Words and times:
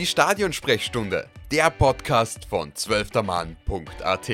Die 0.00 0.06
Stadionsprechstunde, 0.06 1.28
der 1.50 1.68
Podcast 1.68 2.46
von 2.46 2.74
zwölftermann.at. 2.74 4.28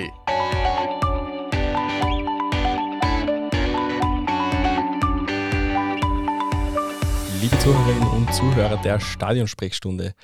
Liebe 7.41 7.59
Zuhörerinnen 7.59 8.09
und 8.11 8.33
Zuhörer 8.33 8.81
der 8.81 9.01
Stadionsprechstunde, 9.01 10.15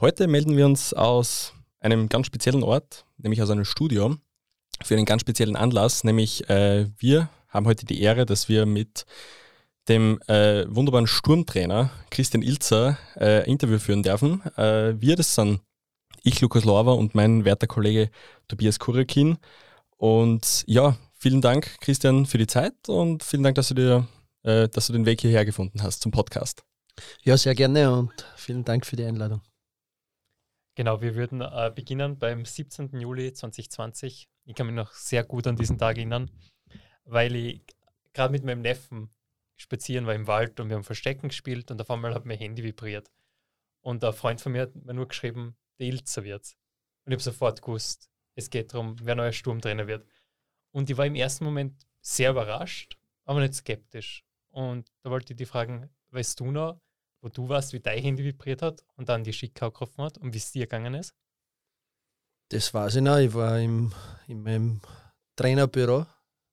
heute 0.00 0.26
melden 0.26 0.56
wir 0.56 0.66
uns 0.66 0.92
aus 0.92 1.54
einem 1.78 2.08
ganz 2.08 2.26
speziellen 2.26 2.64
Ort, 2.64 3.04
nämlich 3.16 3.40
aus 3.40 3.50
einem 3.50 3.64
Studio, 3.64 4.16
für 4.82 4.96
einen 4.96 5.04
ganz 5.04 5.20
speziellen 5.20 5.54
Anlass, 5.54 6.02
nämlich 6.02 6.50
äh, 6.50 6.88
wir 6.98 7.30
haben 7.46 7.66
heute 7.66 7.86
die 7.86 8.02
Ehre, 8.02 8.26
dass 8.26 8.48
wir 8.48 8.66
mit 8.66 9.06
dem 9.88 10.20
äh, 10.28 10.64
wunderbaren 10.68 11.06
Sturmtrainer 11.06 11.90
Christian 12.10 12.42
Ilzer 12.42 12.98
äh, 13.16 13.48
Interview 13.50 13.78
führen 13.78 14.02
dürfen. 14.02 14.42
Äh, 14.56 15.00
wir, 15.00 15.16
das 15.16 15.34
sind 15.34 15.60
ich, 16.22 16.40
Lukas 16.40 16.64
Lorber 16.64 16.96
und 16.96 17.14
mein 17.14 17.44
werter 17.44 17.66
Kollege 17.66 18.10
Tobias 18.48 18.78
Kurikin. 18.78 19.38
Und 19.96 20.64
ja, 20.66 20.96
vielen 21.18 21.40
Dank, 21.40 21.80
Christian, 21.80 22.26
für 22.26 22.38
die 22.38 22.46
Zeit 22.46 22.88
und 22.88 23.22
vielen 23.22 23.42
Dank, 23.42 23.54
dass 23.56 23.68
du, 23.68 23.74
dir, 23.74 24.08
äh, 24.42 24.68
dass 24.68 24.86
du 24.86 24.92
den 24.92 25.06
Weg 25.06 25.20
hierher 25.20 25.44
gefunden 25.44 25.82
hast 25.82 26.02
zum 26.02 26.12
Podcast. 26.12 26.62
Ja, 27.22 27.36
sehr 27.36 27.54
gerne 27.54 27.92
und 27.92 28.26
vielen 28.36 28.64
Dank 28.64 28.84
für 28.84 28.96
die 28.96 29.04
Einladung. 29.04 29.40
Genau, 30.74 31.00
wir 31.00 31.14
würden 31.14 31.40
äh, 31.40 31.70
beginnen 31.74 32.18
beim 32.18 32.44
17. 32.44 32.98
Juli 32.98 33.32
2020. 33.32 34.28
Ich 34.44 34.54
kann 34.54 34.66
mich 34.66 34.76
noch 34.76 34.92
sehr 34.92 35.24
gut 35.24 35.46
an 35.46 35.56
diesen 35.56 35.78
Tag 35.78 35.96
erinnern, 35.96 36.30
weil 37.04 37.34
ich 37.34 37.62
gerade 38.12 38.32
mit 38.32 38.44
meinem 38.44 38.62
Neffen 38.62 39.10
spazieren 39.60 40.06
war 40.06 40.14
im 40.14 40.26
Wald 40.26 40.58
und 40.58 40.68
wir 40.70 40.76
haben 40.76 40.84
Verstecken 40.84 41.28
gespielt 41.28 41.70
und 41.70 41.80
auf 41.80 41.90
einmal 41.90 42.14
hat 42.14 42.24
mein 42.24 42.38
Handy 42.38 42.62
vibriert. 42.62 43.10
Und 43.82 44.02
ein 44.02 44.12
Freund 44.12 44.40
von 44.40 44.52
mir 44.52 44.62
hat 44.62 44.74
mir 44.74 44.94
nur 44.94 45.08
geschrieben, 45.08 45.56
der 45.78 45.88
Ilzer 45.88 46.24
wird's. 46.24 46.56
Und 47.04 47.12
ich 47.12 47.16
habe 47.16 47.22
sofort 47.22 47.60
gewusst, 47.60 48.10
es 48.34 48.48
geht 48.48 48.72
darum, 48.72 48.96
wer 49.02 49.14
neuer 49.14 49.32
Sturmtrainer 49.32 49.86
wird. 49.86 50.06
Und 50.70 50.88
ich 50.88 50.96
war 50.96 51.06
im 51.06 51.14
ersten 51.14 51.44
Moment 51.44 51.86
sehr 52.00 52.30
überrascht, 52.30 52.98
aber 53.24 53.40
nicht 53.40 53.54
skeptisch. 53.54 54.24
Und 54.48 54.90
da 55.02 55.10
wollte 55.10 55.34
ich 55.34 55.36
die 55.36 55.46
fragen, 55.46 55.90
weißt 56.10 56.40
du 56.40 56.50
noch, 56.50 56.80
wo 57.20 57.28
du 57.28 57.48
warst, 57.48 57.74
wie 57.74 57.80
dein 57.80 58.02
Handy 58.02 58.24
vibriert 58.24 58.62
hat 58.62 58.82
und 58.96 59.10
dann 59.10 59.24
die 59.24 59.32
Schickau 59.32 59.70
getroffen 59.70 60.04
hat 60.04 60.16
und 60.16 60.32
wie 60.32 60.38
es 60.38 60.52
dir 60.52 60.64
gegangen 60.64 60.94
ist? 60.94 61.14
Das 62.48 62.72
weiß 62.72 62.96
ich 62.96 63.02
noch. 63.02 63.18
Ich 63.18 63.34
war 63.34 63.60
im, 63.60 63.92
in 64.26 64.42
meinem 64.42 64.80
Trainerbüro 65.36 66.06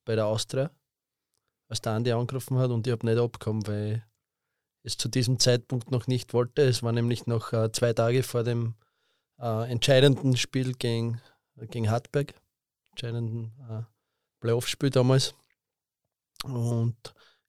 bei 0.04 0.16
der 0.16 0.26
Austria, 0.26 0.72
als 1.70 1.82
der 1.82 1.94
Andi 1.94 2.12
angerufen 2.12 2.58
hat 2.58 2.72
und 2.72 2.88
ich 2.88 2.92
habe 2.92 3.06
nicht 3.06 3.20
abgekommen, 3.20 3.68
weil 3.68 4.06
ich 4.84 4.94
es 4.94 4.98
zu 4.98 5.10
diesem 5.10 5.40
Zeitpunkt 5.40 5.92
noch 5.92 6.08
nicht 6.08 6.34
wollte. 6.34 6.62
Es 6.64 6.84
war 6.84 6.92
nämlich 6.92 7.28
noch 7.28 7.54
äh, 7.54 7.72
zwei 7.72 7.94
Tage 7.94 8.24
vor 8.24 8.44
dem 8.44 8.76
äh, 9.40 9.70
entscheidenden 9.70 10.38
Spiel 10.38 10.74
gegen, 10.74 11.22
gegen 11.56 11.90
Hartberg, 11.90 12.34
entscheidenden 12.92 13.52
äh, 13.70 13.84
Playoff-Spiel 14.40 14.90
damals. 14.90 15.34
Und 16.44 16.96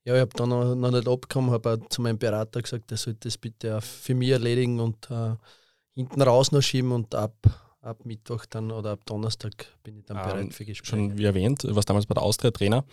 ja, 0.05 0.15
ich 0.15 0.21
habe 0.21 0.35
dann 0.35 0.49
noch, 0.49 0.75
noch 0.75 0.91
nicht 0.91 1.07
abgekommen, 1.07 1.51
habe 1.51 1.81
zu 1.91 2.03
meinem 2.03 2.19
Berater 2.19 2.63
gesagt, 2.63 2.91
er 2.91 2.97
sollte 2.97 3.29
das 3.29 3.39
bitte 3.39 3.77
auch 3.77 3.83
für 3.83 4.15
mich 4.15 4.31
erledigen 4.31 4.81
und 4.81 5.11
äh, 5.11 5.37
hinten 5.95 6.23
raus 6.23 6.51
noch 6.51 6.63
schieben 6.63 6.93
und 6.93 7.15
ab, 7.15 7.35
ab 7.81 8.05
Mittwoch 8.05 8.47
dann 8.47 8.71
oder 8.71 8.93
ab 8.93 9.05
Donnerstag 9.07 9.67
bin 9.83 9.99
ich 9.99 10.05
dann 10.05 10.19
ähm, 10.19 10.23
bereit 10.23 10.55
für 10.55 10.65
Gespräche. 10.65 10.91
Schon 10.91 11.19
wie 11.19 11.25
erwähnt, 11.25 11.65
was 11.69 11.85
damals 11.85 12.07
bei 12.07 12.15
der 12.15 12.23
Austria 12.23 12.51
Trainer, 12.51 12.85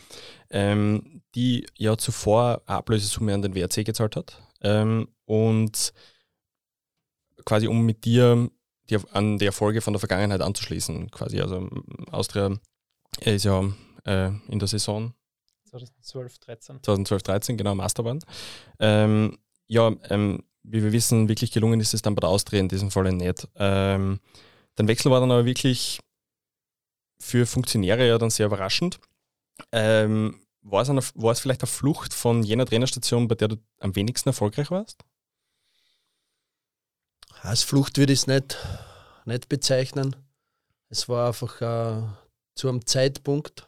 ähm, 0.50 1.22
die 1.34 1.66
ja 1.76 1.98
zuvor 1.98 2.62
Ablösesumme 2.66 3.34
an 3.34 3.42
den 3.42 3.56
WRC 3.56 3.86
gezahlt 3.86 4.16
hat 4.16 4.42
ähm, 4.62 5.08
und 5.26 5.94
quasi 7.46 7.68
um 7.68 7.86
mit 7.86 8.06
dir 8.06 8.50
die, 8.90 8.98
an 9.12 9.38
die 9.38 9.46
Erfolge 9.46 9.82
von 9.82 9.94
der 9.94 10.00
Vergangenheit 10.00 10.42
anzuschließen, 10.42 11.10
quasi. 11.12 11.42
Also 11.42 11.70
Austria 12.12 12.56
ist 13.22 13.46
ja 13.46 13.64
äh, 14.06 14.32
in 14.48 14.60
der 14.60 14.68
Saison 14.68 15.14
2012, 15.70 16.40
13. 16.40 16.84
2012, 16.84 17.24
13, 17.24 17.58
genau, 17.58 17.76
Masterbahn. 17.76 18.20
Ähm, 18.80 19.38
ja, 19.68 19.92
ähm, 20.10 20.44
wie 20.64 20.84
wir 20.84 20.92
wissen, 20.92 21.28
wirklich 21.28 21.52
gelungen 21.52 21.80
ist 21.80 21.94
es 21.94 22.02
dann 22.02 22.16
bei 22.16 22.22
der 22.22 22.30
Austria 22.30 22.60
in 22.60 22.70
diesem 22.70 22.92
Fall 22.92 23.12
nicht. 23.12 23.48
Ähm, 23.56 24.20
der 24.78 24.88
Wechsel 24.88 25.12
war 25.12 25.20
dann 25.20 25.32
aber 25.32 25.46
wirklich 25.46 26.00
für 27.20 27.46
Funktionäre 27.46 28.08
ja 28.08 28.18
dann 28.18 28.30
sehr 28.30 28.48
überraschend. 28.48 29.00
Ähm, 29.72 30.42
war, 30.62 30.82
es 30.82 30.90
eine, 30.90 31.02
war 31.16 31.32
es 31.32 31.40
vielleicht 31.40 31.62
eine 31.62 31.68
Flucht 31.68 32.14
von 32.14 32.44
jener 32.44 32.66
Trainerstation, 32.66 33.28
bei 33.28 33.36
der 33.36 33.50
du 33.50 33.58
am 33.80 33.96
wenigsten 33.96 34.30
erfolgreich 34.30 34.72
warst? 34.72 35.04
Als 37.42 37.64
Flucht 37.64 37.98
würde 37.98 38.14
ich 38.14 38.20
es 38.20 38.28
nicht, 38.28 38.58
nicht 39.26 39.48
bezeichnen. 39.48 40.16
Es 40.90 41.08
war 41.08 41.28
einfach 41.28 41.62
äh, 41.62 42.08
zu 42.56 42.70
einem 42.70 42.86
Zeitpunkt, 42.86 43.68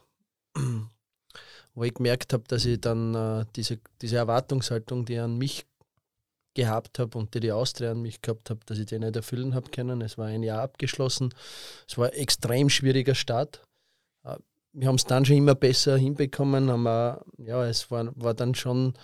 wo 1.74 1.84
ich 1.84 1.94
gemerkt 1.94 2.32
habe, 2.32 2.44
dass 2.48 2.64
ich 2.64 2.80
dann 2.80 3.14
äh, 3.14 3.46
diese, 3.54 3.78
diese 4.02 4.16
Erwartungshaltung, 4.16 5.04
die 5.04 5.18
an 5.18 5.38
mich 5.38 5.64
gehabt 6.58 6.98
habe 6.98 7.16
und 7.16 7.32
die 7.34 7.40
die 7.40 7.52
Austria 7.52 7.92
an 7.92 8.02
mich 8.02 8.20
gehabt 8.20 8.50
habe, 8.50 8.60
dass 8.66 8.78
ich 8.78 8.86
die 8.86 8.98
nicht 8.98 9.14
erfüllen 9.14 9.54
habe 9.54 9.70
können. 9.70 10.00
Es 10.00 10.18
war 10.18 10.26
ein 10.26 10.42
Jahr 10.42 10.62
abgeschlossen. 10.62 11.32
Es 11.86 11.96
war 11.96 12.06
ein 12.06 12.14
extrem 12.14 12.68
schwieriger 12.68 13.14
Start. 13.14 13.62
Äh, 14.24 14.36
wir 14.72 14.88
haben 14.88 14.96
es 14.96 15.04
dann 15.04 15.24
schon 15.24 15.36
immer 15.36 15.54
besser 15.54 15.96
hinbekommen. 15.96 16.68
Aber, 16.68 17.24
ja, 17.38 17.64
es 17.64 17.90
war, 17.92 18.10
war 18.16 18.34
dann 18.34 18.56
schon 18.56 18.94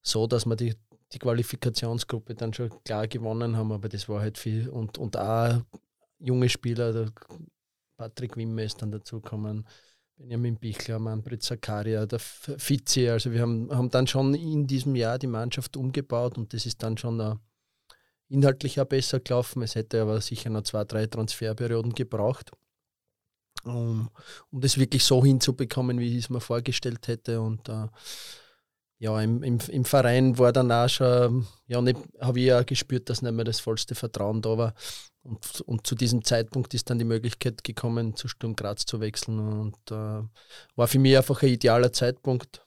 so, 0.00 0.26
dass 0.26 0.46
wir 0.46 0.56
die, 0.56 0.74
die 1.12 1.18
Qualifikationsgruppe 1.18 2.34
dann 2.34 2.54
schon 2.54 2.70
klar 2.84 3.06
gewonnen 3.06 3.54
haben, 3.56 3.70
aber 3.70 3.90
das 3.90 4.08
war 4.08 4.20
halt 4.20 4.38
viel. 4.38 4.70
Und, 4.70 4.96
und 4.96 5.18
auch 5.18 5.60
junge 6.18 6.48
Spieler, 6.48 7.10
Patrick 7.98 8.38
Wimme 8.38 8.64
ist 8.64 8.80
dann 8.80 8.92
dazugekommen. 8.92 9.66
Benjamin 10.16 10.56
Bichler, 10.56 10.98
Manfred 10.98 11.42
Zakaria, 11.42 12.06
der 12.06 12.20
Vize. 12.20 13.12
Also 13.12 13.32
wir 13.32 13.40
haben, 13.40 13.70
haben 13.70 13.90
dann 13.90 14.06
schon 14.06 14.34
in 14.34 14.66
diesem 14.66 14.94
Jahr 14.94 15.18
die 15.18 15.26
Mannschaft 15.26 15.76
umgebaut 15.76 16.38
und 16.38 16.52
das 16.52 16.66
ist 16.66 16.82
dann 16.82 16.96
schon 16.96 17.20
uh, 17.20 17.36
inhaltlich 18.28 18.80
auch 18.80 18.86
besser 18.86 19.20
gelaufen. 19.20 19.62
Es 19.62 19.74
hätte 19.74 20.02
aber 20.02 20.20
sicher 20.20 20.50
noch 20.50 20.62
zwei, 20.62 20.84
drei 20.84 21.06
Transferperioden 21.06 21.94
gebraucht, 21.94 22.52
um, 23.64 24.08
um 24.50 24.60
das 24.60 24.78
wirklich 24.78 25.04
so 25.04 25.24
hinzubekommen, 25.24 25.98
wie 25.98 26.16
ich 26.16 26.24
es 26.24 26.30
mir 26.30 26.40
vorgestellt 26.40 27.08
hätte. 27.08 27.40
Und 27.40 27.68
uh, 27.68 27.88
ja, 28.98 29.20
im, 29.20 29.42
im, 29.42 29.58
im 29.68 29.84
Verein 29.84 30.38
war 30.38 30.52
dann 30.52 30.70
auch 30.70 30.88
schon, 30.88 31.46
ja, 31.66 31.82
habe 32.20 32.40
ich 32.40 32.52
auch 32.52 32.64
gespürt, 32.64 33.10
dass 33.10 33.22
nicht 33.22 33.32
mehr 33.32 33.44
das 33.44 33.60
vollste 33.60 33.94
Vertrauen 33.94 34.40
da 34.40 34.56
war. 34.56 34.74
Und, 35.22 35.62
und 35.62 35.86
zu 35.86 35.94
diesem 35.94 36.22
Zeitpunkt 36.22 36.74
ist 36.74 36.90
dann 36.90 36.98
die 36.98 37.04
Möglichkeit 37.04 37.64
gekommen, 37.64 38.14
zu 38.14 38.28
Sturm 38.28 38.54
Graz 38.54 38.84
zu 38.84 39.00
wechseln 39.00 39.40
und 39.40 39.76
äh, 39.90 40.22
war 40.76 40.88
für 40.88 40.98
mich 40.98 41.16
einfach 41.16 41.42
ein 41.42 41.48
idealer 41.48 41.92
Zeitpunkt. 41.92 42.64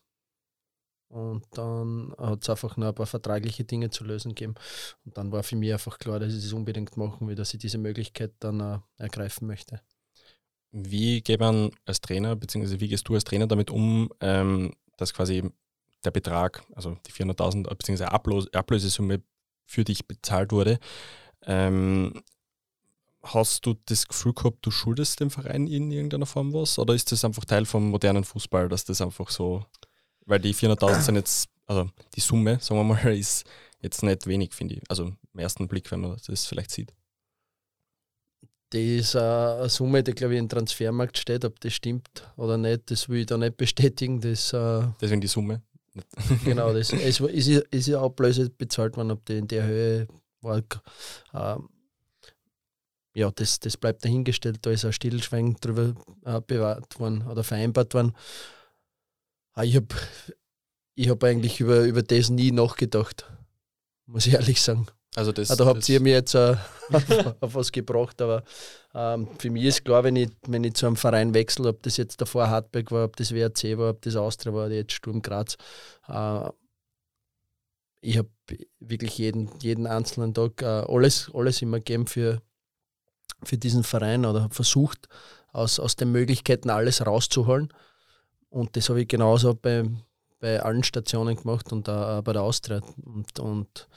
Und 1.09 1.45
dann 1.51 2.13
hat 2.17 2.43
es 2.43 2.49
einfach 2.49 2.75
noch 2.75 2.87
ein 2.87 2.95
paar 2.95 3.05
vertragliche 3.05 3.63
Dinge 3.63 3.89
zu 3.89 4.03
lösen 4.03 4.29
gegeben. 4.35 4.55
Und 5.05 5.17
dann 5.17 5.31
war 5.31 5.43
für 5.43 5.55
mich 5.55 5.71
einfach 5.71 5.99
klar, 5.99 6.19
dass 6.19 6.33
ich 6.33 6.43
es 6.43 6.51
unbedingt 6.51 6.97
machen 6.97 7.27
will, 7.27 7.35
dass 7.35 7.53
ich 7.53 7.59
diese 7.59 7.77
Möglichkeit 7.77 8.33
dann 8.39 8.59
äh, 8.59 8.79
ergreifen 8.97 9.47
möchte. 9.47 9.81
Wie 10.71 11.21
geht 11.21 11.39
man 11.39 11.71
als 11.85 12.01
Trainer, 12.01 12.35
beziehungsweise 12.35 12.79
wie 12.81 12.89
gehst 12.89 13.07
du 13.07 13.13
als 13.13 13.23
Trainer 13.23 13.47
damit 13.47 13.71
um, 13.71 14.09
ähm, 14.19 14.73
dass 14.97 15.13
quasi 15.13 15.49
der 16.03 16.11
Betrag, 16.11 16.63
also 16.75 16.97
die 17.05 17.11
400.000 17.11 17.69
beziehungsweise 17.69 18.11
Ablös 18.11 18.53
Ablösesumme 18.53 19.21
für 19.65 19.83
dich 19.83 20.07
bezahlt 20.07 20.51
wurde? 20.51 20.79
Ähm, 21.43 22.21
Hast 23.33 23.65
du 23.65 23.75
das 23.85 24.07
Gefühl 24.07 24.33
gehabt, 24.33 24.65
du 24.65 24.71
schuldest 24.71 25.19
dem 25.19 25.29
Verein 25.29 25.67
in 25.67 25.91
irgendeiner 25.91 26.25
Form 26.25 26.53
was? 26.53 26.79
Oder 26.79 26.93
ist 26.93 27.11
das 27.11 27.25
einfach 27.25 27.43
Teil 27.45 27.65
vom 27.65 27.89
modernen 27.89 28.23
Fußball, 28.23 28.69
dass 28.69 28.85
das 28.85 29.01
einfach 29.01 29.29
so, 29.29 29.65
weil 30.25 30.39
die 30.39 30.53
400.000 30.53 31.01
sind 31.01 31.15
jetzt, 31.15 31.49
also 31.65 31.89
die 32.15 32.21
Summe, 32.21 32.59
sagen 32.61 32.79
wir 32.79 32.83
mal, 32.83 33.17
ist 33.17 33.45
jetzt 33.81 34.03
nicht 34.03 34.27
wenig, 34.27 34.53
finde 34.53 34.75
ich. 34.75 34.81
Also 34.87 35.11
im 35.33 35.39
ersten 35.39 35.67
Blick, 35.67 35.91
wenn 35.91 36.01
man 36.01 36.17
das 36.25 36.45
vielleicht 36.45 36.71
sieht. 36.71 36.93
Das 38.69 38.81
ist 38.81 39.15
eine 39.15 39.69
Summe, 39.69 40.03
die, 40.03 40.11
glaube 40.11 40.33
ich, 40.33 40.39
im 40.39 40.49
Transfermarkt 40.49 41.17
steht. 41.17 41.43
Ob 41.43 41.59
das 41.59 41.73
stimmt 41.73 42.09
oder 42.35 42.57
nicht, 42.57 42.91
das 42.91 43.09
will 43.09 43.21
ich 43.21 43.25
da 43.25 43.37
nicht 43.37 43.57
bestätigen. 43.57 44.21
Das, 44.21 44.53
äh 44.53 44.87
Deswegen 45.01 45.21
die 45.21 45.27
Summe. 45.27 45.61
Genau, 46.43 46.73
das, 46.73 46.93
es 46.93 47.19
ist, 47.19 47.49
ist 47.49 47.87
ja 47.87 48.01
Ablöse 48.01 48.49
bezahlt 48.49 48.97
worden, 48.97 49.11
ob 49.11 49.25
die 49.25 49.37
in 49.37 49.47
der 49.47 49.65
Höhe 49.65 50.07
war. 50.41 50.61
Äh, 51.33 51.57
ja, 53.13 53.31
das, 53.31 53.59
das 53.59 53.77
bleibt 53.77 54.05
dahingestellt. 54.05 54.59
Da 54.61 54.71
ist 54.71 54.85
ein 54.85 54.93
Stillschweigen 54.93 55.55
drüber 55.59 55.95
äh, 56.23 56.39
bewahrt 56.39 56.99
worden 56.99 57.25
oder 57.27 57.43
vereinbart 57.43 57.93
worden. 57.93 58.15
Ah, 59.53 59.63
ich 59.63 59.75
habe 59.75 59.87
ich 60.93 61.09
hab 61.09 61.23
eigentlich 61.23 61.59
über, 61.59 61.83
über 61.83 62.03
das 62.03 62.29
nie 62.29 62.51
nachgedacht, 62.51 63.25
muss 64.05 64.27
ich 64.27 64.33
ehrlich 64.33 64.61
sagen. 64.61 64.87
Also 65.17 65.31
das, 65.31 65.47
da 65.47 65.65
habt 65.65 65.89
ihr 65.89 65.99
mir 65.99 66.13
jetzt 66.13 66.35
äh, 66.35 66.55
auf 67.39 67.55
was 67.55 67.71
gebracht, 67.71 68.21
aber 68.21 68.43
ähm, 68.93 69.27
für 69.39 69.49
mich 69.49 69.63
ist 69.63 69.83
klar, 69.83 70.03
wenn 70.03 70.15
ich, 70.15 70.29
wenn 70.45 70.63
ich 70.63 70.75
zu 70.75 70.85
einem 70.85 70.95
Verein 70.95 71.33
wechsle, 71.33 71.69
ob 71.69 71.81
das 71.81 71.97
jetzt 71.97 72.21
davor 72.21 72.51
Hartberg 72.51 72.91
war, 72.91 73.05
ob 73.05 73.15
das 73.15 73.33
WRC 73.33 73.79
war, 73.79 73.89
ob 73.89 74.01
das 74.03 74.15
Austria 74.15 74.53
war, 74.53 74.69
jetzt 74.69 74.93
Sturm 74.93 75.23
Graz, 75.23 75.57
äh, 76.07 76.49
ich 78.01 78.19
habe 78.19 78.29
wirklich 78.79 79.17
jeden, 79.17 79.49
jeden 79.59 79.87
einzelnen 79.87 80.35
Tag 80.35 80.61
äh, 80.61 80.65
alles, 80.65 81.31
alles 81.33 81.63
immer 81.63 81.77
gegeben 81.77 82.05
für, 82.05 82.43
für 83.41 83.57
diesen 83.57 83.83
Verein 83.83 84.23
oder 84.23 84.43
habe 84.43 84.53
versucht, 84.53 85.09
aus, 85.51 85.79
aus 85.79 85.95
den 85.95 86.11
Möglichkeiten 86.11 86.69
alles 86.69 87.03
rauszuholen. 87.03 87.73
Und 88.49 88.75
das 88.77 88.89
habe 88.89 89.01
ich 89.01 89.07
genauso 89.07 89.55
bei, 89.55 89.89
bei 90.39 90.61
allen 90.61 90.83
Stationen 90.83 91.37
gemacht 91.37 91.73
und 91.73 91.89
auch 91.89 92.21
bei 92.21 92.33
der 92.33 92.43
Austria. 92.43 92.81
Und, 93.03 93.39
und 93.39 93.87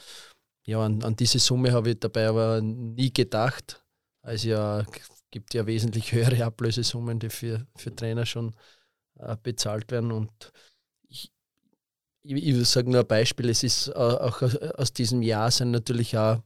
ja, 0.71 0.85
an, 0.85 1.03
an 1.03 1.17
diese 1.17 1.41
Summe 1.41 1.73
habe 1.73 1.91
ich 1.91 1.99
dabei 1.99 2.29
aber 2.29 2.61
nie 2.61 3.13
gedacht. 3.13 3.83
Also 4.23 4.51
ja, 4.51 4.85
gibt 5.33 5.53
ja 5.53 5.67
wesentlich 5.67 6.13
höhere 6.13 6.45
Ablösesummen, 6.45 7.19
die 7.19 7.29
für, 7.29 7.67
für 7.77 7.95
Trainer 7.95 8.25
schon 8.25 8.55
äh, 9.19 9.37
bezahlt 9.43 9.91
werden. 9.91 10.13
Und 10.13 10.31
ich, 11.09 11.33
ich, 12.23 12.47
ich 12.47 12.69
sage 12.69 12.89
nur 12.89 13.01
ein 13.01 13.07
Beispiel, 13.07 13.49
es 13.49 13.65
ist 13.65 13.89
äh, 13.89 13.93
auch 13.93 14.43
aus 14.79 14.93
diesem 14.93 15.23
Jahr 15.23 15.51
sind 15.51 15.73
natürlich 15.73 16.17
auch, 16.17 16.39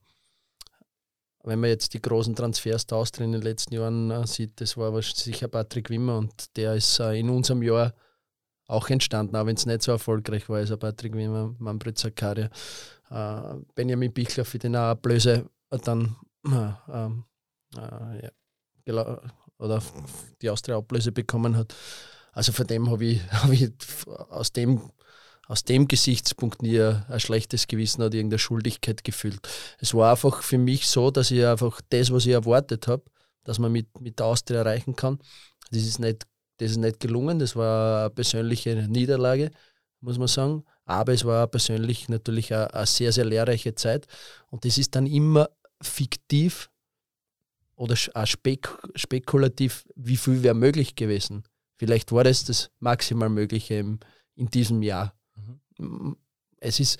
wenn 1.43 1.61
man 1.61 1.69
jetzt 1.69 1.93
die 1.93 2.00
großen 2.00 2.35
Transfers 2.35 2.87
da 2.87 3.05
in 3.19 3.32
den 3.32 3.43
letzten 3.43 3.75
Jahren 3.75 4.11
äh, 4.11 4.27
sieht, 4.27 4.59
das 4.59 4.79
war 4.79 5.03
sicher 5.03 5.49
Patrick 5.49 5.91
Wimmer 5.91 6.17
und 6.17 6.56
der 6.56 6.77
ist 6.77 6.99
äh, 6.99 7.19
in 7.19 7.29
unserem 7.29 7.62
Jahr 7.62 7.93
auch 8.67 8.88
entstanden, 8.88 9.37
auch 9.37 9.44
wenn 9.44 9.56
es 9.56 9.67
nicht 9.67 9.82
so 9.82 9.93
erfolgreich 9.93 10.49
war. 10.49 10.56
Also 10.56 10.79
Patrick 10.79 11.15
Wimmer, 11.15 11.55
Manfred 11.59 11.99
Zakaria, 11.99 12.49
äh, 13.14 13.55
Benjamin 13.75 14.12
Bichler 14.12 14.44
für 14.44 14.58
den 14.58 14.76
Ablöse 14.76 15.49
dann 15.70 16.16
äh, 16.46 16.72
ähm, 16.93 17.25
äh, 17.76 18.31
ja, 18.87 19.20
oder 19.58 19.82
die 20.43 20.50
Austria 20.50 20.76
Ablöse 20.76 21.12
bekommen 21.12 21.56
hat. 21.56 21.75
Also 22.32 22.52
von 22.52 22.66
dem 22.66 22.90
habe 22.90 23.05
ich, 23.05 23.22
hab 23.32 23.50
ich 23.50 23.70
aus 24.31 24.52
dem 24.52 24.90
aus 25.46 25.62
dem 25.62 25.88
Gesichtspunkt 25.88 26.62
nie 26.62 26.81
ein, 26.81 27.05
ein, 27.06 27.20
schlechtes 27.20 27.66
Gewissen 27.66 28.00
oder 28.00 28.14
irgendeine 28.14 28.38
Schuldigkeit 28.38 29.05
gefühlt. 29.05 29.46
Es 29.78 29.93
war 29.93 30.12
einfach 30.12 30.43
für 30.43 30.56
mich 30.56 30.87
so, 30.87 31.10
dass 31.10 31.31
ich 31.31 31.44
einfach 31.44 31.82
das, 31.90 32.10
was 32.10 32.25
ich 32.25 32.32
erwartet 32.32 32.88
habe, 32.88 33.02
dass 33.43 33.58
man 33.58 33.70
mit, 33.70 34.00
mit 34.00 34.19
der 34.19 34.26
Austria 34.26 34.60
erreichen 34.60 34.96
kann, 34.96 35.19
das 35.70 35.82
ist, 35.82 35.99
nicht, 35.99 36.26
das 36.58 36.72
ist 36.72 36.76
nicht 36.78 37.00
gelungen. 37.00 37.38
Das 37.38 37.56
war 37.56 38.00
eine 38.00 38.10
persönliche 38.10 38.75
Niederlage, 38.88 39.50
muss 40.00 40.19
man 40.19 40.28
sagen. 40.28 40.64
Aber 40.84 41.12
es 41.12 41.25
war 41.25 41.46
persönlich 41.46 42.08
natürlich 42.08 42.52
eine, 42.52 42.72
eine 42.75 42.86
sehr, 42.86 43.12
sehr 43.12 43.25
lehrreiche 43.25 43.75
Zeit. 43.75 44.06
Und 44.50 44.64
das 44.64 44.78
ist 44.78 44.94
dann 44.94 45.06
immer 45.06 45.48
fiktiv 45.81 46.70
oder 47.76 47.96
auch 48.14 48.26
spek 48.26 48.69
spekulativ, 48.94 49.86
wie 49.96 50.16
viel 50.16 50.42
wäre 50.42 50.54
möglich 50.54 50.94
gewesen. 50.94 51.44
Vielleicht 51.78 52.12
war 52.12 52.25
das 52.25 52.44
das 52.44 52.70
maximal 52.78 53.28
Mögliche 53.28 53.75
im, 53.75 53.98
in 54.36 54.46
diesem 54.48 54.82
Jahr. 54.82 55.14
Mhm. 55.78 56.16
Es 56.58 56.81
ist, 56.81 56.98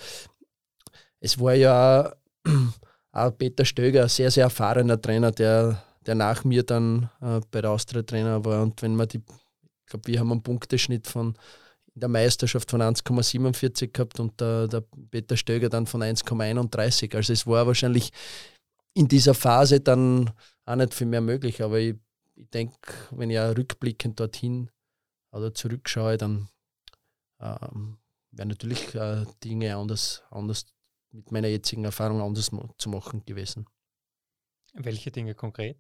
es 1.21 1.39
war 1.39 1.55
ja 1.55 2.15
auch 3.13 3.39
Peter 3.39 3.65
Stöger, 3.65 4.03
ein 4.03 4.09
sehr, 4.09 4.31
sehr 4.31 4.45
erfahrener 4.45 5.01
Trainer, 5.01 5.31
der, 5.31 5.83
der 6.05 6.15
nach 6.15 6.45
mir 6.45 6.65
dann 6.65 7.11
äh, 7.21 7.41
bei 7.51 7.61
der 7.63 7.71
Austria 7.71 8.03
Trainer 8.03 8.45
war. 8.45 8.63
Und 8.63 8.83
wenn 8.83 8.97
man 8.97 9.09
die, 9.09 9.19
ich 9.19 9.87
glaube, 9.87 10.07
wir 10.09 10.19
haben 10.19 10.33
einen 10.33 10.43
Punkteschnitt 10.43 11.07
von 11.07 11.35
in 11.95 12.01
der 12.01 12.09
Meisterschaft 12.09 12.71
von 12.71 12.83
1,47 12.83 13.93
gehabt 13.93 14.19
und 14.19 14.41
der, 14.41 14.67
der 14.69 14.83
Peter 15.11 15.37
Stöger 15.37 15.69
dann 15.69 15.87
von 15.87 16.03
1,31. 16.03 17.15
Also 17.15 17.33
es 17.33 17.47
war 17.47 17.67
wahrscheinlich 17.67 18.11
in 18.95 19.09
dieser 19.09 19.35
Phase 19.35 19.81
dann 19.81 20.31
auch 20.65 20.77
nicht 20.77 20.95
viel 20.95 21.07
mehr 21.07 21.21
möglich. 21.21 21.63
Aber 21.63 21.79
ich, 21.79 21.95
ich 22.35 22.49
denke, 22.51 22.93
wenn 23.11 23.31
ich 23.31 23.39
auch 23.39 23.57
rückblickend 23.57 24.19
dorthin 24.19 24.71
oder 25.33 25.55
zurückschaue, 25.55 26.17
dann 26.17 26.49
ähm, 27.41 27.99
wären 28.33 28.49
natürlich 28.49 28.95
äh, 28.95 29.25
Dinge 29.43 29.77
anders, 29.77 30.23
anders 30.31 30.67
mit 31.13 31.31
meiner 31.31 31.49
jetzigen 31.49 31.85
Erfahrung 31.85 32.21
anders 32.21 32.51
zu 32.79 32.89
machen 32.89 33.25
gewesen. 33.25 33.67
Welche 34.73 35.13
Dinge 35.13 35.35
konkret? 35.35 35.79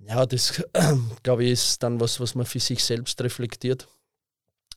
Ja, 0.00 0.24
das 0.26 0.62
glaube 1.22 1.44
ich 1.44 1.52
ist 1.52 1.82
dann 1.82 2.00
was, 2.00 2.20
was 2.20 2.34
man 2.34 2.46
für 2.46 2.60
sich 2.60 2.82
selbst 2.82 3.20
reflektiert. 3.20 3.88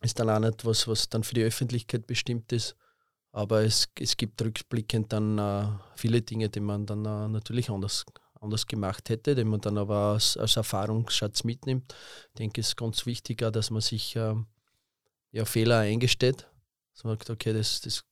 Ist 0.02 0.20
dann 0.20 0.30
auch 0.30 0.40
nicht 0.40 0.66
was, 0.66 0.88
was 0.88 1.08
dann 1.10 1.24
für 1.24 1.34
die 1.34 1.44
Öffentlichkeit 1.44 2.06
bestimmt 2.08 2.52
ist. 2.52 2.76
Aber 3.32 3.64
es, 3.64 3.88
es 4.00 4.18
gibt 4.18 4.42
rückblickend 4.42 5.12
dann 5.12 5.40
äh, 5.40 5.66
viele 5.96 6.22
Dinge, 6.22 6.50
die 6.50 6.60
man 6.60 6.86
dann 6.86 7.06
äh, 7.06 7.28
natürlich 7.30 7.70
anders, 7.70 8.06
anders 8.40 8.68
gemacht 8.68 9.10
hätte, 9.10 9.34
die 9.34 9.46
man 9.46 9.62
dann 9.62 9.78
aber 9.78 10.14
als, 10.14 10.38
als 10.38 10.58
Erfahrungsschatz 10.58 11.44
mitnimmt. 11.44 11.96
Ich 12.30 12.34
denke, 12.36 12.62
es 12.62 12.68
ist 12.70 12.78
ganz 12.78 13.06
wichtig, 13.06 13.40
dass 13.40 13.72
man 13.72 13.82
sich 13.82 14.16
äh, 14.18 14.36
ja, 15.32 15.46
Fehler 15.46 15.80
eingesteht. 15.80 16.48
Dass 16.94 17.06
man 17.06 17.14
sagt, 17.14 17.30
okay, 17.30 17.54
das, 17.54 17.82
das, 17.82 18.04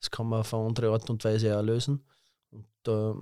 das 0.00 0.10
kann 0.10 0.28
man 0.28 0.40
auf 0.40 0.54
eine 0.54 0.66
andere 0.66 0.92
Art 0.92 1.08
und 1.10 1.24
Weise 1.24 1.58
auch 1.58 1.62
lösen. 1.62 2.04
Und 2.50 2.66
äh, 2.86 3.14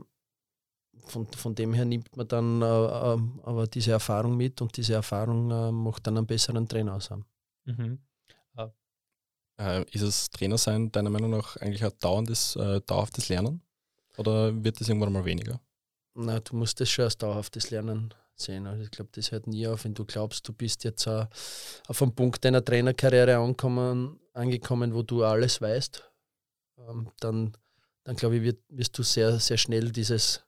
von, 1.05 1.27
von 1.27 1.55
dem 1.55 1.75
her 1.75 1.85
nimmt 1.85 2.17
man 2.17 2.29
dann 2.29 2.63
äh, 2.63 2.65
äh, 2.65 3.19
aber 3.43 3.67
diese 3.67 3.93
Erfahrung 3.93 4.37
mit 4.37 4.61
und 4.61 4.77
diese 4.77 4.95
Erfahrung 4.95 5.51
äh, 5.51 5.73
macht 5.73 6.07
dann 6.07 6.19
einen 6.19 6.27
besseren 6.27 6.69
Trainer 6.69 6.95
aus. 6.95 7.11
Mhm. 7.65 7.99
Äh, 9.59 9.85
ist 9.93 10.05
das 10.05 10.31
Trainersein 10.31 10.93
deiner 10.93 11.11
Meinung 11.11 11.31
nach 11.31 11.57
eigentlich 11.57 11.85
ein 11.85 11.93
dauerndes, 12.01 12.57
äh, 12.57 12.81
dauerhaftes 12.83 13.29
Lernen? 13.29 13.63
Oder 14.19 14.53
wird 14.65 14.81
das 14.81 14.89
irgendwann 14.89 15.13
mal 15.13 15.25
weniger? 15.25 15.61
Na, 16.15 16.41
du 16.41 16.57
musst 16.57 16.81
das 16.81 16.91
schon 16.91 17.05
als 17.05 17.17
dauerhaftes 17.17 17.71
Lernen 17.71 18.13
sehen. 18.35 18.67
Also 18.67 18.83
ich 18.83 18.91
glaube, 18.91 19.11
das 19.13 19.33
hört 19.33 19.47
nie 19.47 19.67
auf, 19.67 19.85
wenn 19.85 19.95
du 19.95 20.05
glaubst, 20.05 20.47
du 20.47 20.53
bist 20.53 20.85
jetzt 20.85 21.07
uh, 21.07 21.25
auf 21.89 22.03
einem 22.03 22.15
Punkt 22.15 22.45
deiner 22.45 22.65
Trainerkarriere 22.65 23.37
angekommen, 23.37 24.21
angekommen, 24.33 24.95
wo 24.95 25.03
du 25.03 25.25
alles 25.25 25.61
weißt, 25.61 26.03
ähm, 26.79 27.11
dann, 27.21 27.57
dann 28.05 28.17
glaube 28.17 28.37
ich, 28.37 28.43
wird, 28.43 28.61
wirst 28.69 28.97
du 28.99 29.03
sehr, 29.03 29.39
sehr 29.39 29.57
schnell 29.57 29.91
dieses 29.91 30.46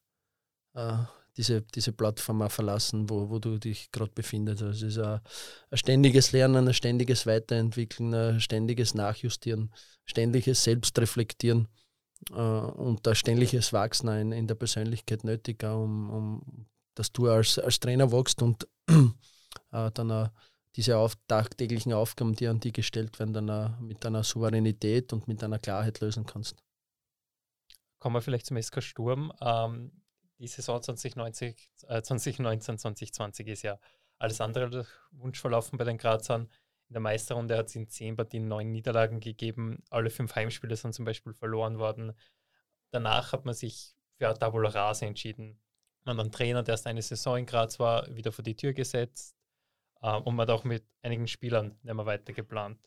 uh, 0.79 1.05
diese, 1.39 1.63
diese 1.63 1.93
Plattform 1.93 2.43
auch 2.43 2.51
verlassen, 2.51 3.09
wo, 3.09 3.31
wo 3.31 3.39
du 3.39 3.59
dich 3.59 3.91
gerade 3.93 4.11
befindest. 4.13 4.63
Also 4.63 4.87
es 4.87 4.97
ist 4.97 4.99
ein, 4.99 5.21
ein, 5.71 5.79
ständiges 5.79 6.33
Lernen, 6.33 6.67
ein 6.67 6.75
ständiges 6.75 7.27
Weiterentwickeln, 7.27 8.13
ein 8.13 8.41
ständiges 8.41 8.95
Nachjustieren, 8.95 9.73
ständiges 10.05 10.65
Selbstreflektieren 10.65 11.69
äh, 12.31 12.35
und 12.35 13.07
ein 13.07 13.15
ständiges 13.15 13.73
Wachsen 13.73 14.09
in, 14.09 14.33
in 14.33 14.47
der 14.49 14.57
Persönlichkeit 14.57 15.23
nötig, 15.25 15.63
um, 15.63 16.11
um 16.11 16.67
dass 16.97 17.13
du 17.13 17.29
als, 17.29 17.59
als 17.61 17.79
Trainer 17.79 18.11
wächst 18.11 18.43
und 18.43 18.67
äh, 19.71 19.91
dann 19.93 20.11
auch 20.11 20.31
diese 20.75 20.97
auf, 20.97 21.15
tagtäglichen 21.29 21.93
Aufgaben, 21.93 22.35
die 22.35 22.49
an 22.49 22.59
die 22.59 22.73
gestellt 22.73 23.19
werden, 23.21 23.33
dann 23.33 23.51
auch 23.51 23.79
mit 23.79 24.05
einer 24.05 24.25
Souveränität 24.25 25.13
und 25.13 25.29
mit 25.29 25.43
einer 25.45 25.61
Klarheit 25.61 26.01
lösen 26.01 26.27
kannst. 26.27 26.57
Kommen 28.01 28.17
wir 28.17 28.23
vielleicht 28.23 28.47
zum 28.47 28.61
SK 28.61 28.83
Sturm. 28.83 29.33
Ähm, 29.41 29.93
die 30.39 30.47
Saison 30.47 30.83
2019, 30.83 31.55
äh, 31.89 32.03
2019, 32.03 32.79
2020 32.79 33.49
ist 33.49 33.63
ja 33.63 33.79
alles 34.19 34.41
andere 34.41 34.65
als 34.65 34.89
Wunsch 35.13 35.41
verlaufen 35.41 35.79
bei 35.79 35.85
den 35.85 35.99
Grazern. 35.99 36.49
In 36.89 36.95
der 36.95 37.01
Meisterrunde 37.01 37.57
hat 37.57 37.67
es 37.67 37.77
in 37.77 37.89
zehn 37.89 38.17
Partien 38.17 38.49
neun 38.49 38.71
Niederlagen 38.71 39.21
gegeben. 39.21 39.83
Alle 39.91 40.11
fünf 40.11 40.35
Heimspiele 40.35 40.77
sind 40.77 40.95
zum 40.95 41.05
Beispiel 41.05 41.35
verloren 41.35 41.79
worden. 41.79 42.13
Danach 42.91 43.33
hat 43.33 43.45
man 43.45 43.55
sich 43.55 43.95
für 44.17 44.33
Tabula 44.35 44.71
Rase 44.71 45.05
entschieden. 45.05 45.61
Man 46.05 46.17
hat 46.17 46.23
einen 46.23 46.33
Trainer, 46.33 46.63
der 46.63 46.75
erst 46.75 46.87
eine 46.87 47.03
Saison 47.03 47.37
in 47.37 47.47
Graz 47.47 47.79
war, 47.79 48.15
wieder 48.15 48.33
vor 48.33 48.43
die 48.43 48.57
Tür 48.57 48.73
gesetzt. 48.73 49.37
Äh, 50.01 50.17
und 50.17 50.35
man 50.35 50.49
hat 50.49 50.55
auch 50.55 50.65
mit 50.65 50.85
einigen 51.03 51.29
Spielern 51.29 51.79
nicht 51.83 51.95
mehr 51.95 52.07
weiter 52.07 52.33
geplant. 52.33 52.81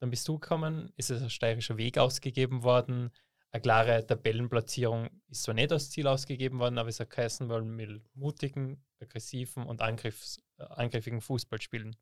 Dann 0.00 0.10
bist 0.10 0.26
du 0.28 0.38
gekommen, 0.38 0.92
ist 0.96 1.10
es 1.10 1.22
ein 1.22 1.30
steirischer 1.30 1.78
Weg 1.78 1.98
ausgegeben 1.98 2.64
worden 2.64 3.10
eine 3.56 3.62
klare 3.62 4.06
Tabellenplatzierung 4.06 5.08
ist 5.28 5.44
zwar 5.44 5.54
nicht 5.54 5.72
als 5.72 5.90
Ziel 5.90 6.06
ausgegeben 6.06 6.58
worden, 6.58 6.76
aber 6.76 6.90
es 6.90 7.00
hat 7.00 7.08
geheißen, 7.08 7.48
weil 7.48 7.62
mit 7.62 8.02
mutigen, 8.14 8.84
aggressiven 9.00 9.64
und 9.64 9.80
Angriffs, 9.80 10.42
äh, 10.58 10.64
angriffigen 10.64 11.22
Fußball 11.22 11.60
spielen. 11.62 11.96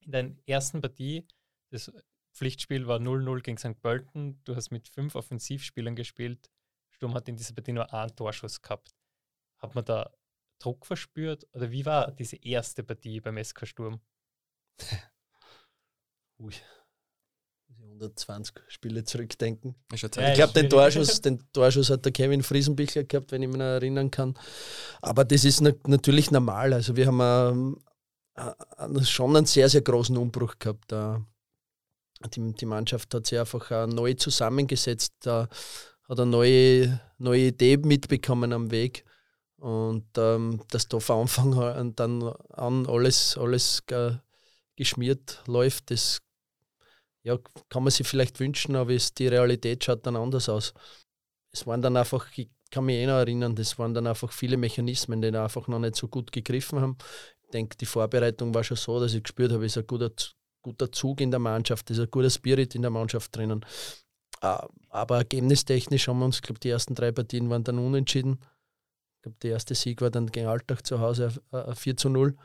In 0.00 0.10
der 0.10 0.36
ersten 0.46 0.80
Partie, 0.80 1.28
das 1.70 1.92
Pflichtspiel 2.32 2.88
war 2.88 2.98
0-0 2.98 3.40
gegen 3.42 3.56
St. 3.56 3.80
Pölten. 3.80 4.42
Du 4.42 4.56
hast 4.56 4.72
mit 4.72 4.88
fünf 4.88 5.14
Offensivspielern 5.14 5.94
gespielt. 5.94 6.50
Sturm 6.90 7.14
hat 7.14 7.28
in 7.28 7.36
dieser 7.36 7.54
Partie 7.54 7.72
nur 7.72 7.92
einen 7.94 8.16
Torschuss 8.16 8.60
gehabt. 8.60 8.96
Hat 9.58 9.76
man 9.76 9.84
da 9.84 10.12
Druck 10.58 10.86
verspürt? 10.86 11.46
Oder 11.52 11.70
wie 11.70 11.86
war 11.86 12.10
diese 12.10 12.36
erste 12.36 12.82
Partie 12.82 13.20
beim 13.20 13.42
SK 13.42 13.68
Sturm? 13.68 14.00
Ui. 16.40 16.52
120 17.94 18.54
Spiele 18.68 19.04
zurückdenken. 19.04 19.74
Ja, 19.92 20.28
ich 20.28 20.34
glaube, 20.34 20.52
den 20.52 20.68
Torschuss, 20.68 21.20
den 21.20 21.40
Torschuss 21.52 21.90
hat 21.90 22.04
der 22.04 22.12
Kevin 22.12 22.42
Friesenbichler 22.42 23.04
gehabt, 23.04 23.32
wenn 23.32 23.42
ich 23.42 23.48
mich 23.48 23.60
erinnern 23.60 24.10
kann. 24.10 24.34
Aber 25.00 25.24
das 25.24 25.44
ist 25.44 25.60
natürlich 25.60 26.30
normal. 26.30 26.72
Also 26.72 26.96
wir 26.96 27.06
haben 27.06 27.80
äh, 28.36 29.04
schon 29.04 29.36
einen 29.36 29.46
sehr, 29.46 29.68
sehr 29.68 29.82
großen 29.82 30.16
Umbruch 30.16 30.58
gehabt. 30.58 30.92
Die, 32.34 32.54
die 32.54 32.66
Mannschaft 32.66 33.14
hat 33.14 33.26
sich 33.26 33.38
einfach 33.38 33.70
äh, 33.70 33.86
neu 33.86 34.14
zusammengesetzt, 34.14 35.26
hat 35.26 35.48
eine 36.08 36.26
neue, 36.26 37.00
neue 37.18 37.48
Idee 37.48 37.76
mitbekommen 37.76 38.52
am 38.52 38.70
Weg. 38.70 39.04
Und 39.56 40.06
ähm, 40.18 40.60
dass 40.70 40.88
da 40.88 41.00
von 41.00 41.22
Anfang 41.22 41.54
an 41.54 41.94
dann 41.96 42.22
an 42.50 42.86
alles, 42.86 43.38
alles 43.38 43.82
geschmiert 44.76 45.42
läuft, 45.46 45.90
das 45.90 46.20
ja, 47.24 47.38
kann 47.70 47.82
man 47.82 47.90
sich 47.90 48.06
vielleicht 48.06 48.38
wünschen, 48.38 48.76
aber 48.76 48.92
ist, 48.92 49.18
die 49.18 49.28
Realität 49.28 49.82
schaut 49.82 50.06
dann 50.06 50.14
anders 50.14 50.48
aus. 50.48 50.74
Es 51.52 51.66
waren 51.66 51.80
dann 51.80 51.96
einfach, 51.96 52.28
ich 52.36 52.50
kann 52.70 52.84
mich 52.84 52.96
eh 52.96 53.06
noch 53.06 53.14
erinnern, 53.14 53.56
das 53.56 53.78
waren 53.78 53.94
dann 53.94 54.06
einfach 54.06 54.30
viele 54.30 54.56
Mechanismen, 54.56 55.22
die 55.22 55.34
einfach 55.34 55.66
noch 55.66 55.78
nicht 55.78 55.96
so 55.96 56.06
gut 56.06 56.32
gegriffen 56.32 56.80
haben. 56.80 56.98
Ich 57.42 57.50
denke, 57.50 57.76
die 57.78 57.86
Vorbereitung 57.86 58.54
war 58.54 58.62
schon 58.62 58.76
so, 58.76 59.00
dass 59.00 59.14
ich 59.14 59.22
gespürt 59.22 59.52
habe, 59.52 59.64
es 59.64 59.72
ist 59.72 59.82
ein 59.82 59.86
guter, 59.86 60.10
guter 60.60 60.92
Zug 60.92 61.20
in 61.20 61.30
der 61.30 61.40
Mannschaft, 61.40 61.90
es 61.90 61.96
ist 61.96 62.04
ein 62.04 62.10
guter 62.10 62.30
Spirit 62.30 62.74
in 62.74 62.82
der 62.82 62.90
Mannschaft 62.90 63.34
drinnen. 63.34 63.64
Ah, 64.42 64.68
aber 64.90 65.18
ergebnistechnisch 65.18 66.08
haben 66.08 66.18
wir 66.18 66.26
uns, 66.26 66.36
ich 66.36 66.42
glaube, 66.42 66.60
die 66.60 66.68
ersten 66.68 66.94
drei 66.94 67.10
Partien 67.10 67.48
waren 67.48 67.64
dann 67.64 67.78
unentschieden. 67.78 68.38
Ich 69.16 69.22
glaube, 69.22 69.38
der 69.40 69.52
erste 69.52 69.74
Sieg 69.74 70.02
war 70.02 70.10
dann 70.10 70.26
gegen 70.26 70.48
Alltag 70.48 70.84
zu 70.84 71.00
Hause 71.00 71.32
4 71.74 71.96
zu 71.96 72.10
0. 72.10 72.36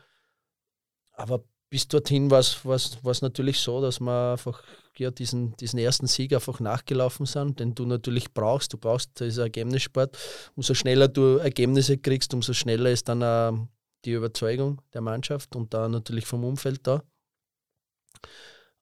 Aber 1.12 1.44
bis 1.70 1.88
dorthin 1.88 2.32
war 2.32 2.40
es 2.40 3.22
natürlich 3.22 3.60
so, 3.60 3.82
dass 3.82 4.00
wir 4.00 4.32
einfach 4.32 4.64
ja, 4.98 5.12
diesen, 5.12 5.56
diesen 5.58 5.80
ersten 5.80 6.08
Sieg 6.08 6.34
einfach 6.34 6.60
nachgelaufen 6.60 7.26
sind, 7.26 7.60
den 7.60 7.76
du 7.76 7.86
natürlich 7.86 8.34
brauchst. 8.34 8.74
Du 8.74 8.78
brauchst, 8.78 9.22
ein 9.22 9.38
Ergebnissport. 9.38 10.18
Umso 10.56 10.74
schneller 10.74 11.08
du 11.08 11.38
Ergebnisse 11.38 11.98
kriegst, 11.98 12.34
umso 12.34 12.54
schneller 12.54 12.90
ist 12.92 13.08
dann 13.08 13.24
auch 13.24 13.68
die 14.06 14.14
Überzeugung 14.14 14.82
der 14.94 15.02
Mannschaft 15.02 15.56
und 15.56 15.74
da 15.74 15.88
natürlich 15.88 16.26
vom 16.26 16.44
Umfeld 16.44 16.86
da. 16.88 17.04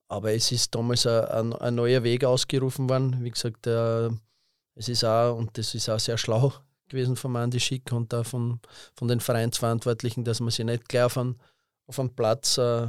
Aber 0.07 0.31
es 0.31 0.51
ist 0.51 0.73
damals 0.73 1.05
ein, 1.05 1.53
ein 1.53 1.75
neuer 1.75 2.03
Weg 2.03 2.23
ausgerufen 2.23 2.89
worden. 2.89 3.23
Wie 3.23 3.31
gesagt, 3.31 3.67
äh, 3.67 4.09
es 4.75 4.87
ist 4.87 5.03
auch, 5.03 5.35
und 5.35 5.57
das 5.57 5.75
ist 5.75 5.89
auch 5.89 5.99
sehr 5.99 6.17
schlau 6.17 6.53
gewesen 6.87 7.17
von 7.17 7.35
Andi 7.35 7.59
Schick 7.59 7.91
und 7.91 8.13
da 8.13 8.23
von, 8.23 8.61
von 8.95 9.09
den 9.09 9.19
Vereinsverantwortlichen, 9.19 10.23
dass 10.23 10.39
man 10.39 10.51
sich 10.51 10.65
nicht 10.65 10.87
gleich 10.87 11.03
auf 11.03 11.17
einen 11.17 11.35
auf 11.87 11.99
einem 11.99 12.13
Platz 12.13 12.57
äh, 12.57 12.87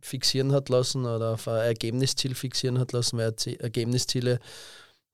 fixieren 0.00 0.52
hat 0.52 0.68
lassen 0.68 1.04
oder 1.04 1.34
auf 1.34 1.48
ein 1.48 1.56
Ergebnisziel 1.56 2.34
fixieren 2.34 2.78
hat 2.78 2.92
lassen, 2.92 3.18
weil 3.18 3.34
Ergebnisziele, 3.58 4.38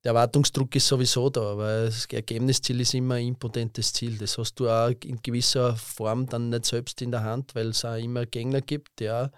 der 0.04 0.11
Erwartungsdruck 0.11 0.75
ist 0.75 0.88
sowieso 0.88 1.30
da, 1.30 1.56
weil 1.56 1.87
das 1.87 2.06
Ergebnisziel 2.06 2.80
ist 2.80 2.94
immer 2.94 3.14
ein 3.14 3.28
impotentes 3.28 3.92
Ziel. 3.92 4.18
Das 4.18 4.37
hast 4.37 4.54
du 4.56 4.68
auch 4.68 4.92
in 5.04 5.22
gewisser 5.22 5.76
Form 5.76 6.26
dann 6.26 6.50
nicht 6.50 6.66
selbst 6.66 7.00
in 7.02 7.12
der 7.12 7.22
Hand, 7.22 7.54
weil 7.54 7.68
es 7.68 7.84
auch 7.84 7.96
immer 7.96 8.26
Gegner 8.26 8.61
gibt, 8.61 8.99
die 8.99 9.11
auch 9.11 9.28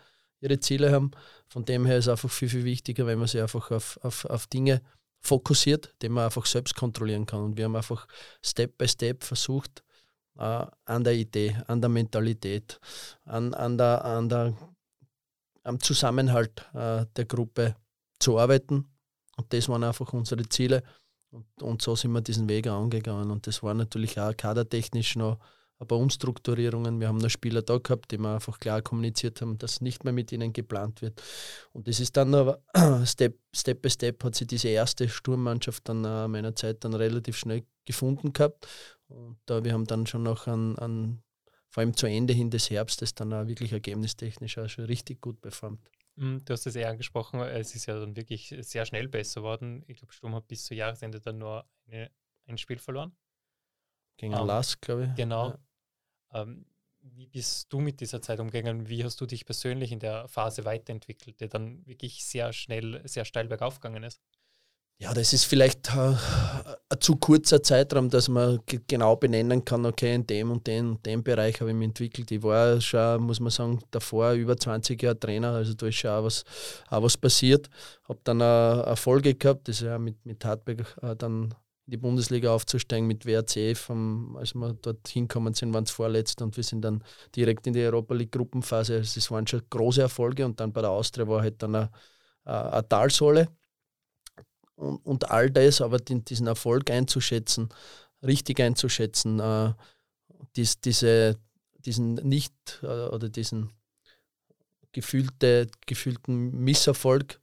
ihre 0.41 0.59
Ziele 0.59 0.91
haben. 0.91 1.11
Von 1.49 1.65
dem 1.65 1.87
her 1.87 1.99
ist 1.99 2.07
es 2.07 2.11
einfach 2.11 2.31
viel, 2.31 2.49
viel 2.49 2.65
wichtiger, 2.65 3.07
wenn 3.07 3.19
man 3.19 3.29
sich 3.29 3.41
einfach 3.41 3.71
auf, 3.71 3.99
auf, 4.03 4.25
auf 4.25 4.47
Dinge 4.47 4.81
fokussiert, 5.21 5.95
die 6.03 6.09
man 6.09 6.25
einfach 6.25 6.47
selbst 6.47 6.75
kontrollieren 6.75 7.27
kann. 7.27 7.43
Und 7.43 7.57
wir 7.57 7.65
haben 7.65 7.77
einfach 7.77 8.07
Step 8.43 8.77
by 8.79 8.89
Step 8.89 9.25
versucht, 9.25 9.83
äh, 10.39 10.67
an 10.85 11.05
der 11.05 11.15
Idee, 11.15 11.57
an 11.67 11.81
der 11.81 11.91
Mentalität, 11.91 12.81
an, 13.25 13.55
an 13.55 13.79
der, 13.79 14.05
an 14.05 14.29
der, 14.29 14.55
am 15.63 15.81
Zusammenhalt 15.81 16.67
äh, 16.75 17.07
der 17.17 17.25
Gruppe 17.25 17.77
zu 18.19 18.39
arbeiten. 18.39 18.87
Und 19.37 19.53
das 19.53 19.69
waren 19.69 19.85
einfach 19.85 20.13
unsere 20.13 20.49
Ziele. 20.49 20.83
Und, 21.31 21.63
und 21.63 21.83
so 21.83 21.97
sind 21.97 22.13
wir 22.13 22.21
diesen 22.21 22.49
Weg 22.49 22.67
angegangen. 22.67 23.31
Und 23.31 23.47
das 23.47 23.63
war 23.63 23.75
natürlich 23.75 24.21
auch 24.21 24.37
kadertechnisch 24.37 25.17
noch 25.17 25.39
ein 25.81 25.89
paar 25.89 25.99
Umstrukturierungen. 25.99 27.01
Wir 27.01 27.09
haben 27.09 27.19
noch 27.19 27.31
Spieler 27.31 27.63
da 27.63 27.79
gehabt, 27.79 28.13
die 28.13 28.19
wir 28.19 28.35
einfach 28.35 28.61
klar 28.61 28.83
kommuniziert 28.83 29.41
haben, 29.41 29.59
dass 29.59 29.81
nicht 29.81 30.05
mehr 30.05 30.13
mit 30.13 30.31
ihnen 30.33 30.53
geplant 30.53 31.03
wird. 31.03 31.21
Und 31.73 31.89
das 31.89 32.01
ist 32.01 32.17
dann 32.17 32.35
aber 32.35 32.63
Step, 33.05 33.39
Step 33.55 33.83
by 33.83 33.91
Step 33.91 34.23
hat 34.23 34.35
sich 34.35 34.47
diese 34.47 34.69
erste 34.69 35.09
Sturmmannschaft 35.09 35.89
dann 35.89 36.05
äh, 36.05 36.29
meiner 36.29 36.55
Zeit 36.55 36.85
dann 36.85 36.95
relativ 36.95 37.37
schnell 37.37 37.65
gefunden 37.85 38.33
gehabt. 38.33 38.67
Und 39.09 39.39
äh, 39.51 39.65
wir 39.65 39.73
haben 39.73 39.87
dann 39.87 40.07
schon 40.07 40.23
noch 40.23 40.47
an, 40.47 40.77
an, 40.79 41.23
vor 41.69 41.83
allem 41.83 41.97
zu 41.97 42.07
Ende 42.07 42.33
hin 42.33 42.51
des 42.51 42.71
Herbstes 42.71 43.15
dann 43.15 43.33
auch 43.33 43.47
wirklich 43.47 43.73
ergebnistechnisch 43.73 44.59
auch 44.59 44.69
schon 44.69 44.85
richtig 44.87 45.21
gut 45.21 45.41
performt. 45.41 45.91
Hm, 46.17 46.45
du 46.45 46.53
hast 46.53 46.67
es 46.67 46.77
eher 46.77 46.91
angesprochen, 46.91 47.41
es 47.41 47.75
ist 47.75 47.87
ja 47.87 47.99
dann 47.99 48.17
wirklich 48.17 48.55
sehr 48.61 48.87
schnell 48.87 49.09
besser 49.09 49.41
geworden. 49.41 49.85
Ich 49.89 49.99
glaube, 49.99 50.13
Sturm 50.13 50.35
hat 50.35 50.47
bis 50.47 50.65
zu 50.65 50.75
Jahresende 50.75 51.21
dann 51.21 51.39
nur 51.39 51.67
eine, 51.87 52.11
ein 52.47 52.59
Spiel 52.59 52.79
verloren. 52.79 53.17
Gegen 54.17 54.35
um, 54.35 54.41
ähm, 54.41 54.47
Lask, 54.47 54.81
glaube 54.81 55.07
ich. 55.07 55.15
Genau. 55.17 55.51
Ja. 56.33 56.43
Ähm, 56.43 56.67
wie 57.01 57.27
bist 57.27 57.73
du 57.73 57.81
mit 57.81 58.01
dieser 58.01 58.23
Zeit 58.23 58.41
umgegangen? 58.41 58.89
Wie 58.89 59.05
hast 59.05 59.21
du 59.21 59.27
dich 59.27 59.45
persönlich 59.45 59.93
in 59.93 59.99
der 59.99 60.27
Phase 60.29 60.65
weiterentwickelt, 60.65 61.41
der 61.41 61.49
dann 61.49 61.85
wirklich 61.87 62.25
sehr 62.25 62.53
schnell, 62.53 63.07
sehr 63.07 63.25
steil 63.25 63.49
bergauf 63.49 63.81
gegangen 63.81 64.05
ist? 64.05 64.23
Ja, 64.99 65.13
das 65.13 65.33
ist 65.33 65.45
vielleicht 65.45 65.89
äh, 65.95 66.15
ein 66.89 67.01
zu 67.01 67.17
kurzer 67.17 67.63
Zeitraum, 67.63 68.09
dass 68.09 68.29
man 68.29 68.61
genau 68.87 69.17
benennen 69.17 69.65
kann, 69.65 69.85
okay, 69.85 70.15
in 70.15 70.27
dem 70.27 70.51
und 70.53 70.67
dem 70.67 71.03
dem 71.03 71.23
Bereich 71.23 71.61
habe 71.61 71.71
ich 71.71 71.77
mich 71.77 71.89
entwickelt. 71.89 72.31
Ich 72.31 72.43
war 72.43 72.81
schon, 72.81 73.23
muss 73.23 73.41
man 73.41 73.51
sagen, 73.51 73.81
davor 73.91 74.33
über 74.33 74.57
20 74.57 75.03
Jahre 75.03 75.19
Trainer, 75.19 75.51
also 75.53 75.75
da 75.75 75.87
ist 75.89 75.97
schon 75.97 76.11
auch 76.11 76.25
was, 76.25 76.45
auch 76.89 77.03
was 77.03 77.17
passiert. 77.19 77.69
Habe 78.09 78.21
dann 78.25 78.41
eine 78.41 78.83
Erfolge 78.85 79.35
gehabt, 79.35 79.69
das 79.69 79.77
ist 79.81 79.83
ja 79.83 79.99
mit, 79.99 80.25
mit 80.25 80.45
Hartberg 80.45 80.97
äh, 81.03 81.17
dann 81.17 81.55
in 81.87 81.91
die 81.91 81.97
Bundesliga 81.97 82.55
aufzusteigen 82.55 83.07
mit 83.07 83.27
WRC. 83.27 83.77
Vom, 83.77 84.37
als 84.37 84.55
wir 84.55 84.75
dort 84.81 85.07
hinkommen 85.09 85.55
sind, 85.55 85.75
waren 85.75 85.85
es 85.85 85.91
Vorletzte 85.91 86.45
und 86.45 86.57
wir 86.57 86.65
sind 86.65 86.83
dann 86.83 87.03
direkt 87.37 87.67
in 87.67 87.73
die 87.75 87.83
Europa 87.83 88.15
League 88.15 88.33
Gruppenphase. 88.33 88.95
Also 88.95 89.17
das 89.17 89.31
waren 89.31 89.47
schon 89.47 89.63
große 89.69 90.03
Erfolge 90.03 90.47
und 90.47 90.61
dann 90.61 90.73
bei 90.73 90.81
der 90.83 90.91
Austria 90.91 91.27
war 91.29 91.43
halt 91.43 91.63
dann 91.63 91.75
eine, 91.75 91.91
eine 92.45 92.89
Talsohle 92.89 93.49
und, 94.77 94.97
und 95.05 95.31
all 95.31 95.51
das, 95.51 95.81
aber 95.81 95.99
den, 95.99 96.25
diesen 96.25 96.47
Erfolg 96.47 96.91
einzuschätzen, 96.91 97.69
richtig 98.23 98.61
einzuschätzen, 98.61 99.41
äh, 99.41 99.73
dies, 100.57 100.81
diese, 100.81 101.37
diesen 101.79 102.15
nicht 102.15 102.81
äh, 102.83 102.87
oder 102.87 103.29
diesen 103.29 103.73
gefühlte, 104.93 105.69
gefühlten 105.87 106.51
Misserfolg 106.53 107.41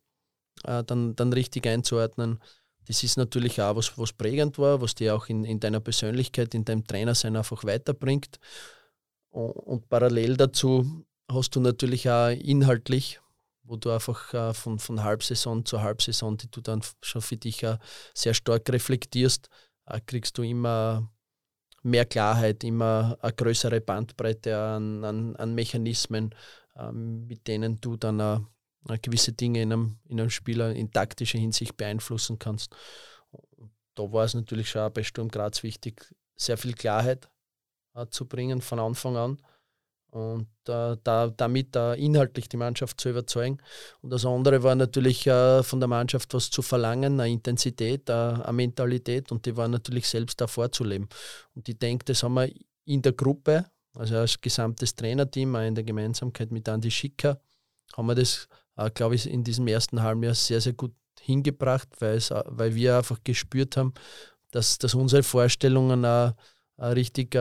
äh, 0.63 0.83
dann, 0.83 1.15
dann 1.15 1.33
richtig 1.33 1.67
einzuordnen, 1.67 2.39
das 2.87 3.03
ist 3.03 3.17
natürlich 3.17 3.61
auch 3.61 3.75
was, 3.75 3.97
was 3.97 4.11
prägend 4.11 4.57
war, 4.57 4.81
was 4.81 4.95
dir 4.95 5.15
auch 5.15 5.27
in, 5.27 5.45
in 5.45 5.59
deiner 5.59 5.79
Persönlichkeit, 5.79 6.53
in 6.53 6.65
deinem 6.65 6.85
Trainersein 6.85 7.35
einfach 7.35 7.63
weiterbringt. 7.63 8.39
Und, 9.29 9.51
und 9.51 9.89
parallel 9.89 10.35
dazu 10.35 11.05
hast 11.29 11.55
du 11.55 11.59
natürlich 11.59 12.09
auch 12.09 12.29
inhaltlich 12.29 13.19
wo 13.71 13.77
du 13.77 13.89
einfach 13.89 14.33
äh, 14.33 14.53
von, 14.53 14.79
von 14.79 15.01
Halbsaison 15.01 15.65
zu 15.65 15.81
Halbsaison, 15.81 16.35
die 16.35 16.51
du 16.51 16.59
dann 16.59 16.81
schon 17.01 17.21
für 17.21 17.37
dich 17.37 17.63
äh, 17.63 17.77
sehr 18.13 18.33
stark 18.33 18.69
reflektierst, 18.69 19.47
äh, 19.85 20.01
kriegst 20.05 20.37
du 20.37 20.43
immer 20.43 21.09
mehr 21.81 22.05
Klarheit, 22.05 22.65
immer 22.65 23.17
eine 23.21 23.31
größere 23.31 23.79
Bandbreite 23.79 24.57
an, 24.57 25.05
an, 25.05 25.35
an 25.37 25.55
Mechanismen, 25.55 26.35
ähm, 26.75 27.25
mit 27.27 27.47
denen 27.47 27.79
du 27.79 27.95
dann 27.95 28.19
äh, 28.19 28.97
gewisse 29.01 29.31
Dinge 29.31 29.61
in 29.61 29.71
einem, 29.71 29.99
in 30.09 30.19
einem 30.19 30.29
Spieler 30.29 30.75
in 30.75 30.91
taktischer 30.91 31.39
Hinsicht 31.39 31.77
beeinflussen 31.77 32.37
kannst. 32.39 32.75
Da 33.95 34.11
war 34.11 34.25
es 34.25 34.33
natürlich 34.33 34.69
schon 34.69 34.91
bei 34.91 35.03
Sturm 35.03 35.29
Graz 35.29 35.63
wichtig, 35.63 36.13
sehr 36.35 36.57
viel 36.57 36.73
Klarheit 36.73 37.29
äh, 37.93 38.05
zu 38.07 38.27
bringen 38.27 38.61
von 38.61 38.79
Anfang 38.79 39.15
an 39.15 39.41
und 40.11 40.47
äh, 40.67 40.97
da, 41.03 41.33
damit 41.35 41.75
äh, 41.75 41.95
inhaltlich 41.95 42.49
die 42.49 42.57
Mannschaft 42.57 42.99
zu 42.99 43.09
überzeugen. 43.09 43.59
Und 44.01 44.11
das 44.11 44.25
andere 44.25 44.61
war 44.61 44.75
natürlich 44.75 45.25
äh, 45.25 45.63
von 45.63 45.79
der 45.79 45.87
Mannschaft 45.87 46.33
was 46.33 46.49
zu 46.49 46.61
verlangen, 46.61 47.19
eine 47.19 47.31
Intensität, 47.31 48.09
äh, 48.09 48.13
eine 48.13 48.53
Mentalität 48.53 49.31
und 49.31 49.45
die 49.45 49.55
war 49.55 49.69
natürlich 49.69 50.07
selbst 50.07 50.39
da 50.41 50.47
vorzuleben. 50.47 51.07
Und 51.55 51.67
ich 51.67 51.79
denke, 51.79 52.05
das 52.05 52.23
haben 52.23 52.33
wir 52.33 52.51
in 52.85 53.01
der 53.01 53.13
Gruppe, 53.13 53.65
also 53.93 54.17
als 54.17 54.39
gesamtes 54.39 54.95
Trainerteam, 54.95 55.55
auch 55.55 55.61
in 55.61 55.75
der 55.75 55.85
Gemeinsamkeit 55.85 56.51
mit 56.51 56.67
Andi 56.67 56.91
Schicker, 56.91 57.39
haben 57.95 58.07
wir 58.07 58.15
das, 58.15 58.49
äh, 58.75 58.89
glaube 58.91 59.15
ich, 59.15 59.29
in 59.29 59.45
diesem 59.45 59.67
ersten 59.67 60.01
halben 60.01 60.23
Jahr 60.23 60.35
sehr, 60.35 60.59
sehr 60.59 60.73
gut 60.73 60.93
hingebracht, 61.21 61.87
äh, 62.01 62.19
weil 62.47 62.75
wir 62.75 62.97
einfach 62.97 63.19
gespürt 63.23 63.77
haben, 63.77 63.93
dass, 64.51 64.77
dass 64.77 64.93
unsere 64.93 65.23
Vorstellungen 65.23 66.03
auch 66.03 66.33
richtig 66.77 67.35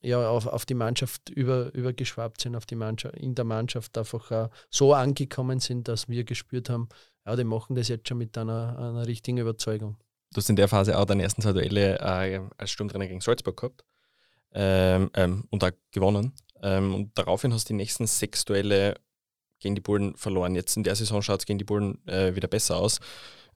ja, 0.00 0.28
auf, 0.28 0.46
auf 0.46 0.64
die 0.64 0.74
Mannschaft 0.74 1.28
über, 1.30 1.74
übergeschwappt 1.74 2.40
sind, 2.40 2.54
auf 2.54 2.66
die 2.66 2.76
Mannschaft, 2.76 3.16
in 3.16 3.34
der 3.34 3.44
Mannschaft 3.44 3.96
einfach 3.98 4.30
uh, 4.30 4.48
so 4.70 4.94
angekommen 4.94 5.60
sind, 5.60 5.88
dass 5.88 6.08
wir 6.08 6.24
gespürt 6.24 6.70
haben, 6.70 6.88
ja, 7.26 7.36
die 7.36 7.44
machen 7.44 7.74
das 7.74 7.88
jetzt 7.88 8.08
schon 8.08 8.18
mit 8.18 8.36
einer, 8.38 8.78
einer 8.78 9.06
richtigen 9.06 9.38
Überzeugung. 9.38 9.96
Du 10.32 10.36
hast 10.36 10.50
in 10.50 10.56
der 10.56 10.68
Phase 10.68 10.98
auch 10.98 11.04
deine 11.04 11.22
ersten 11.22 11.42
zwei 11.42 11.52
Duelle 11.52 11.98
äh, 11.98 12.40
als 12.58 12.70
Sturmtrainer 12.70 13.06
gegen 13.06 13.20
Salzburg 13.20 13.56
gehabt 13.56 13.84
ähm, 14.52 15.10
ähm, 15.14 15.44
und 15.50 15.64
auch 15.64 15.70
gewonnen. 15.90 16.34
Ähm, 16.62 16.94
und 16.94 17.18
daraufhin 17.18 17.52
hast 17.52 17.68
du 17.68 17.72
die 17.72 17.76
nächsten 17.76 18.06
sechs 18.06 18.44
Duelle 18.44 18.94
gegen 19.58 19.74
die 19.74 19.80
Bullen 19.80 20.16
verloren. 20.16 20.54
Jetzt 20.54 20.76
in 20.76 20.84
der 20.84 20.94
Saison 20.94 21.22
schaut 21.22 21.40
es 21.40 21.46
gegen 21.46 21.58
die 21.58 21.64
Bullen 21.64 22.06
äh, 22.06 22.34
wieder 22.34 22.48
besser 22.48 22.76
aus. 22.76 23.00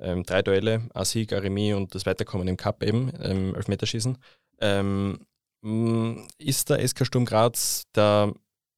Ähm, 0.01 0.25
drei 0.25 0.43
Duelle, 0.43 0.89
ein 0.95 1.05
Sieg, 1.05 1.33
ein 1.33 1.75
und 1.75 1.95
das 1.95 2.07
Weiterkommen 2.07 2.49
im 2.49 2.57
Cup 2.57 2.83
eben, 2.83 3.13
ähm, 3.21 3.55
Elfmeterschießen. 3.55 4.19
Ähm, 4.61 5.27
ist 6.39 6.71
der 6.71 6.87
SK 6.87 7.07
Sturm 7.07 7.25
Graz 7.25 7.85
der 7.95 8.35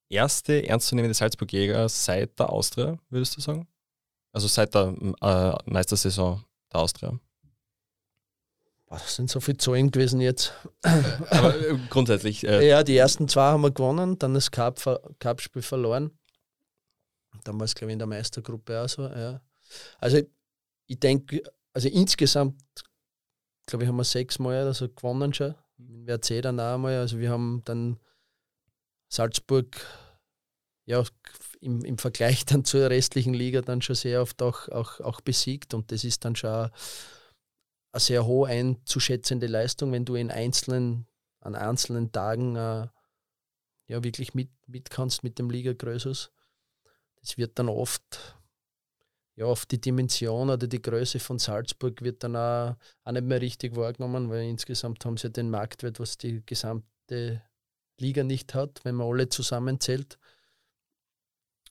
erste 0.08 0.66
ernstzunehmende 0.66 1.14
Salzburg-Jäger 1.14 1.88
seit 1.88 2.38
der 2.38 2.50
Austria, 2.50 2.98
würdest 3.08 3.36
du 3.36 3.40
sagen? 3.40 3.66
Also 4.32 4.48
seit 4.48 4.74
der 4.74 4.94
äh, 5.22 5.70
Meistersaison 5.70 6.44
der 6.72 6.80
Austria? 6.80 7.18
Das 8.88 9.16
sind 9.16 9.30
so 9.30 9.40
viele 9.40 9.56
Zahlen 9.56 9.90
gewesen 9.90 10.20
jetzt. 10.20 10.52
Aber 11.30 11.56
äh, 11.56 11.78
grundsätzlich. 11.88 12.44
Äh 12.44 12.68
ja, 12.68 12.82
die 12.82 12.96
ersten 12.96 13.28
zwei 13.28 13.50
haben 13.50 13.62
wir 13.62 13.70
gewonnen, 13.70 14.18
dann 14.18 14.34
das 14.34 14.50
Cup-Spiel 14.50 15.62
verloren. 15.62 16.10
Dann 17.44 17.58
war 17.58 17.64
es, 17.64 17.74
glaube 17.74 17.90
ich, 17.90 17.94
in 17.94 17.98
der 17.98 18.06
Meistergruppe 18.06 18.80
auch 18.80 18.88
so. 18.88 19.02
Ja. 19.02 19.40
Also 19.98 20.20
ich 20.86 21.00
denke, 21.00 21.42
also 21.72 21.88
insgesamt, 21.88 22.62
glaube 23.66 23.84
ich, 23.84 23.88
haben 23.88 23.96
wir 23.96 24.04
sechsmal 24.04 24.62
oder 24.62 24.74
so 24.74 24.88
gewonnen 24.88 25.32
schon. 25.34 25.54
In 25.78 26.06
WRC 26.06 26.42
dann 26.42 26.60
auch 26.60 26.74
einmal. 26.74 26.98
Also 26.98 27.18
wir 27.18 27.30
haben 27.30 27.62
dann 27.64 27.98
Salzburg 29.08 29.76
ja, 30.86 31.02
im, 31.60 31.84
im 31.84 31.98
Vergleich 31.98 32.44
dann 32.44 32.64
zur 32.64 32.90
restlichen 32.90 33.34
Liga 33.34 33.62
dann 33.62 33.82
schon 33.82 33.96
sehr 33.96 34.20
oft 34.20 34.42
auch, 34.42 34.68
auch, 34.68 35.00
auch 35.00 35.20
besiegt. 35.20 35.74
Und 35.74 35.90
das 35.92 36.04
ist 36.04 36.24
dann 36.24 36.36
schon 36.36 36.50
eine 36.50 36.70
sehr 37.96 38.26
hoch 38.26 38.46
einzuschätzende 38.46 39.46
Leistung, 39.46 39.92
wenn 39.92 40.04
du 40.04 40.14
in 40.14 40.30
einzelnen, 40.30 41.06
an 41.40 41.54
einzelnen 41.54 42.12
Tagen 42.12 42.56
äh, 42.56 42.88
ja 43.86 44.02
wirklich 44.02 44.34
mit, 44.34 44.50
mit 44.66 44.90
kannst 44.90 45.22
mit 45.22 45.38
dem 45.38 45.50
Liga 45.50 45.72
Größus. 45.72 46.30
Das 47.20 47.38
wird 47.38 47.58
dann 47.58 47.68
oft, 47.68 48.33
ja, 49.36 49.46
oft 49.46 49.70
die 49.70 49.80
Dimension 49.80 50.50
oder 50.50 50.66
die 50.66 50.82
Größe 50.82 51.18
von 51.18 51.38
Salzburg 51.38 52.02
wird 52.02 52.22
dann 52.22 52.36
auch, 52.36 52.76
auch 53.04 53.12
nicht 53.12 53.24
mehr 53.24 53.40
richtig 53.40 53.74
wahrgenommen, 53.74 54.30
weil 54.30 54.44
insgesamt 54.48 55.04
haben 55.04 55.16
sie 55.16 55.30
den 55.30 55.50
Marktwert, 55.50 55.98
was 55.98 56.18
die 56.18 56.42
gesamte 56.46 57.42
Liga 57.98 58.22
nicht 58.22 58.54
hat, 58.54 58.80
wenn 58.84 58.94
man 58.94 59.08
alle 59.08 59.28
zusammenzählt. 59.28 60.18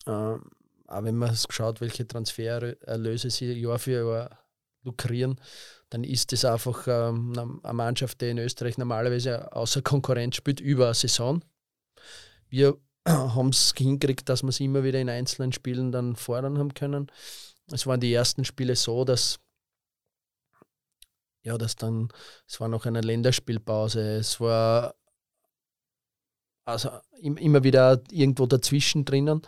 Ähm, 0.06 0.44
auch 0.88 1.04
wenn 1.04 1.16
man 1.16 1.36
schaut, 1.50 1.80
welche 1.80 2.08
Transfererlöse 2.08 3.30
sie 3.30 3.54
Jahr 3.54 3.80
für 3.80 4.06
Jahr 4.06 4.40
lukrieren, 4.84 5.40
dann 5.90 6.04
ist 6.04 6.32
das 6.32 6.44
einfach 6.44 6.86
ähm, 6.88 7.34
eine 7.64 7.74
Mannschaft, 7.74 8.20
die 8.20 8.30
in 8.30 8.38
Österreich 8.38 8.78
normalerweise 8.78 9.54
außer 9.56 9.82
Konkurrenz 9.82 10.36
spielt, 10.36 10.60
über 10.60 10.86
eine 10.86 10.94
Saison. 10.94 11.44
Wir 12.50 12.78
haben 13.08 13.50
es 13.50 13.74
hingekriegt, 13.78 14.28
dass 14.28 14.44
wir 14.44 14.50
es 14.50 14.60
immer 14.60 14.84
wieder 14.84 15.00
in 15.00 15.10
einzelnen 15.10 15.54
Spielen 15.54 15.92
dann 15.92 16.16
fordern 16.16 16.58
haben 16.58 16.74
können. 16.74 17.10
Es 17.74 17.88
waren 17.88 18.00
die 18.00 18.14
ersten 18.14 18.46
Spiele 18.46 18.76
so, 18.76 19.04
dass 19.04 19.40
ja, 21.44 21.58
dass 21.58 21.76
dann, 21.76 22.08
es 22.48 22.60
war 22.60 22.70
noch 22.70 22.86
eine 22.86 23.02
Länderspielpause, 23.02 24.18
es 24.18 24.40
war 24.40 24.96
also 26.66 26.90
immer 27.18 27.64
wieder 27.64 28.02
irgendwo 28.12 28.46
dazwischen 28.46 29.04
drinnen. 29.04 29.42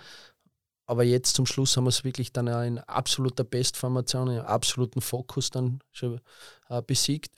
Aber 0.88 1.04
jetzt 1.04 1.36
zum 1.36 1.46
Schluss 1.46 1.76
haben 1.78 1.86
wir 1.86 1.90
es 1.90 2.04
wirklich 2.04 2.32
dann 2.32 2.48
in 2.48 2.80
absoluter 2.80 3.44
Bestformation, 3.44 4.30
in 4.30 4.40
absoluten 4.40 5.02
Fokus 5.02 5.50
dann 5.50 5.80
schon 5.92 6.22
äh, 6.70 6.82
besiegt. 6.82 7.34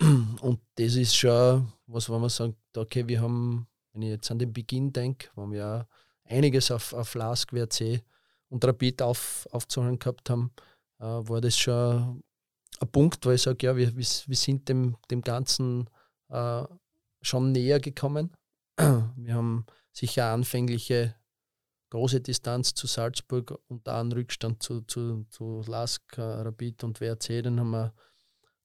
Und 0.00 0.60
das 0.76 0.96
ist 0.96 1.14
schon, 1.14 1.70
was 1.86 2.10
wenn 2.10 2.20
man 2.20 2.30
sagt, 2.30 2.56
okay, 2.76 3.06
wir 3.06 3.20
haben, 3.20 3.68
wenn 3.92 4.02
ich 4.02 4.08
jetzt 4.08 4.30
an 4.30 4.38
den 4.38 4.52
Beginn 4.52 4.92
denke, 4.92 5.28
wo 5.36 5.48
wir 5.50 5.86
einiges 6.24 6.70
auf, 6.70 6.92
auf 6.92 7.14
Lask, 7.14 7.52
WRC 7.52 8.02
und 8.52 8.64
Rapid 8.66 9.00
auf, 9.00 9.48
aufzuholen 9.50 9.98
gehabt 9.98 10.28
haben, 10.28 10.52
äh, 11.00 11.04
war 11.04 11.40
das 11.40 11.56
schon 11.56 12.22
ein 12.80 12.88
Punkt, 12.92 13.24
wo 13.24 13.30
ich 13.30 13.42
sage, 13.42 13.66
ja, 13.66 13.76
wir, 13.76 13.96
wir, 13.96 14.04
sind 14.04 14.68
dem, 14.68 14.96
dem 15.10 15.22
Ganzen 15.22 15.88
äh, 16.28 16.64
schon 17.22 17.52
näher 17.52 17.80
gekommen. 17.80 18.30
Wir 19.16 19.34
haben 19.34 19.66
sicher 19.92 20.32
anfängliche 20.32 21.14
große 21.90 22.20
Distanz 22.20 22.74
zu 22.74 22.86
Salzburg 22.86 23.58
und 23.68 23.86
da 23.86 24.00
einen 24.00 24.12
Rückstand 24.12 24.62
zu, 24.62 24.80
zu, 24.82 25.24
zu 25.30 25.62
Lask, 25.66 26.02
äh, 26.16 26.22
Rapid 26.22 26.84
und 26.84 27.00
WRC, 27.00 27.42
den 27.42 27.60
haben 27.60 27.70
wir, 27.70 27.94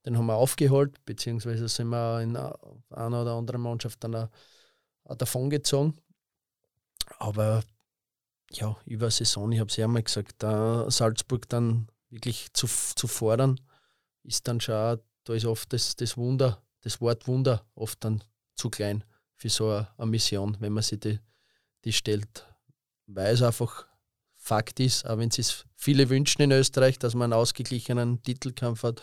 den 0.05 0.17
haben 0.17 0.25
wir 0.25 0.35
aufgeholt, 0.35 1.03
beziehungsweise 1.05 1.67
sind 1.67 1.89
wir 1.89 2.21
in 2.21 2.35
einer 2.35 3.21
oder 3.21 3.33
anderen 3.33 3.61
Mannschaft 3.61 4.03
dann 4.03 4.15
auch 4.15 5.15
davongezogen. 5.17 5.93
Aber 7.19 7.63
ja, 8.51 8.77
über 8.85 9.11
Saison, 9.11 9.51
ich 9.51 9.59
habe 9.59 9.69
es 9.69 9.77
ja 9.77 9.87
mal 9.87 10.03
gesagt, 10.03 10.35
da 10.39 10.89
Salzburg 10.89 11.49
dann 11.49 11.87
wirklich 12.09 12.53
zu, 12.53 12.67
zu 12.67 13.07
fordern, 13.07 13.59
ist 14.23 14.47
dann 14.47 14.61
schon, 14.61 14.99
da 15.23 15.33
ist 15.33 15.45
oft 15.45 15.71
das, 15.73 15.95
das 15.95 16.17
Wunder, 16.17 16.61
das 16.81 17.01
Wort 17.01 17.27
Wunder 17.27 17.65
oft 17.75 18.03
dann 18.03 18.23
zu 18.55 18.69
klein 18.69 19.03
für 19.35 19.49
so 19.49 19.69
eine, 19.69 19.87
eine 19.97 20.11
Mission, 20.11 20.57
wenn 20.59 20.73
man 20.73 20.83
sich 20.83 20.99
die, 20.99 21.19
die 21.83 21.93
stellt 21.93 22.45
weil 23.07 23.33
es 23.33 23.41
einfach 23.41 23.87
Fakt 24.35 24.79
ist, 24.79 25.05
auch 25.05 25.17
wenn 25.17 25.29
es 25.29 25.65
viele 25.75 26.09
wünschen 26.09 26.41
in 26.41 26.51
Österreich, 26.51 26.99
dass 26.99 27.15
man 27.15 27.33
einen 27.33 27.41
ausgeglichenen 27.41 28.21
Titelkampf 28.23 28.83
hat, 28.83 29.01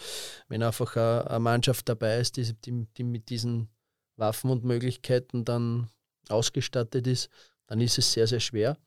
wenn 0.48 0.62
einfach 0.62 0.96
eine 0.96 1.40
Mannschaft 1.40 1.88
dabei 1.88 2.18
ist, 2.18 2.36
die, 2.36 2.54
die, 2.54 2.86
die 2.96 3.04
mit 3.04 3.28
diesen 3.28 3.68
Waffen 4.16 4.50
und 4.50 4.64
Möglichkeiten 4.64 5.44
dann 5.44 5.90
ausgestattet 6.28 7.06
ist, 7.06 7.28
dann 7.66 7.80
ist 7.80 7.98
es 7.98 8.12
sehr, 8.12 8.26
sehr 8.26 8.40
schwer. 8.40 8.78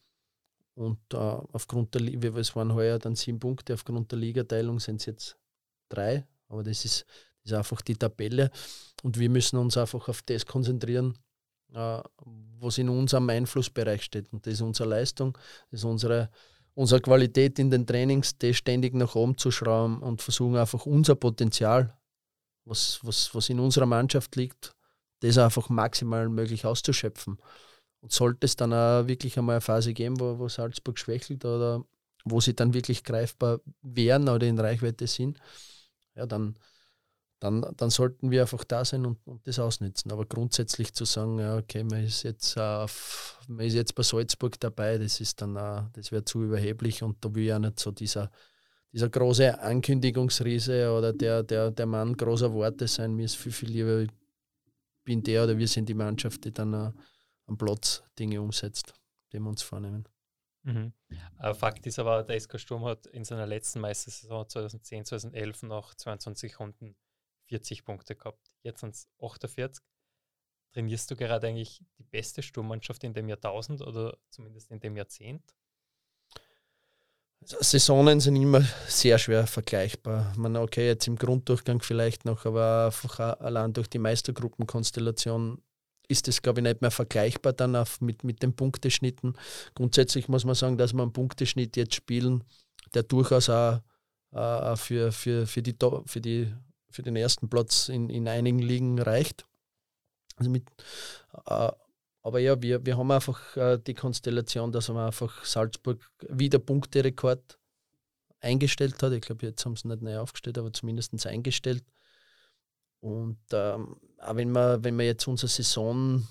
Und 0.78 1.00
äh, 1.12 1.18
aufgrund 1.18 1.96
der, 1.96 2.02
Liga, 2.02 2.30
es 2.38 2.56
waren 2.56 2.72
heuer 2.76 3.00
dann 3.00 3.16
sieben 3.16 3.40
Punkte, 3.40 3.74
aufgrund 3.74 4.12
der 4.12 4.20
Ligateilung 4.20 4.80
sind 4.80 4.98
es 4.98 5.08
jetzt 5.08 5.38
drei, 5.90 6.28
aber 6.50 6.62
das 6.62 6.86
ist, 6.86 7.04
das 7.42 7.52
ist 7.52 7.58
einfach 7.58 7.82
die 7.82 7.96
Tabelle. 7.96 8.52
Und 9.02 9.18
wir 9.18 9.28
müssen 9.28 9.58
uns 9.58 9.76
einfach 9.76 10.08
auf 10.08 10.22
das 10.22 10.46
konzentrieren, 10.46 11.18
äh, 11.74 12.00
was 12.60 12.78
in 12.78 12.90
unserem 12.90 13.28
Einflussbereich 13.28 14.04
steht. 14.04 14.32
Und 14.32 14.46
das 14.46 14.54
ist 14.54 14.62
unsere 14.62 14.88
Leistung, 14.88 15.36
das 15.72 15.80
ist 15.80 15.84
unsere, 15.84 16.30
unsere 16.76 17.02
Qualität 17.02 17.58
in 17.58 17.72
den 17.72 17.88
Trainings, 17.88 18.38
das 18.38 18.58
ständig 18.58 18.94
nach 18.94 19.16
oben 19.16 19.36
zu 19.36 19.50
schrauben 19.50 20.04
und 20.04 20.22
versuchen 20.22 20.58
einfach 20.58 20.86
unser 20.86 21.16
Potenzial, 21.16 21.98
was, 22.66 23.00
was, 23.02 23.34
was 23.34 23.50
in 23.50 23.60
unserer 23.60 23.88
Mannschaft 23.88 24.36
liegt, 24.36 24.76
das 25.22 25.40
einfach 25.40 25.70
maximal 25.70 26.30
möglich 26.30 26.66
auszuschöpfen. 26.66 27.40
Und 28.08 28.14
sollte 28.14 28.46
es 28.46 28.56
dann 28.56 28.72
auch 28.72 29.06
wirklich 29.06 29.38
einmal 29.38 29.56
eine 29.56 29.62
Phase 29.62 29.94
geben, 29.94 30.18
wo, 30.18 30.40
wo 30.40 30.48
Salzburg 30.48 30.98
schwächelt 30.98 31.44
oder 31.44 31.84
wo 32.24 32.40
sie 32.40 32.56
dann 32.56 32.74
wirklich 32.74 33.04
greifbar 33.04 33.60
wären 33.82 34.30
oder 34.30 34.48
in 34.48 34.58
Reichweite 34.58 35.08
sind, 35.08 35.40
ja, 36.16 36.26
dann, 36.26 36.56
dann, 37.40 37.66
dann 37.76 37.90
sollten 37.90 38.32
wir 38.32 38.44
einfach 38.44 38.64
da 38.64 38.86
sein 38.86 39.06
und, 39.06 39.18
und 39.28 39.46
das 39.46 39.60
ausnutzen. 39.60 40.10
Aber 40.14 40.26
grundsätzlich 40.26 40.94
zu 40.94 41.04
sagen, 41.04 41.38
ja, 41.40 41.58
okay, 41.58 41.84
man 41.84 42.06
ist 42.06 42.24
jetzt 42.24 42.58
auf, 42.58 43.40
man 43.50 43.66
ist 43.66 43.74
jetzt 43.74 43.94
bei 43.94 44.04
Salzburg 44.04 44.58
dabei, 44.58 44.98
das 44.98 45.20
ist 45.20 45.42
dann 45.42 45.58
auch, 45.58 45.90
das 45.92 46.14
wäre 46.14 46.24
zu 46.24 46.44
überheblich 46.44 47.04
und 47.04 47.18
da 47.26 47.36
will 47.36 47.44
ja 47.44 47.60
nicht 47.60 47.78
so 47.78 47.92
dieser, 47.92 48.32
dieser 48.94 49.10
große 49.10 49.60
Ankündigungsriese 49.60 50.94
oder 50.94 51.12
der, 51.12 51.44
der, 51.44 51.72
der 51.72 51.86
Mann 51.86 52.16
großer 52.16 52.54
Worte 52.54 52.88
sein. 52.88 53.16
Mir 53.16 53.26
ist 53.26 53.36
viel, 53.36 53.52
viel 53.52 53.70
lieber, 53.70 54.00
ich 54.00 54.12
bin 55.04 55.22
der 55.24 55.44
oder 55.44 55.58
wir 55.58 55.68
sind 55.68 55.90
die 55.90 55.94
Mannschaft, 55.94 56.46
die 56.46 56.54
dann 56.54 56.74
uh, 56.74 56.94
am 57.48 57.58
Platz 57.58 58.04
Dinge 58.20 58.42
umsetzt, 58.42 58.94
die 59.32 59.40
wir 59.40 59.50
uns 59.50 59.62
vornehmen. 59.62 60.08
Mhm. 60.64 60.94
Äh, 61.40 61.54
Fakt 61.54 61.88
ist 61.88 61.98
aber, 61.98 62.24
der 62.24 62.40
SK 62.40 62.60
Sturm 62.60 62.86
hat 62.86 63.08
in 63.08 63.24
seiner 63.24 63.48
letzten 63.48 63.80
Meistersaison 63.80 64.50
2010, 64.50 65.06
2011 65.06 65.64
noch 65.64 65.94
22 65.94 66.60
Runden 66.60 66.96
40 67.48 67.86
Punkte 67.86 68.16
gehabt. 68.16 68.52
Jetzt 68.64 68.82
sind 68.82 68.94
es 68.94 69.08
48. 69.22 69.84
Trainierst 70.74 71.10
du 71.10 71.16
gerade 71.16 71.48
eigentlich 71.48 71.82
die 71.98 72.04
beste 72.04 72.44
Sturmmannschaft 72.44 73.04
in 73.06 73.14
dem 73.14 73.30
Jahrtausend 73.30 73.82
oder 73.82 74.18
zumindest 74.30 74.70
in 74.70 74.80
dem 74.82 74.98
Jahrzehnt? 74.98 75.56
Also 77.42 77.58
Saisonen 77.62 78.20
sind 78.20 78.36
immer 78.36 78.62
sehr 78.88 79.18
schwer 79.20 79.48
vergleichbar. 79.48 80.34
Man, 80.36 80.58
okay, 80.58 80.88
jetzt 80.88 81.08
im 81.08 81.16
Grunddurchgang 81.16 81.82
vielleicht 81.82 82.26
noch, 82.26 82.46
aber 82.46 82.88
einfach 82.88 83.20
allein 83.40 83.74
durch 83.74 83.88
die 83.88 84.00
Meistergruppenkonstellation 84.00 85.62
ist 86.08 86.28
es, 86.28 86.42
glaube 86.42 86.60
ich, 86.60 86.64
nicht 86.64 86.82
mehr 86.82 86.92
vergleichbar 86.92 87.54
dann 87.54 87.76
auf, 87.76 88.02
mit, 88.02 88.24
mit 88.24 88.42
den 88.42 88.56
Punkteschnitten. 88.56 89.38
Grundsätzlich 89.76 90.28
muss 90.28 90.46
man 90.46 90.56
sagen, 90.56 90.78
dass 90.78 90.94
wir 90.94 91.02
einen 91.02 91.14
Punkteschnitt 91.14 91.76
jetzt 91.76 91.96
spielen, 91.96 92.44
der 92.94 93.04
durchaus 93.04 93.50
auch, 93.50 93.82
äh, 94.32 94.76
für, 94.76 95.12
für, 95.12 95.48
für, 95.48 95.62
die, 95.62 95.76
für 96.06 96.22
die 96.22 96.54
für 96.90 97.04
den 97.04 97.16
ersten 97.16 97.50
Platz 97.50 97.90
in, 97.90 98.10
in 98.10 98.28
einigen 98.28 98.60
Ligen 98.60 99.00
reicht. 99.00 99.46
Also 100.36 100.50
mit, 100.50 100.68
äh, 101.46 101.72
aber 102.24 102.40
ja, 102.40 102.62
wir, 102.62 102.86
wir 102.86 102.98
haben 102.98 103.12
einfach 103.12 103.56
äh, 103.56 103.78
die 103.78 103.94
Konstellation, 103.94 104.72
dass 104.72 104.90
man 104.90 105.06
einfach 105.06 105.46
Salzburg 105.46 106.12
wieder 106.28 106.60
Punkterekord 106.60 107.60
eingestellt 108.40 109.02
hat. 109.02 109.14
Ich 109.14 109.22
glaube, 109.22 109.46
jetzt 109.46 109.66
haben 109.66 109.76
sie 109.76 109.88
nicht 109.88 110.02
neu 110.02 110.18
aufgestellt, 110.20 110.58
aber 110.58 110.74
zumindest 110.74 111.26
eingestellt. 111.26 111.84
Und 113.00 113.40
ähm, 113.52 113.96
auch 114.20 114.36
wenn 114.36 114.52
man, 114.52 114.84
wenn 114.84 114.96
man 114.96 115.06
jetzt 115.06 115.28
unsere 115.28 115.50
Saison 115.50 116.28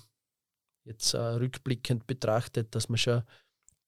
jetzt 0.83 1.13
äh, 1.13 1.17
rückblickend 1.17 2.07
betrachtet, 2.07 2.73
dass 2.73 2.89
man 2.89 2.97
schon, 2.97 3.23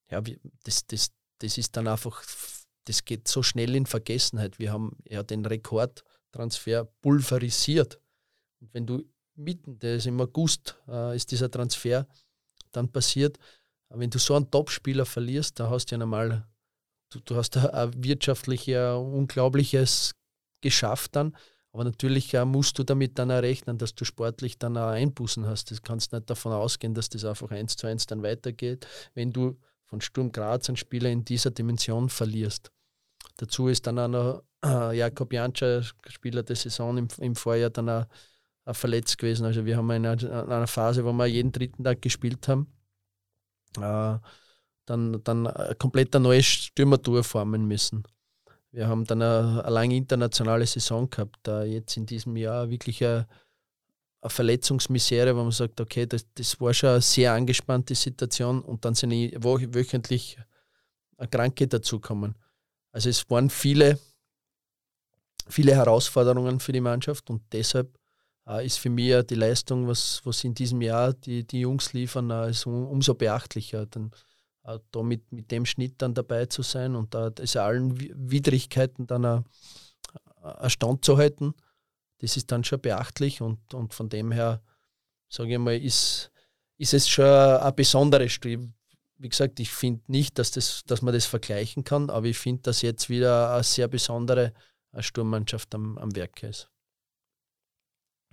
ja, 0.09 0.21
das, 0.63 0.85
das, 0.88 1.12
das 1.39 1.57
ist 1.57 1.75
dann 1.75 1.88
einfach, 1.88 2.23
das 2.85 3.05
geht 3.05 3.27
so 3.27 3.43
schnell 3.43 3.75
in 3.75 3.85
Vergessenheit. 3.85 4.59
Wir 4.59 4.73
haben 4.73 4.97
ja 5.05 5.23
den 5.23 5.45
Rekord 5.45 6.03
Transfer 6.31 6.85
pulverisiert. 7.01 7.99
Und 8.59 8.73
wenn 8.73 8.85
du 8.85 9.03
mitten, 9.35 9.77
ist 9.79 10.07
im 10.07 10.19
August, 10.19 10.75
äh, 10.88 11.15
ist 11.15 11.31
dieser 11.31 11.49
Transfer 11.49 12.07
dann 12.71 12.91
passiert, 12.91 13.38
wenn 13.89 14.09
du 14.09 14.19
so 14.19 14.35
einen 14.35 14.51
Topspieler 14.51 15.05
verlierst, 15.05 15.59
da 15.59 15.69
hast 15.69 15.88
du 15.88 15.95
ja 15.95 15.99
normal, 15.99 16.47
du, 17.09 17.19
du 17.21 17.35
hast 17.35 17.57
ein 17.57 18.03
wirtschaftlich 18.03 18.67
ein 18.67 18.95
unglaubliches 18.95 20.13
geschafft 20.62 21.15
dann, 21.15 21.35
aber 21.71 21.84
natürlich 21.84 22.34
äh, 22.34 22.45
musst 22.45 22.79
du 22.79 22.84
damit 22.84 23.19
dann 23.19 23.32
auch 23.32 23.41
rechnen, 23.41 23.77
dass 23.77 23.93
du 23.93 24.03
sportlich 24.03 24.58
dann 24.58 24.77
auch 24.77 24.89
Einbußen 24.89 25.45
hast. 25.45 25.69
Du 25.69 25.75
kannst 25.84 26.12
nicht 26.13 26.29
davon 26.29 26.51
ausgehen, 26.51 26.93
dass 26.93 27.10
das 27.10 27.25
einfach 27.25 27.51
eins 27.51 27.75
zu 27.75 27.88
eins 27.88 28.08
dann 28.08 28.23
weitergeht, 28.23 28.88
wenn 29.13 29.32
du 29.32 29.58
von 29.86 30.01
Sturm 30.01 30.32
Graz 30.32 30.69
einen 30.69 30.77
Spieler 30.77 31.10
in 31.10 31.25
dieser 31.25 31.51
Dimension 31.51 32.10
verlierst. 32.10 32.71
Dazu 33.38 33.67
ist 33.67 33.86
dann 33.88 33.99
auch 33.99 34.08
noch 34.08 34.43
äh, 34.63 34.97
Jakob 34.97 35.32
Janscher, 35.32 35.84
Spieler 36.08 36.43
der 36.43 36.55
Saison 36.55 36.97
im, 36.97 37.08
im 37.19 37.36
Vorjahr, 37.36 37.69
dann 37.69 37.89
auch, 37.89 38.05
auch, 38.65 38.75
verletzt 38.75 39.17
gewesen. 39.17 39.45
Also 39.45 39.65
wir 39.65 39.77
haben 39.77 39.89
in 39.91 40.05
einer, 40.05 40.21
in 40.21 40.29
einer, 40.29 40.67
Phase, 40.67 41.05
wo 41.05 41.13
wir 41.13 41.25
jeden 41.27 41.51
dritten 41.51 41.84
Tag 41.84 42.01
gespielt 42.01 42.47
haben, 42.47 42.67
äh, 43.77 44.17
dann, 44.86 45.23
dann 45.23 45.47
ein 45.47 45.77
komplett 45.77 46.15
ein 46.15 46.23
neues 46.23 46.45
Stürmertour 46.45 47.23
formen 47.23 47.65
müssen. 47.65 48.03
Wir 48.71 48.88
haben 48.88 49.05
dann 49.05 49.21
eine, 49.21 49.63
eine 49.63 49.73
lange 49.73 49.95
internationale 49.95 50.65
Saison 50.65 51.10
gehabt, 51.10 51.39
da 51.43 51.63
jetzt 51.63 51.97
in 51.97 52.05
diesem 52.05 52.38
Jahr 52.38 52.69
wirklich 52.69 53.03
eine, 53.03 53.27
eine 54.21 54.29
Verletzungsmisere, 54.29 55.36
wo 55.36 55.41
man 55.41 55.51
sagt, 55.51 55.82
okay, 55.82 56.05
das, 56.05 56.25
das 56.36 56.60
war 56.62 56.73
schon 56.73 56.89
eine 56.89 57.01
sehr 57.01 57.34
angespannte 57.34 57.95
Situation 57.95 58.62
und 58.62 58.86
dann 58.86 58.93
sind 58.93 59.12
wöchentlich 59.43 60.38
Kranke 61.32 61.67
dazukommen. 61.67 62.36
Also 62.91 63.10
es 63.10 63.29
waren 63.29 63.49
viele, 63.49 63.99
viele 65.47 65.75
Herausforderungen 65.75 66.60
für 66.60 66.71
die 66.71 66.82
Mannschaft 66.82 67.29
und 67.29 67.41
deshalb 67.51 67.97
äh, 68.47 68.65
ist 68.65 68.79
für 68.79 68.89
mich 68.89 69.25
die 69.27 69.36
Leistung, 69.36 69.88
was, 69.88 70.21
was 70.23 70.43
in 70.43 70.53
diesem 70.53 70.82
Jahr 70.82 71.13
die, 71.13 71.45
die 71.45 71.62
Jungs 71.62 71.93
liefern, 71.93 72.29
äh, 72.32 72.49
ist 72.49 72.65
um, 72.65 72.88
umso 72.88 73.13
beachtlicher. 73.13 73.86
Dann, 73.86 74.12
da 74.63 75.04
mit, 75.04 75.32
mit 75.32 75.52
dem 75.52 75.65
Schnitt 75.65 76.02
dann 76.02 76.13
dabei 76.13 76.45
zu 76.45 76.62
sein 76.62 76.95
und 76.95 77.13
da 77.13 77.32
äh, 77.39 77.58
allen 77.58 78.00
Widrigkeiten 78.00 79.08
dann 79.08 79.24
äh, 79.24 79.41
äh, 80.43 80.69
Stand 80.69 81.06
zu 81.06 81.17
halten, 81.17 81.54
das 82.19 82.38
ist 82.38 82.52
dann 82.52 82.63
schon 82.63 82.82
beachtlich 82.82 83.41
und, 83.41 83.74
und 83.74 83.93
von 83.93 84.10
dem 84.10 84.32
her, 84.32 84.62
sage 85.30 85.54
ich 85.54 85.60
mal, 85.60 85.78
ist, 85.78 86.32
ist 86.78 86.93
es 86.93 87.08
schon 87.08 87.26
ein 87.26 87.76
besonderes 87.76 88.32
Spiel 88.32 88.74
wie 89.19 89.30
gesagt, 89.30 89.60
ich 89.60 89.69
finde 89.69 90.02
nicht, 90.08 90.39
dass, 90.39 90.52
das, 90.52 90.84
dass 90.86 91.02
man 91.02 91.13
das 91.13 91.26
vergleichen 91.26 91.84
kann, 91.84 92.10
aber 92.10 92.26
ich 92.28 92.38
finde, 92.38 92.63
dass 92.63 92.82
jetzt 92.82 93.10
wieder 93.10 93.54
eine 93.54 93.63
sehr 93.63 93.88
besondere 93.88 94.54
äh, 94.93 95.02
Sturmmannschaft 95.02 95.76
am, 95.76 95.98
am 95.98 96.15
Werk 96.15 96.41
ist. 96.43 96.69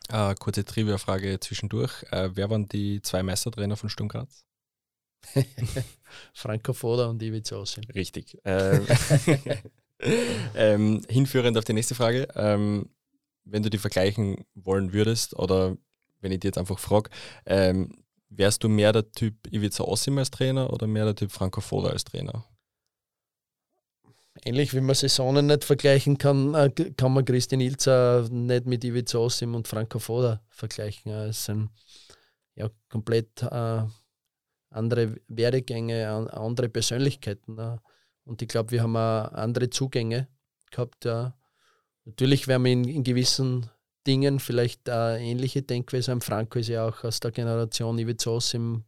Äh, 0.09 0.35
kurze 0.37 0.65
Trivia-Frage 0.65 1.41
zwischendurch. 1.41 2.05
Äh, 2.12 2.31
wer 2.35 2.49
waren 2.51 2.69
die 2.69 3.03
zwei 3.03 3.25
Meistertrainer 3.25 3.77
von 3.77 3.91
Sturm 3.91 4.09
Graz? 4.09 4.47
Franco 6.33 6.72
Foda 6.72 7.07
und 7.07 7.22
Ivica 7.22 7.57
Osim. 7.57 7.85
Richtig. 7.94 8.38
Ähm, 8.44 8.87
ähm, 10.55 11.02
hinführend 11.09 11.59
auf 11.59 11.64
die 11.64 11.72
nächste 11.72 11.94
Frage. 11.94 12.29
Ähm, 12.35 12.90
wenn 13.44 13.62
du 13.62 13.70
die 13.70 13.79
vergleichen 13.79 14.44
wollen 14.55 14.92
würdest 14.92 15.37
oder 15.37 15.76
wenn 16.20 16.33
ich 16.33 16.40
dir 16.40 16.48
jetzt 16.48 16.59
einfach 16.59 16.79
frage, 16.79 17.11
ähm, 17.44 17.92
Wärst 18.29 18.64
du 18.64 18.68
mehr 18.68 18.92
der 18.92 19.11
Typ 19.12 19.35
Ivica 19.52 19.85
Osim 19.85 20.18
als 20.18 20.31
Trainer 20.31 20.72
oder 20.72 20.87
mehr 20.87 21.05
der 21.05 21.14
Typ 21.14 21.31
Franco 21.31 21.61
Foda 21.61 21.90
als 21.90 22.05
Trainer? 22.05 22.44
Ähnlich 24.44 24.74
wie 24.74 24.81
man 24.81 24.94
Saisonen 24.94 25.46
nicht 25.46 25.64
vergleichen 25.64 26.18
kann, 26.18 26.55
äh, 26.55 26.70
kann 26.96 27.14
man 27.14 27.24
Christian 27.24 27.61
Ilzer 27.61 28.29
nicht 28.31 28.66
mit 28.66 28.85
Ivica 28.85 29.18
Osim 29.18 29.55
und 29.55 29.68
Franco 29.68 29.98
Foda 29.98 30.42
vergleichen. 30.50 31.12
Es 31.12 31.46
sind 31.46 31.70
ja 32.57 32.68
komplett 32.88 33.42
äh, 33.42 33.85
andere 34.70 35.16
Werdegänge, 35.29 36.09
andere 36.33 36.68
Persönlichkeiten. 36.68 37.59
Und 38.24 38.42
ich 38.42 38.48
glaube, 38.48 38.72
wir 38.72 38.83
haben 38.83 38.96
auch 38.96 39.33
andere 39.33 39.70
Zugänge 39.70 40.29
gehabt. 40.70 41.07
Natürlich 42.05 42.48
werden 42.48 42.64
wir 42.64 42.72
in, 42.72 42.85
in 42.85 43.05
gewissen 43.05 43.70
Dingen 44.07 44.38
vielleicht 44.38 44.88
äh, 44.88 45.18
ähnliche 45.18 45.62
Denkweise 45.62 46.12
haben. 46.12 46.20
Franco 46.20 46.61
ist 46.61 46.68
ja 46.68 46.87
auch 46.87 47.02
aus 47.02 47.18
der 47.18 47.33
Generation 47.33 47.98
Ivizos 47.98 48.55
im 48.55 48.85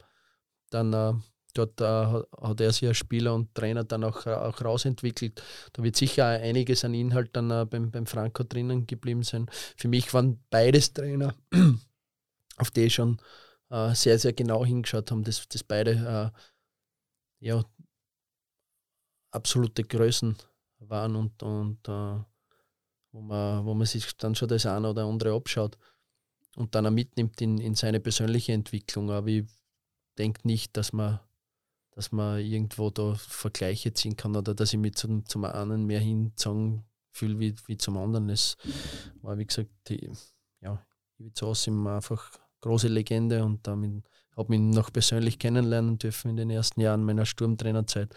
dann 0.70 0.92
äh, 0.92 1.14
dort 1.54 1.80
äh, 1.80 1.84
hat 1.84 2.60
er 2.60 2.72
sich 2.72 2.88
als 2.88 2.98
Spieler 2.98 3.34
und 3.34 3.54
Trainer 3.54 3.84
dann 3.84 4.04
auch, 4.04 4.26
äh, 4.26 4.34
auch 4.34 4.62
rausentwickelt. 4.62 5.42
Da 5.72 5.82
wird 5.82 5.96
sicher 5.96 6.26
einiges 6.26 6.84
an 6.84 6.94
Inhalt 6.94 7.30
dann 7.32 7.68
beim, 7.68 7.90
beim 7.90 8.06
Franco 8.06 8.44
drinnen 8.44 8.86
geblieben 8.86 9.22
sein. 9.22 9.46
Für 9.76 9.88
mich 9.88 10.12
waren 10.14 10.42
beides 10.50 10.92
Trainer, 10.92 11.34
auf 12.56 12.70
die 12.70 12.82
ich 12.82 12.94
schon 12.94 13.18
äh, 13.70 13.94
sehr, 13.94 14.18
sehr 14.18 14.33
genau 14.33 14.64
hingeschaut 14.64 15.11
haben, 15.11 15.24
dass, 15.24 15.46
dass 15.48 15.62
beide 15.62 16.33
ja, 17.40 17.64
absolute 19.31 19.85
Größen 19.85 20.37
waren 20.81 21.16
und, 21.16 21.42
und 21.42 21.88
wo 23.12 23.20
man, 23.20 23.64
wo 23.64 23.74
man 23.74 23.87
sich 23.87 24.16
dann 24.16 24.35
schon 24.35 24.48
das 24.48 24.66
eine 24.66 24.90
oder 24.90 25.04
andere 25.04 25.35
abschaut 25.35 25.78
und 26.57 26.74
dann 26.74 26.87
auch 26.87 26.90
mitnimmt 26.90 27.40
in, 27.40 27.59
in 27.59 27.74
seine 27.74 28.00
persönliche 28.00 28.52
Entwicklung. 28.52 29.11
Aber 29.11 29.28
ich 29.28 29.44
denke 30.18 30.46
nicht, 30.46 30.76
dass 30.76 30.92
man, 30.92 31.20
dass 31.92 32.12
man 32.12 32.40
irgendwo 32.40 32.90
da 32.90 33.14
Vergleiche 33.14 33.92
ziehen 33.92 34.16
kann 34.16 34.37
oder 34.37 34.54
dass 34.54 34.72
ich 34.72 34.78
mich 34.78 34.94
zum, 34.94 35.24
zum 35.26 35.44
einen 35.44 35.87
mehr 35.87 36.00
hinzogen 36.00 36.85
fühle 37.12 37.38
wie, 37.38 37.54
wie 37.66 37.76
zum 37.76 37.96
anderen. 37.96 38.28
Es 38.28 38.57
war, 39.22 39.38
wie 39.38 39.46
gesagt, 39.46 39.70
die, 39.88 40.11
ja, 40.61 40.85
Ivica 41.18 41.46
Osim 41.46 41.87
einfach 41.87 42.31
große 42.60 42.88
Legende 42.88 43.44
und 43.44 43.66
damit 43.66 44.02
habe 44.36 44.50
mich 44.50 44.60
noch 44.60 44.92
persönlich 44.92 45.38
kennenlernen 45.38 45.98
dürfen 45.98 46.30
in 46.30 46.36
den 46.36 46.50
ersten 46.50 46.80
Jahren 46.80 47.04
meiner 47.04 47.26
Sturmtrainerzeit. 47.26 48.14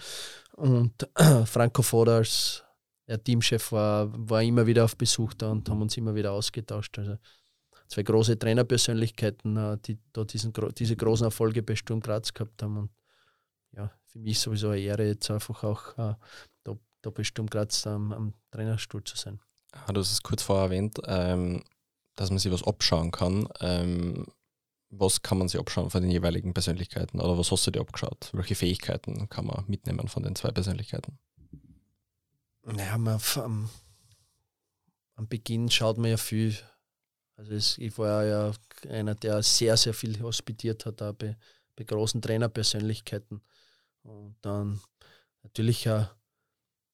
Und 0.56 1.10
Franco 1.45 1.82
Foda 1.82 2.17
als 2.17 2.63
der 3.08 3.21
Teamchef 3.21 3.71
war, 3.71 4.10
war 4.30 4.43
immer 4.43 4.65
wieder 4.65 4.86
auf 4.86 4.95
Besuch 4.95 5.34
da 5.34 5.51
und 5.51 5.67
haben 5.69 5.82
uns 5.82 5.97
immer 5.97 6.15
wieder 6.15 6.32
ausgetauscht. 6.32 6.97
Also 6.99 7.17
zwei 7.88 8.04
große 8.04 8.38
Trainerpersönlichkeiten, 8.38 9.58
äh, 9.58 9.77
die 9.84 9.99
da 10.13 10.23
diesen, 10.23 10.54
diese 10.77 10.95
großen 10.95 11.25
Erfolge 11.25 11.63
bei 11.63 11.75
Sturm 11.75 11.99
Graz 11.99 12.34
gehabt 12.34 12.62
haben. 12.62 12.77
Und 12.77 12.91
ja, 13.71 13.91
für 14.06 14.19
mich 14.19 14.39
sowieso 14.39 14.69
eine 14.69 14.80
Ehre, 14.80 15.08
jetzt 15.08 15.30
einfach 15.32 15.63
auch 15.63 15.97
äh, 15.97 16.15
da, 16.63 16.77
da 17.01 17.10
bei 17.10 17.23
Sturm 17.23 17.47
Graz 17.47 17.86
am, 17.88 18.13
am 18.13 18.34
Trainerstuhl 18.51 19.04
zu 19.04 19.17
sein. 19.17 19.39
Ah, 19.71 19.91
du 19.91 20.01
hast 20.01 20.12
es 20.12 20.21
kurz 20.21 20.43
vorher 20.43 20.65
erwähnt, 20.65 20.99
ähm, 21.06 21.63
dass 22.22 22.30
man 22.30 22.40
sich 22.40 22.52
was 22.52 22.64
abschauen 22.64 23.12
kann. 23.12 23.48
Ähm, 23.62 24.28
was 24.92 25.22
kann 25.22 25.38
man 25.38 25.48
sich 25.48 25.60
abschauen 25.60 25.90
von 25.90 26.02
den 26.02 26.12
jeweiligen 26.12 26.54
Persönlichkeiten 26.54 27.20
oder 27.20 27.38
was 27.38 27.52
hast 27.52 27.66
du 27.66 27.72
dir 27.72 27.80
abgeschaut? 27.80 28.30
Welche 28.34 28.56
Fähigkeiten 28.56 29.28
kann 29.30 29.46
man 29.46 29.64
mitnehmen 29.68 30.08
von 30.08 30.22
den 30.22 30.36
zwei 30.36 30.52
Persönlichkeiten? 30.52 31.18
Naja, 32.64 32.98
man, 32.98 33.20
am, 33.38 33.70
am 35.16 35.28
Beginn 35.28 35.72
schaut 35.72 35.98
man 35.98 36.12
ja 36.12 36.18
viel. 36.18 36.56
Also 37.38 37.54
es, 37.54 37.78
ich 37.80 37.98
war 37.98 38.26
ja 38.26 38.52
einer, 38.88 39.16
der 39.16 39.42
sehr, 39.42 39.76
sehr 39.76 39.94
viel 39.94 40.22
hospitiert 40.22 40.86
hat, 40.86 41.02
auch 41.02 41.14
bei, 41.14 41.36
bei 41.76 41.86
großen 41.86 42.22
Trainerpersönlichkeiten. 42.22 43.42
Und 44.04 44.36
dann 44.42 44.80
natürlich 45.42 45.88
äh, 45.88 46.06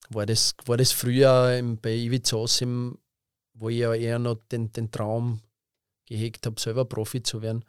war, 0.10 0.26
das, 0.26 0.56
war 0.66 0.78
das 0.78 0.94
früher 0.94 1.62
bei 1.82 1.96
Ivica 1.96 2.38
Osim, 2.38 2.98
wo 3.60 3.70
ich 3.70 3.80
ja 3.80 3.94
eher 3.94 4.20
noch 4.20 4.36
den, 4.52 4.72
den 4.72 4.92
Traum 4.92 5.42
gehegt 6.06 6.46
habe, 6.46 6.60
selber 6.60 6.86
Profi 6.86 7.22
zu 7.22 7.42
werden, 7.42 7.66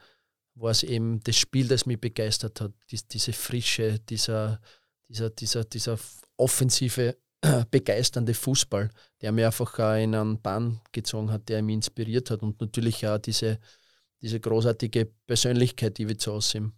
war 0.54 0.70
es 0.70 0.82
eben 0.82 1.20
das 1.20 1.36
Spiel, 1.36 1.68
das 1.68 1.86
mich 1.86 2.00
begeistert 2.00 2.60
hat. 2.60 2.72
Dies, 2.90 3.06
diese 3.06 3.32
Frische, 3.32 3.98
dieser, 4.00 4.60
dieser, 5.08 5.30
dieser, 5.30 5.64
dieser 5.64 5.98
offensive 6.36 7.16
begeisternde 7.70 8.34
Fußball, 8.34 8.90
der 9.20 9.32
mir 9.32 9.46
einfach 9.46 9.78
in 9.98 10.14
einen 10.14 10.40
Bann 10.40 10.80
gezogen 10.92 11.30
hat, 11.30 11.48
der 11.48 11.62
mich 11.62 11.74
inspiriert 11.74 12.30
hat 12.30 12.42
und 12.42 12.60
natürlich 12.60 13.06
auch 13.06 13.18
diese, 13.18 13.58
diese 14.20 14.40
großartige 14.40 15.06
Persönlichkeit, 15.26 15.98
die 15.98 16.08
wir 16.08 16.18
zu 16.18 16.32
Osim, 16.32 16.72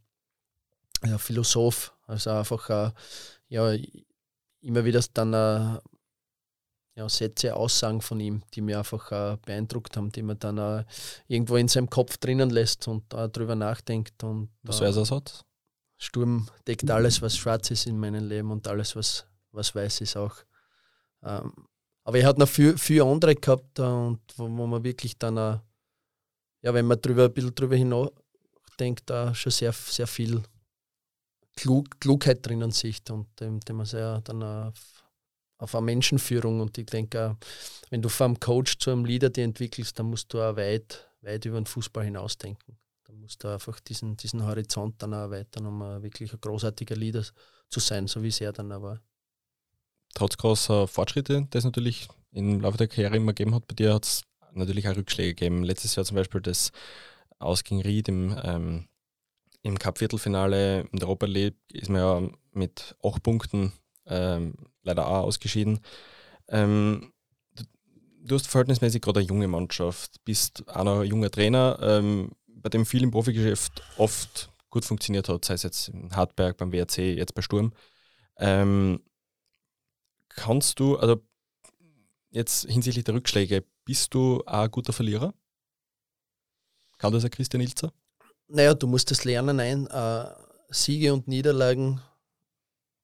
ja, 1.04 1.16
Philosoph, 1.16 1.94
also 2.06 2.30
einfach 2.30 2.92
ja, 3.48 3.74
immer 4.60 4.84
wieder 4.84 5.02
dann 5.14 5.80
ja, 6.94 7.08
Sätze, 7.08 7.54
Aussagen 7.54 8.00
von 8.00 8.20
ihm, 8.20 8.42
die 8.52 8.60
mir 8.60 8.78
einfach 8.78 9.10
uh, 9.12 9.36
beeindruckt 9.44 9.96
haben, 9.96 10.12
die 10.12 10.22
man 10.22 10.38
dann 10.38 10.84
irgendwo 11.28 11.56
in 11.56 11.68
seinem 11.68 11.88
Kopf 11.88 12.18
drinnen 12.18 12.50
lässt 12.50 12.88
und 12.88 13.04
darüber 13.08 13.54
nachdenkt. 13.54 14.22
Und, 14.22 14.50
was 14.62 14.80
wäre 14.80 14.92
so 14.92 15.04
Satz? 15.04 15.44
Sturm 15.96 16.48
deckt 16.66 16.90
alles, 16.90 17.20
was 17.20 17.36
schwarz 17.36 17.70
ist 17.70 17.86
in 17.86 17.98
meinem 17.98 18.26
Leben 18.26 18.50
und 18.50 18.66
alles, 18.66 18.96
was, 18.96 19.26
was 19.52 19.74
weiß 19.74 20.00
ist 20.00 20.16
auch. 20.16 20.34
Ähm, 21.22 21.52
aber 22.04 22.18
er 22.18 22.26
hat 22.26 22.38
noch 22.38 22.48
viel, 22.48 22.76
viel 22.78 23.02
andere 23.02 23.34
gehabt 23.34 23.78
und 23.78 24.20
wo, 24.36 24.44
wo 24.44 24.66
man 24.66 24.82
wirklich 24.82 25.18
dann, 25.18 25.36
ja, 25.36 26.74
wenn 26.74 26.86
man 26.86 27.00
drüber, 27.00 27.26
ein 27.26 27.32
bisschen 27.34 27.54
drüber 27.54 27.76
hinausdenkt, 27.76 29.10
da 29.10 29.34
schon 29.34 29.52
sehr, 29.52 29.72
sehr 29.72 30.06
viel 30.06 30.42
Klug, 31.54 32.00
Klugheit 32.00 32.46
drinnen 32.46 32.70
sieht 32.70 33.10
und 33.10 33.28
dem, 33.38 33.60
dem 33.60 33.76
man 33.76 33.86
sehr 33.86 34.22
dann 34.22 34.72
auf, 35.60 35.74
eine 35.74 35.84
Menschenführung 35.84 36.60
und 36.60 36.76
ich 36.78 36.86
denke, 36.86 37.36
wenn 37.90 38.02
du 38.02 38.08
vom 38.08 38.38
Coach 38.38 38.78
zu 38.78 38.90
einem 38.90 39.04
Leader 39.04 39.30
die 39.30 39.42
entwickelst, 39.42 39.98
dann 39.98 40.06
musst 40.06 40.32
du 40.32 40.40
auch 40.40 40.56
weit, 40.56 41.08
weit 41.22 41.44
über 41.44 41.60
den 41.60 41.66
Fußball 41.66 42.04
hinausdenken. 42.04 42.78
Dann 43.04 43.20
musst 43.20 43.42
du 43.44 43.48
einfach 43.48 43.80
diesen, 43.80 44.16
diesen 44.16 44.44
Horizont 44.44 45.02
dann 45.02 45.14
auch 45.14 45.22
erweitern, 45.22 45.66
um 45.66 45.80
wirklich 46.02 46.32
ein 46.32 46.40
großartiger 46.40 46.96
Leader 46.96 47.24
zu 47.68 47.80
sein, 47.80 48.06
so 48.06 48.22
wie 48.22 48.28
es 48.28 48.40
er 48.40 48.52
dann 48.52 48.72
auch 48.72 48.82
war 48.82 49.00
trotz 50.14 50.36
großer 50.36 50.88
Fortschritte, 50.88 51.46
die 51.52 51.58
es 51.58 51.64
natürlich 51.64 52.08
im 52.32 52.60
Laufe 52.60 52.78
der 52.78 52.88
Karriere 52.88 53.16
immer 53.16 53.32
gegeben 53.32 53.54
hat, 53.54 53.66
bei 53.66 53.74
dir 53.74 53.94
hat 53.94 54.04
es 54.04 54.22
natürlich 54.52 54.88
auch 54.88 54.96
Rückschläge 54.96 55.34
gegeben. 55.34 55.64
Letztes 55.64 55.96
Jahr 55.96 56.04
zum 56.04 56.16
Beispiel 56.16 56.40
das 56.40 56.72
Aus 57.38 57.64
gegen 57.64 57.80
Ried 57.80 58.08
im, 58.08 58.36
ähm, 58.42 58.88
im 59.62 59.78
Cup-Viertelfinale 59.78 60.82
in 60.92 60.98
der 60.98 61.08
Europa 61.08 61.26
League 61.26 61.56
ist 61.72 61.88
man 61.88 62.00
ja 62.00 62.28
mit 62.52 62.96
acht 63.02 63.22
Punkten 63.22 63.72
ähm, 64.10 64.54
leider 64.82 65.06
auch 65.06 65.24
ausgeschieden. 65.24 65.80
Ähm, 66.48 67.12
du, 68.22 68.34
hast 68.34 68.46
verhältnismäßig 68.46 69.00
gerade 69.00 69.20
eine 69.20 69.28
junge 69.28 69.48
Mannschaft, 69.48 70.22
bist 70.24 70.68
auch 70.68 70.84
noch 70.84 71.00
ein 71.00 71.08
junger 71.08 71.30
Trainer, 71.30 71.78
ähm, 71.80 72.32
bei 72.46 72.68
dem 72.68 72.84
viel 72.84 73.02
im 73.02 73.10
Profigeschäft 73.10 73.82
oft 73.96 74.50
gut 74.68 74.84
funktioniert 74.84 75.28
hat, 75.28 75.44
sei 75.44 75.54
es 75.54 75.62
jetzt 75.62 75.88
in 75.88 76.14
Hartberg, 76.14 76.56
beim 76.56 76.72
WRC, 76.72 76.98
jetzt 76.98 77.34
bei 77.34 77.42
Sturm. 77.42 77.72
Ähm, 78.36 79.02
kannst 80.28 80.78
du, 80.78 80.96
also 80.96 81.22
jetzt 82.30 82.66
hinsichtlich 82.68 83.04
der 83.04 83.14
Rückschläge, 83.14 83.64
bist 83.84 84.14
du 84.14 84.42
auch 84.46 84.64
ein 84.64 84.70
guter 84.70 84.92
Verlierer? 84.92 85.34
Kann 86.98 87.12
das 87.12 87.24
ein 87.24 87.30
Christian 87.30 87.62
Ilzer? 87.62 87.92
Naja, 88.48 88.74
du 88.74 88.86
musst 88.86 89.10
das 89.10 89.24
lernen, 89.24 89.58
ein, 89.58 89.86
äh, 89.86 90.26
Siege 90.68 91.12
und 91.12 91.26
Niederlagen 91.26 92.00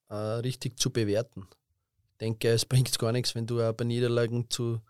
äh, 0.08 0.14
richtig 0.14 0.78
zu 0.78 0.90
bewerten. 0.90 1.46
Ich 2.12 2.18
denke, 2.18 2.48
es 2.48 2.64
bringt 2.64 2.98
gar 2.98 3.12
nichts, 3.12 3.34
wenn 3.34 3.46
du 3.46 3.58
äh, 3.58 3.72
bei 3.72 3.84
Niederlagen 3.84 4.48
zu, 4.48 4.80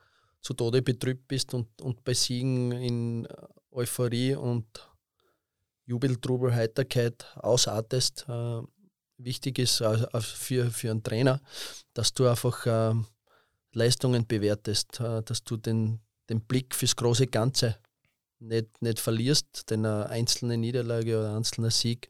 zu 0.40 0.54
Tode 0.54 0.82
betrübt 0.82 1.26
bist 1.28 1.54
und, 1.54 1.80
und 1.82 2.04
bei 2.04 2.14
Siegen 2.14 2.72
in 2.72 3.28
Euphorie 3.70 4.34
und 4.34 4.66
Jubel, 5.84 6.16
Trubel, 6.16 6.54
Heiterkeit 6.54 7.26
ausartest. 7.36 8.26
Äh, 8.28 8.60
wichtig 9.18 9.58
ist 9.58 9.80
äh, 9.80 10.20
für, 10.20 10.70
für 10.70 10.90
einen 10.90 11.02
Trainer, 11.02 11.40
dass 11.94 12.12
du 12.12 12.26
einfach 12.26 12.66
äh, 12.66 12.94
Leistungen 13.72 14.26
bewertest, 14.26 15.00
äh, 15.00 15.22
dass 15.22 15.44
du 15.44 15.56
den, 15.56 16.00
den 16.28 16.40
Blick 16.40 16.74
fürs 16.74 16.96
große 16.96 17.26
Ganze 17.26 17.76
nicht, 18.38 18.82
nicht 18.82 19.00
verlierst, 19.00 19.70
denn 19.70 19.86
eine 19.86 20.08
einzelne 20.08 20.56
Niederlage 20.56 21.18
oder 21.18 21.30
ein 21.30 21.36
einzelner 21.36 21.70
Sieg 21.70 22.08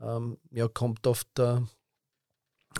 ähm, 0.00 0.38
ja, 0.50 0.68
kommt 0.68 1.06
oft, 1.06 1.38
äh, 1.38 1.60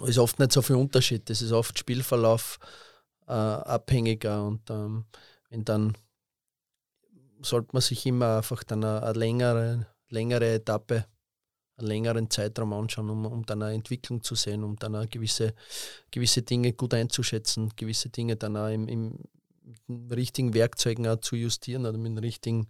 ist 0.04 0.18
oft 0.18 0.38
nicht 0.38 0.52
so 0.52 0.62
viel 0.62 0.76
Unterschied. 0.76 1.28
Das 1.28 1.42
ist 1.42 1.52
oft 1.52 1.78
Spielverlauf 1.78 2.58
äh, 3.26 3.32
abhängiger 3.32 4.44
und 4.44 4.68
ähm, 4.70 5.04
wenn 5.50 5.64
dann 5.64 5.96
sollte 7.42 7.70
man 7.72 7.82
sich 7.82 8.04
immer 8.06 8.38
einfach 8.38 8.62
dann 8.64 8.84
eine, 8.84 9.02
eine 9.02 9.18
längere, 9.18 9.86
längere 10.08 10.54
Etappe, 10.54 11.06
einen 11.76 11.88
längeren 11.88 12.30
Zeitraum 12.30 12.72
anschauen, 12.74 13.08
um, 13.08 13.24
um 13.24 13.46
dann 13.46 13.62
eine 13.62 13.74
Entwicklung 13.74 14.22
zu 14.22 14.34
sehen, 14.34 14.62
um 14.62 14.76
dann 14.76 15.08
gewisse, 15.08 15.54
gewisse 16.10 16.42
Dinge 16.42 16.74
gut 16.74 16.92
einzuschätzen, 16.92 17.70
gewisse 17.76 18.10
Dinge 18.10 18.36
dann 18.36 18.56
auch 18.56 18.68
im, 18.68 18.88
im, 18.88 19.18
mit 19.86 20.12
richtigen 20.12 20.52
Werkzeugen 20.52 21.06
auch 21.06 21.20
zu 21.20 21.36
justieren 21.36 21.86
oder 21.86 21.96
mit 21.96 22.12
den 22.12 22.18
richtigen 22.18 22.68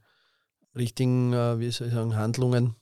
richtigen, 0.77 1.33
äh, 1.33 1.59
wie 1.59 1.71
soll 1.71 1.89
ich 1.89 1.95
sagen, 1.95 2.17
Handlungen 2.17 2.77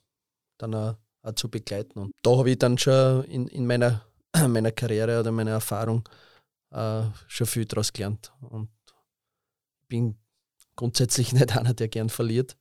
dann 0.58 0.74
auch, 0.74 0.96
auch 1.22 1.32
zu 1.32 1.50
begleiten. 1.50 1.98
Und 1.98 2.12
da 2.22 2.36
habe 2.36 2.50
ich 2.50 2.58
dann 2.58 2.78
schon 2.78 3.24
in, 3.24 3.46
in 3.48 3.66
meiner, 3.66 4.04
meiner 4.48 4.72
Karriere 4.72 5.20
oder 5.20 5.32
meiner 5.32 5.52
Erfahrung 5.52 6.08
äh, 6.70 7.02
schon 7.26 7.46
viel 7.46 7.64
daraus 7.64 7.92
gelernt. 7.92 8.32
Und 8.40 8.68
bin 9.88 10.16
grundsätzlich 10.76 11.32
nicht 11.34 11.56
einer, 11.56 11.74
der 11.74 11.88
gern 11.88 12.08
verliert, 12.08 12.56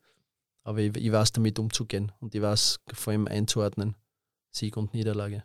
aber 0.64 0.80
ich, 0.80 0.96
ich 0.98 1.12
weiß 1.12 1.32
damit 1.32 1.60
umzugehen 1.60 2.12
und 2.20 2.36
ich 2.36 2.42
weiß 2.42 2.80
vor 2.94 3.12
allem 3.12 3.28
einzuordnen, 3.28 3.96
Sieg 4.52 4.78
und 4.78 4.94
Niederlage. 4.94 5.44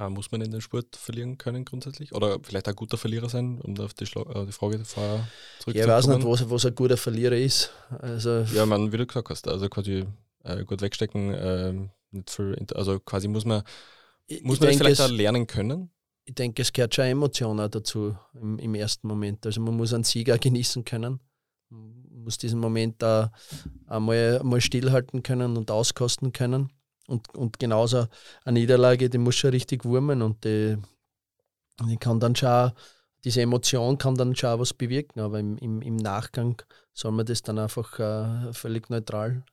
Ah, 0.00 0.08
muss 0.08 0.30
man 0.32 0.40
in 0.40 0.50
den 0.50 0.62
Sport 0.62 0.96
verlieren 0.96 1.36
können 1.36 1.66
grundsätzlich? 1.66 2.14
Oder 2.14 2.38
vielleicht 2.42 2.66
ein 2.68 2.74
guter 2.74 2.96
Verlierer 2.96 3.28
sein, 3.28 3.60
um 3.60 3.78
auf 3.80 3.92
die, 3.92 4.04
äh, 4.04 4.46
die 4.46 4.52
Frage 4.52 4.82
vorher 4.82 5.28
zurückzukommen? 5.58 5.76
Ja, 5.76 5.82
ich 5.84 5.88
weiß 5.88 6.06
nicht, 6.06 6.24
was, 6.24 6.48
was 6.48 6.64
ein 6.64 6.74
guter 6.74 6.96
Verlierer 6.96 7.36
ist. 7.36 7.70
Also 7.98 8.46
ja, 8.54 8.64
man, 8.64 8.92
wie 8.92 8.96
du 8.96 9.06
gesagt 9.06 9.28
hast, 9.28 9.46
also 9.46 9.68
quasi 9.68 10.06
äh, 10.42 10.64
gut 10.64 10.80
wegstecken, 10.80 11.34
äh, 11.34 11.74
nicht 12.12 12.30
viel, 12.30 12.56
also 12.74 12.98
quasi 13.00 13.28
muss 13.28 13.44
man, 13.44 13.62
muss 14.42 14.60
man 14.60 14.68
das 14.68 14.76
vielleicht 14.76 15.00
es, 15.00 15.06
auch 15.06 15.10
lernen 15.10 15.46
können? 15.46 15.90
Ich 16.24 16.34
denke, 16.34 16.62
es 16.62 16.72
gehört 16.72 16.94
schon 16.94 17.06
Emotion 17.06 17.58
auch 17.60 17.68
dazu 17.68 18.16
im, 18.34 18.58
im 18.58 18.74
ersten 18.74 19.08
Moment. 19.08 19.44
Also 19.46 19.60
man 19.60 19.76
muss 19.76 19.92
einen 19.92 20.04
Sieger 20.04 20.38
genießen 20.38 20.84
können, 20.84 21.20
man 21.70 22.24
muss 22.24 22.38
diesen 22.38 22.60
Moment 22.60 23.02
da 23.02 23.32
einmal, 23.86 24.38
einmal 24.40 24.60
stillhalten 24.60 25.22
können 25.22 25.56
und 25.56 25.70
auskosten 25.70 26.32
können 26.32 26.70
und, 27.10 27.34
und 27.34 27.58
genauso 27.58 28.06
eine 28.44 28.60
Niederlage, 28.60 29.10
die 29.10 29.18
muss 29.18 29.34
schon 29.34 29.50
richtig 29.50 29.84
wurmen 29.84 30.22
und 30.22 30.44
die, 30.44 30.76
die 31.88 31.96
kann 31.96 32.20
dann 32.20 32.36
schon, 32.36 32.72
diese 33.24 33.42
Emotion 33.42 33.98
kann 33.98 34.14
dann 34.14 34.36
schon 34.36 34.60
was 34.60 34.72
bewirken, 34.72 35.20
aber 35.20 35.40
im, 35.40 35.58
im, 35.58 35.82
im 35.82 35.96
Nachgang 35.96 36.62
soll 36.92 37.12
man 37.12 37.26
das 37.26 37.42
dann 37.42 37.58
einfach 37.58 37.98
äh, 37.98 38.52
völlig 38.52 38.88
neutral 38.90 39.44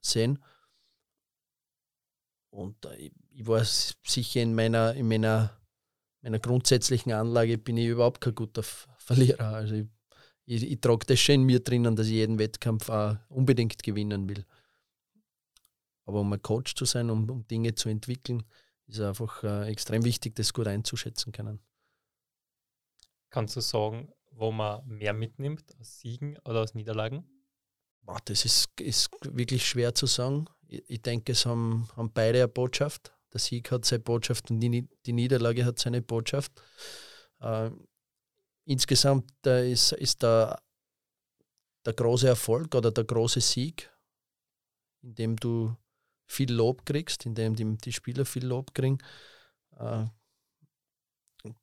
sehen. 0.00 0.38
Und 2.54 2.86
äh, 2.86 3.10
ich 3.30 3.46
war 3.46 3.64
sicher 3.64 4.40
in 4.40 4.54
meiner, 4.54 4.94
in 4.94 5.08
meiner, 5.08 5.60
meiner 6.22 6.38
grundsätzlichen 6.38 7.12
Anlage 7.12 7.58
bin 7.58 7.76
ich 7.76 7.88
überhaupt 7.88 8.20
kein 8.20 8.34
guter 8.34 8.62
Verlierer. 8.62 9.48
Also 9.48 9.74
ich, 9.74 9.86
ich, 10.46 10.62
ich 10.62 10.80
trage 10.80 11.04
das 11.06 11.18
schon 11.18 11.34
in 11.36 11.42
mir 11.42 11.58
drinnen, 11.58 11.96
dass 11.96 12.06
ich 12.06 12.12
jeden 12.12 12.38
Wettkampf 12.38 12.88
auch 12.90 13.16
unbedingt 13.28 13.82
gewinnen 13.82 14.28
will. 14.28 14.46
Aber 16.06 16.20
um 16.20 16.32
ein 16.32 16.42
Coach 16.42 16.76
zu 16.76 16.84
sein, 16.84 17.10
um, 17.10 17.28
um 17.28 17.46
Dinge 17.48 17.74
zu 17.74 17.88
entwickeln, 17.88 18.44
ist 18.86 19.00
einfach 19.00 19.42
äh, 19.42 19.68
extrem 19.68 20.04
wichtig, 20.04 20.36
das 20.36 20.52
gut 20.52 20.68
einzuschätzen 20.68 21.32
können. 21.32 21.58
Kannst 23.30 23.56
du 23.56 23.60
sagen, 23.60 24.12
wo 24.30 24.52
man 24.52 24.86
mehr 24.86 25.12
mitnimmt, 25.12 25.64
aus 25.80 25.98
Siegen 25.98 26.38
oder 26.44 26.62
aus 26.62 26.74
Niederlagen? 26.74 27.24
Boah, 28.02 28.20
das 28.26 28.44
ist, 28.44 28.80
ist 28.80 29.10
wirklich 29.22 29.66
schwer 29.66 29.94
zu 29.94 30.06
sagen. 30.06 30.46
Ich, 30.88 31.02
denke, 31.02 31.32
es 31.32 31.46
haben, 31.46 31.88
haben 31.96 32.12
beide 32.12 32.38
eine 32.38 32.48
Botschaft. 32.48 33.12
Der 33.32 33.40
Sieg 33.40 33.70
hat 33.70 33.84
seine 33.84 34.02
Botschaft 34.02 34.50
und 34.50 34.60
die, 34.60 34.88
die 35.06 35.12
Niederlage 35.12 35.64
hat 35.64 35.78
seine 35.78 36.02
Botschaft. 36.02 36.52
Äh, 37.40 37.70
insgesamt 38.64 39.30
äh, 39.46 39.70
ist, 39.70 39.92
ist 39.92 40.22
der, 40.22 40.60
der 41.84 41.92
große 41.92 42.28
Erfolg 42.28 42.74
oder 42.74 42.90
der 42.90 43.04
große 43.04 43.40
Sieg, 43.40 43.90
indem 45.02 45.36
du 45.36 45.76
viel 46.26 46.52
Lob 46.52 46.86
kriegst, 46.86 47.26
indem 47.26 47.54
die, 47.54 47.76
die 47.78 47.92
Spieler 47.92 48.24
viel 48.24 48.46
Lob 48.46 48.74
kriegen. 48.74 48.98
Äh, 49.78 50.06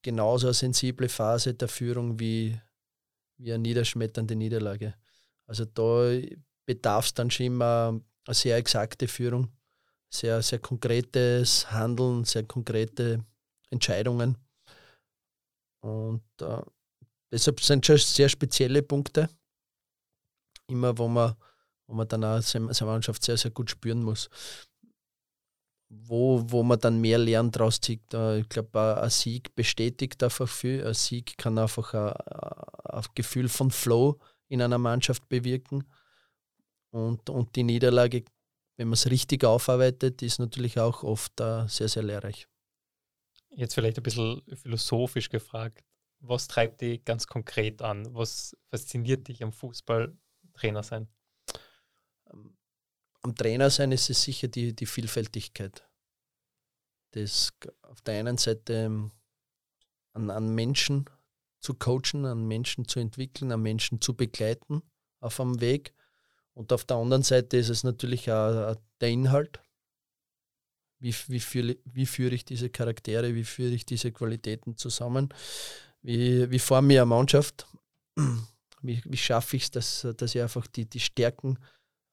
genauso 0.02 0.48
eine 0.48 0.54
sensible 0.54 1.10
Phase 1.10 1.54
der 1.54 1.68
Führung 1.68 2.20
wie, 2.20 2.60
wie 3.38 3.54
eine 3.54 3.62
niederschmetternde 3.62 4.36
Niederlage. 4.36 4.96
Also 5.48 5.66
da 5.66 6.12
bedarf 6.66 7.06
es 7.06 7.14
dann 7.14 7.32
schon 7.32 7.48
immer 7.48 8.00
eine 8.26 8.36
sehr 8.36 8.58
exakte 8.58 9.08
Führung, 9.08 9.50
sehr, 10.10 10.42
sehr 10.42 10.60
konkretes 10.60 11.72
Handeln, 11.72 12.24
sehr 12.26 12.44
konkrete 12.44 13.24
Entscheidungen. 13.70 14.38
Und 15.82 16.24
äh, 16.42 16.62
deshalb 17.32 17.60
sind 17.60 17.86
schon 17.86 17.98
sehr 17.98 18.30
spezielle 18.30 18.84
Punkte, 18.84 19.30
immer 20.68 20.98
wo 20.98 21.08
man 21.08 21.36
wo 21.92 21.96
man 21.96 22.08
dann 22.08 22.24
auch 22.24 22.42
seine 22.42 22.72
Mannschaft 22.90 23.22
sehr, 23.22 23.36
sehr 23.36 23.52
gut 23.52 23.70
spüren 23.70 24.02
muss. 24.02 24.30
Wo, 25.90 26.42
wo 26.48 26.64
man 26.64 26.80
dann 26.80 27.02
mehr 27.02 27.18
Lernen 27.18 27.52
draus 27.52 27.82
zieht. 27.82 28.14
Ich 28.14 28.48
glaube, 28.48 29.02
ein 29.02 29.10
Sieg 29.10 29.54
bestätigt 29.56 30.24
einfach 30.24 30.48
viel. 30.48 30.88
Ein 30.88 30.94
Sieg 30.94 31.38
kann 31.38 31.58
einfach 31.58 31.94
ein, 31.94 32.14
ein 32.96 33.04
Gefühl 33.14 33.50
von 33.50 33.72
Flow 33.72 34.22
in 34.48 34.62
einer 34.62 34.78
Mannschaft 34.78 35.28
bewirken. 35.28 35.84
Und, 36.92 37.30
und 37.30 37.56
die 37.56 37.64
Niederlage, 37.64 38.26
wenn 38.78 38.90
man 38.90 38.94
es 38.94 39.10
richtig 39.10 39.44
aufarbeitet, 39.44 40.22
ist 40.22 40.40
natürlich 40.40 40.80
auch 40.80 41.04
oft 41.04 41.40
uh, 41.42 41.68
sehr, 41.68 41.88
sehr 41.88 42.04
lehrreich. 42.04 42.48
Jetzt 43.50 43.74
vielleicht 43.74 43.98
ein 43.98 44.04
bisschen 44.04 44.42
philosophisch 44.54 45.30
gefragt. 45.30 45.84
Was 46.20 46.48
treibt 46.48 46.82
dich 46.82 47.04
ganz 47.04 47.28
konkret 47.28 47.82
an? 47.82 48.14
Was 48.14 48.56
fasziniert 48.70 49.28
dich 49.28 49.44
am 49.44 49.52
Fußballtrainer 49.52 50.84
sein? 50.84 51.08
am 53.22 53.36
Trainer 53.36 53.70
sein 53.70 53.92
ist 53.92 54.10
es 54.10 54.22
sicher 54.22 54.48
die, 54.48 54.76
die 54.76 54.86
Vielfältigkeit. 54.86 55.88
Das 57.12 57.54
auf 57.82 58.02
der 58.02 58.20
einen 58.20 58.38
Seite 58.38 58.74
ähm, 58.74 59.12
an, 60.14 60.30
an 60.30 60.56
Menschen 60.56 61.06
zu 61.60 61.74
coachen, 61.76 62.26
an 62.26 62.48
Menschen 62.48 62.88
zu 62.88 63.00
entwickeln, 63.00 63.52
an 63.52 63.62
Menschen 63.62 64.02
zu 64.02 64.16
begleiten 64.16 64.82
auf 65.20 65.40
einem 65.40 65.62
Weg. 65.62 65.94
Und 66.54 66.74
auf 66.74 66.86
der 66.86 66.98
anderen 66.98 67.24
Seite 67.24 67.58
ist 67.58 67.70
es 67.70 67.84
natürlich 67.84 68.32
auch 68.32 68.76
der 69.00 69.10
Inhalt. 69.10 69.62
Wie, 71.00 71.16
wie, 71.28 71.40
führe, 71.40 71.78
wie 71.86 72.06
führe 72.06 72.36
ich 72.36 72.46
diese 72.46 72.70
Charaktere, 72.70 73.34
wie 73.34 73.44
führe 73.44 73.74
ich 73.74 73.86
diese 73.86 74.12
Qualitäten 74.12 74.78
zusammen? 74.78 75.30
Wie, 76.02 76.50
wie 76.52 76.60
forme 76.60 76.94
ich 76.94 77.00
eine 77.00 77.08
Mannschaft? 77.08 77.68
Wie, 78.84 79.00
wie 79.06 79.18
schaffe 79.18 79.58
ich 79.58 79.66
es, 79.66 79.70
dass, 79.70 80.08
dass 80.18 80.34
ich 80.34 80.42
einfach 80.42 80.66
die, 80.66 80.90
die 80.90 81.00
Stärken 81.00 81.60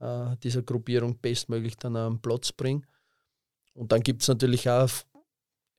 äh, 0.00 0.36
dieser 0.42 0.60
Gruppierung 0.60 1.18
bestmöglich 1.18 1.78
dann 1.78 1.96
am 1.96 2.20
Platz 2.20 2.52
bringe. 2.52 2.82
Und 3.72 3.90
dann 3.90 4.02
gibt 4.02 4.20
es 4.20 4.28
natürlich 4.28 4.68
auch 4.68 4.90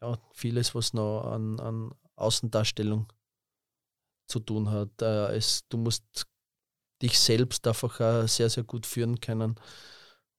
ja, 0.01 0.17
vieles, 0.33 0.73
was 0.73 0.93
noch 0.93 1.31
an, 1.31 1.59
an 1.59 1.91
Außendarstellung 2.15 3.05
zu 4.25 4.39
tun 4.39 4.71
hat. 4.71 5.01
Äh, 5.01 5.35
es, 5.35 5.67
du 5.69 5.77
musst 5.77 6.25
dich 7.01 7.19
selbst 7.19 7.65
einfach 7.67 7.99
auch 7.99 8.27
sehr, 8.27 8.49
sehr 8.49 8.63
gut 8.63 8.85
führen 8.85 9.19
können. 9.19 9.55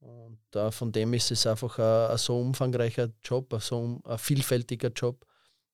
Und 0.00 0.40
äh, 0.54 0.70
von 0.70 0.92
dem 0.92 1.12
ist 1.14 1.30
es 1.30 1.46
einfach 1.46 1.78
ein, 1.78 2.12
ein 2.12 2.18
so 2.18 2.40
umfangreicher 2.40 3.10
Job, 3.22 3.52
ein 3.52 3.60
so 3.60 4.00
ein 4.04 4.18
vielfältiger 4.18 4.88
Job. 4.88 5.26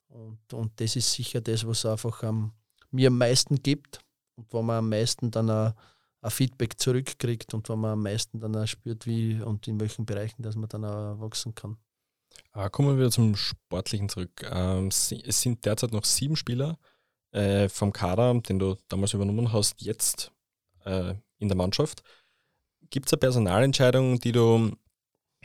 Und, 0.09 0.53
und 0.53 0.81
das 0.81 0.97
ist 0.97 1.13
sicher 1.13 1.41
das, 1.41 1.67
was 1.67 1.87
einfach 1.87 2.23
ähm, 2.23 2.53
mir 2.91 3.09
am 3.09 3.19
meisten 3.19 3.63
gibt 3.63 4.01
und 4.37 4.53
wo 4.53 4.63
man 4.63 4.79
am 4.79 4.89
meisten 4.89 5.31
dann 5.31 5.51
ein, 5.51 5.75
ein 6.23 6.31
Feedback 6.31 6.79
zurückkriegt 6.81 7.55
und 7.55 7.69
wo 7.69 7.77
man 7.77 7.93
am 7.93 8.03
meisten 8.03 8.41
dann 8.41 8.57
auch 8.57 8.67
spürt, 8.67 9.07
wie 9.07 9.41
und 9.41 9.67
in 9.69 9.81
welchen 9.81 10.07
Bereichen, 10.07 10.43
dass 10.43 10.57
man 10.57 10.69
dann 10.69 10.85
auch 10.85 11.21
wachsen 11.21 11.55
kann. 11.55 11.77
Ah, 12.53 12.69
kommen 12.69 12.89
wir 12.89 12.99
wieder 12.99 13.11
zum 13.11 13.37
Sportlichen 13.37 14.09
zurück. 14.09 14.49
Ähm, 14.51 14.89
es 14.89 15.09
sind 15.09 15.65
derzeit 15.65 15.93
noch 15.93 16.05
sieben 16.05 16.37
Spieler 16.37 16.79
äh, 17.33 17.69
vom 17.69 17.93
Kader, 17.93 18.35
den 18.41 18.59
du 18.59 18.77
damals 18.89 19.15
übernommen 19.15 19.53
hast, 19.53 19.81
jetzt 19.81 20.33
äh, 20.87 21.15
in 21.39 21.49
der 21.49 21.57
Mannschaft. 21.57 22.03
Gibt 22.89 23.07
es 23.07 23.13
eine 23.13 23.21
Personalentscheidung, 23.21 24.19
die 24.21 24.33
du 24.33 24.73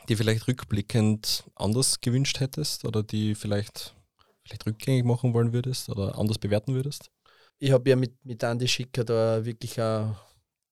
die 0.10 0.16
vielleicht 0.16 0.48
rückblickend 0.48 1.50
anders 1.56 2.02
gewünscht 2.02 2.40
hättest 2.40 2.86
oder 2.86 3.04
die 3.04 3.36
vielleicht, 3.36 3.96
vielleicht 4.44 4.66
rückgängig 4.66 5.06
machen 5.06 5.34
wollen 5.34 5.54
würdest 5.54 5.90
oder 5.90 6.18
anders 6.18 6.38
bewerten 6.38 6.74
würdest? 6.74 7.12
Ich 7.60 7.72
habe 7.72 7.90
ja 7.90 7.96
mit, 7.96 8.24
mit 8.26 8.44
Andi 8.44 8.68
Schicker 8.68 9.04
da 9.04 9.44
wirklich 9.46 9.80
eine 9.80 10.18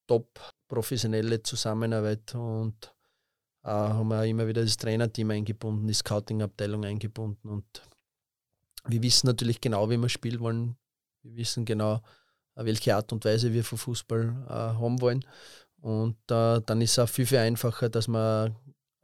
top 0.08 0.40
professionelle 0.68 1.44
Zusammenarbeit 1.44 2.34
und 2.34 2.94
äh, 3.64 3.70
haben 3.70 4.08
wir 4.08 4.26
immer 4.26 4.48
wieder 4.48 4.64
das 4.64 4.78
Trainerteam 4.78 5.30
eingebunden, 5.32 5.88
die 5.88 5.94
Scouting-Abteilung 5.94 6.86
eingebunden 6.86 7.50
und 7.50 7.84
wir 8.88 9.04
wissen 9.04 9.28
natürlich 9.28 9.62
genau, 9.62 9.90
wie 9.90 9.98
wir 9.98 10.10
spielen 10.10 10.40
wollen. 10.40 10.78
Wir 11.22 11.36
wissen 11.36 11.66
genau, 11.66 12.02
welche 12.56 12.96
Art 12.96 13.12
und 13.14 13.26
Weise 13.26 13.54
wir 13.54 13.64
von 13.64 13.78
Fußball 13.78 14.46
äh, 14.48 14.52
haben 14.52 15.02
wollen. 15.02 15.26
Und 15.82 16.18
äh, 16.30 16.62
dann 16.66 16.82
ist 16.82 16.92
es 16.92 17.00
auch 17.00 17.10
viel, 17.10 17.26
viel 17.26 17.38
einfacher, 17.38 17.90
dass 17.90 18.08
man 18.08 18.56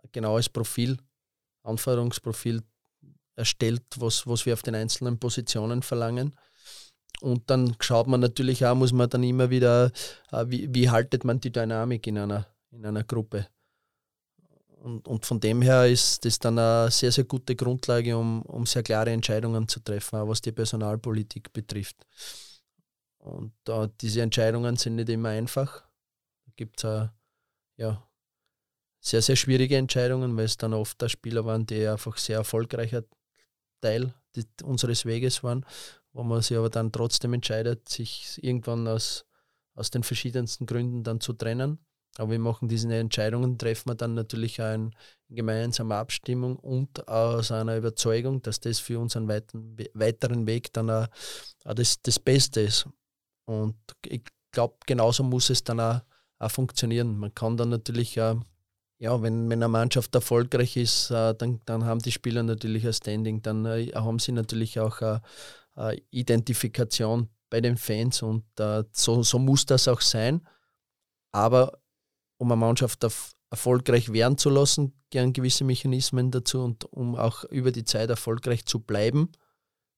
ein 0.03 0.09
genaues 0.11 0.49
Profil, 0.49 0.97
Anforderungsprofil 1.63 2.61
erstellt, 3.35 3.83
was, 3.97 4.27
was 4.27 4.45
wir 4.45 4.53
auf 4.53 4.61
den 4.61 4.75
einzelnen 4.75 5.19
Positionen 5.19 5.81
verlangen. 5.81 6.35
Und 7.21 7.49
dann 7.49 7.75
schaut 7.79 8.07
man 8.07 8.19
natürlich 8.19 8.65
auch, 8.65 8.75
muss 8.75 8.91
man 8.91 9.09
dann 9.09 9.23
immer 9.23 9.49
wieder, 9.49 9.91
äh, 10.31 10.45
wie, 10.47 10.73
wie 10.73 10.89
haltet 10.89 11.23
man 11.23 11.39
die 11.39 11.51
Dynamik 11.51 12.07
in 12.07 12.17
einer, 12.17 12.47
in 12.71 12.85
einer 12.85 13.03
Gruppe. 13.03 13.47
Und, 14.85 15.07
und 15.07 15.25
von 15.25 15.39
dem 15.39 15.61
her 15.63 15.87
ist 15.87 16.23
das 16.25 16.37
dann 16.37 16.59
eine 16.59 16.91
sehr, 16.91 17.11
sehr 17.11 17.23
gute 17.23 17.55
Grundlage, 17.55 18.15
um, 18.15 18.43
um 18.43 18.65
sehr 18.67 18.83
klare 18.83 19.09
Entscheidungen 19.09 19.67
zu 19.67 19.79
treffen, 19.79 20.19
auch 20.19 20.27
was 20.27 20.41
die 20.41 20.51
Personalpolitik 20.51 21.51
betrifft. 21.51 22.05
Und 23.25 23.53
äh, 23.67 23.89
diese 24.01 24.21
Entscheidungen 24.21 24.75
sind 24.75 24.95
nicht 24.95 25.09
immer 25.09 25.29
einfach. 25.29 25.81
Da 26.45 26.51
gibt 26.55 26.83
es 26.83 27.09
ja, 27.77 28.07
sehr, 28.99 29.21
sehr 29.21 29.35
schwierige 29.35 29.77
Entscheidungen, 29.77 30.37
weil 30.37 30.45
es 30.45 30.57
dann 30.57 30.73
oft 30.73 31.01
da 31.01 31.09
Spieler 31.09 31.45
waren, 31.45 31.65
die 31.65 31.87
einfach 31.87 32.17
sehr 32.17 32.37
erfolgreicher 32.37 33.03
Teil 33.81 34.13
unseres 34.63 35.05
Weges 35.05 35.43
waren, 35.43 35.65
wo 36.13 36.23
man 36.23 36.41
sich 36.41 36.57
aber 36.57 36.69
dann 36.69 36.91
trotzdem 36.91 37.33
entscheidet, 37.33 37.89
sich 37.89 38.39
irgendwann 38.43 38.87
aus, 38.87 39.25
aus 39.73 39.89
den 39.89 40.03
verschiedensten 40.03 40.65
Gründen 40.65 41.03
dann 41.03 41.19
zu 41.19 41.33
trennen. 41.33 41.79
Aber 42.17 42.31
wir 42.31 42.39
machen 42.39 42.69
diese 42.69 42.93
Entscheidungen, 42.95 43.57
treffen 43.57 43.89
wir 43.89 43.95
dann 43.95 44.13
natürlich 44.13 44.61
auch 44.61 44.73
in 44.73 44.95
gemeinsamer 45.29 45.95
Abstimmung 45.95 46.57
und 46.57 47.07
aus 47.07 47.51
einer 47.51 47.75
Überzeugung, 47.75 48.41
dass 48.41 48.59
das 48.59 48.79
für 48.79 48.99
unseren 48.99 49.27
weiteren, 49.27 49.77
weiteren 49.93 50.47
Weg 50.47 50.71
dann 50.73 50.89
auch, 50.89 51.07
auch 51.65 51.73
das, 51.73 52.01
das 52.01 52.19
Beste 52.19 52.61
ist. 52.61 52.87
Und 53.45 53.75
ich 54.05 54.23
glaube, 54.51 54.75
genauso 54.85 55.23
muss 55.23 55.49
es 55.49 55.63
dann 55.63 55.79
auch, 55.79 56.01
auch 56.39 56.51
funktionieren. 56.51 57.17
Man 57.17 57.33
kann 57.33 57.57
dann 57.57 57.69
natürlich 57.69 58.19
auch, 58.21 58.37
ja, 58.97 59.21
wenn, 59.21 59.49
wenn 59.49 59.61
eine 59.63 59.67
Mannschaft 59.67 60.15
erfolgreich 60.15 60.77
ist, 60.77 61.11
äh, 61.11 61.35
dann, 61.35 61.61
dann 61.65 61.85
haben 61.85 62.01
die 62.01 62.11
Spieler 62.11 62.43
natürlich 62.43 62.85
ein 62.85 62.93
Standing, 62.93 63.41
dann 63.41 63.65
äh, 63.65 63.91
haben 63.93 64.19
sie 64.19 64.31
natürlich 64.31 64.79
auch 64.79 65.01
eine, 65.01 65.21
Identifikation 66.09 67.29
bei 67.49 67.59
den 67.59 67.75
Fans 67.75 68.21
und 68.21 68.45
äh, 68.59 68.83
so, 68.93 69.23
so 69.23 69.39
muss 69.39 69.65
das 69.65 69.89
auch 69.89 69.99
sein. 69.99 70.47
Aber 71.33 71.79
um 72.37 72.51
eine 72.51 72.59
Mannschaft 72.59 73.05
erfolgreich 73.49 74.11
werden 74.13 74.37
zu 74.37 74.49
lassen, 74.49 74.93
gern 75.09 75.33
gewisse 75.33 75.63
Mechanismen 75.63 76.31
dazu 76.31 76.63
und 76.63 76.85
um 76.91 77.15
auch 77.15 77.43
über 77.45 77.71
die 77.71 77.83
Zeit 77.83 78.09
erfolgreich 78.09 78.65
zu 78.65 78.79
bleiben. 78.79 79.31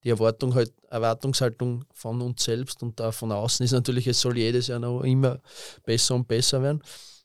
Die 0.03 0.09
Erwartung 0.09 0.53
halt, 0.53 0.73
Erwartungshaltung 0.89 1.83
von 1.93 2.21
uns 2.21 2.43
selbst 2.43 2.81
und 2.83 2.99
da 2.99 3.11
von 3.11 3.31
außen 3.31 3.63
ist 3.63 3.71
natürlich, 3.71 4.07
es 4.07 4.21
soll 4.21 4.37
jedes 4.37 4.67
Jahr 4.67 4.79
noch 4.79 5.01
immer 5.01 5.41
besser 5.83 6.15
und 6.15 6.27
besser 6.27 6.61
werden. 6.61 6.81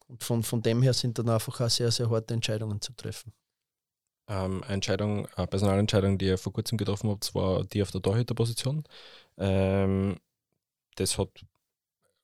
Und 0.09 0.23
von, 0.25 0.43
von 0.43 0.63
dem 0.63 0.83
her 0.83 0.93
sind 0.93 1.19
dann 1.19 1.29
einfach 1.29 1.61
auch 1.61 1.71
sehr, 1.71 1.91
sehr 1.91 2.11
harte 2.11 2.35
Entscheidungen 2.35 2.81
zu 2.81 2.93
treffen. 2.95 3.33
Ähm, 4.29 4.63
Entscheidung, 4.69 5.27
eine 5.37 5.47
Personalentscheidung, 5.47 6.19
die 6.19 6.27
ihr 6.27 6.39
vor 6.39 6.53
kurzem 6.53 6.79
getroffen 6.79 7.11
habt, 7.11 7.35
war 7.35 7.65
die 7.65 7.83
auf 7.83 7.91
der 7.91 8.03
Torhüterposition. 8.03 8.85
Ähm, 9.37 10.19
das 10.97 11.19
hat 11.19 11.29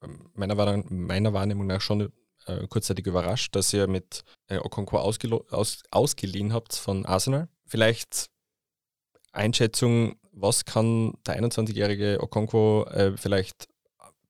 ähm, 0.03 0.31
meiner, 0.35 0.83
meiner 0.89 1.33
Wahrnehmung 1.33 1.67
nach 1.67 1.81
schon 1.81 2.13
äh, 2.47 2.67
kurzzeitig 2.69 3.07
überrascht, 3.07 3.55
dass 3.55 3.73
ihr 3.73 3.87
mit 3.87 4.23
äh, 4.47 4.59
Okonkwo 4.59 4.99
aus, 4.99 5.83
ausgeliehen 5.91 6.53
habt 6.53 6.75
von 6.75 7.05
Arsenal. 7.05 7.49
Vielleicht 7.67 8.31
Einschätzung, 9.33 10.17
was 10.41 10.65
kann 10.65 11.15
der 11.27 11.41
21-jährige 11.41 12.19
Okonkwo 12.21 12.85
äh, 12.85 13.17
vielleicht 13.17 13.69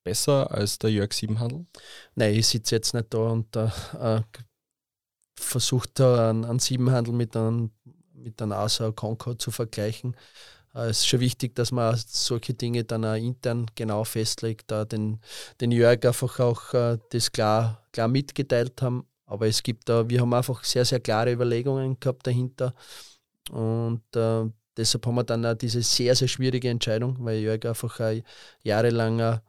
besser 0.04 0.50
als 0.50 0.78
der 0.78 0.90
Jörg 0.90 1.12
Siebenhandel? 1.12 1.66
Nein, 2.14 2.34
ich 2.34 2.46
sitze 2.46 2.76
jetzt 2.76 2.94
nicht 2.94 3.12
da 3.12 3.18
und 3.18 3.54
äh, 3.56 4.20
versuche 5.38 5.88
da 5.94 6.30
einen, 6.30 6.44
einen 6.44 6.58
Siebenhandel 6.58 7.14
mit 7.14 7.36
einem, 7.36 7.70
mit 8.14 8.40
einem 8.40 8.52
Asa 8.52 8.88
Okonkwo 8.88 9.34
zu 9.34 9.50
vergleichen. 9.50 10.16
Äh, 10.74 10.88
es 10.88 10.98
ist 10.98 11.08
schon 11.08 11.20
wichtig, 11.20 11.54
dass 11.54 11.72
man 11.72 11.98
solche 12.06 12.54
Dinge 12.54 12.84
dann 12.84 13.04
auch 13.04 13.14
intern 13.14 13.66
genau 13.74 14.04
festlegt, 14.04 14.70
da 14.70 14.84
den, 14.84 15.20
den 15.60 15.72
Jörg 15.72 16.04
einfach 16.04 16.38
auch 16.40 16.74
äh, 16.74 16.98
das 17.10 17.32
klar, 17.32 17.86
klar 17.92 18.08
mitgeteilt 18.08 18.80
haben. 18.82 19.06
Aber 19.26 19.46
es 19.46 19.62
gibt 19.62 19.88
da, 19.88 20.08
wir 20.08 20.22
haben 20.22 20.32
einfach 20.32 20.64
sehr, 20.64 20.84
sehr 20.86 21.00
klare 21.00 21.32
Überlegungen 21.32 22.00
gehabt 22.00 22.26
dahinter. 22.26 22.74
Und 23.50 24.02
äh, 24.16 24.50
deshalb 24.78 25.04
haben 25.06 25.16
wir 25.16 25.24
dann 25.24 25.44
auch 25.44 25.54
diese 25.54 25.82
sehr, 25.82 26.14
sehr 26.14 26.28
schwierige 26.28 26.70
Entscheidung, 26.70 27.16
weil 27.20 27.40
Jörg 27.40 27.64
einfach 27.66 28.00
ein 28.00 28.22
jahrelanger 28.62 29.42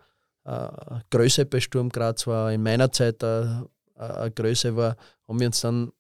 äh, 0.43 0.69
Größe 1.11 1.45
bei 1.45 1.59
Sturm 1.59 1.89
Graz 1.89 2.27
war, 2.27 2.51
in 2.51 2.63
meiner 2.63 2.91
Zeit 2.91 3.23
eine, 3.23 3.69
eine 3.95 4.31
Größe 4.31 4.75
war, 4.75 4.97
haben 5.27 5.39
wir 5.39 5.47
uns 5.47 5.61
dann 5.61 5.91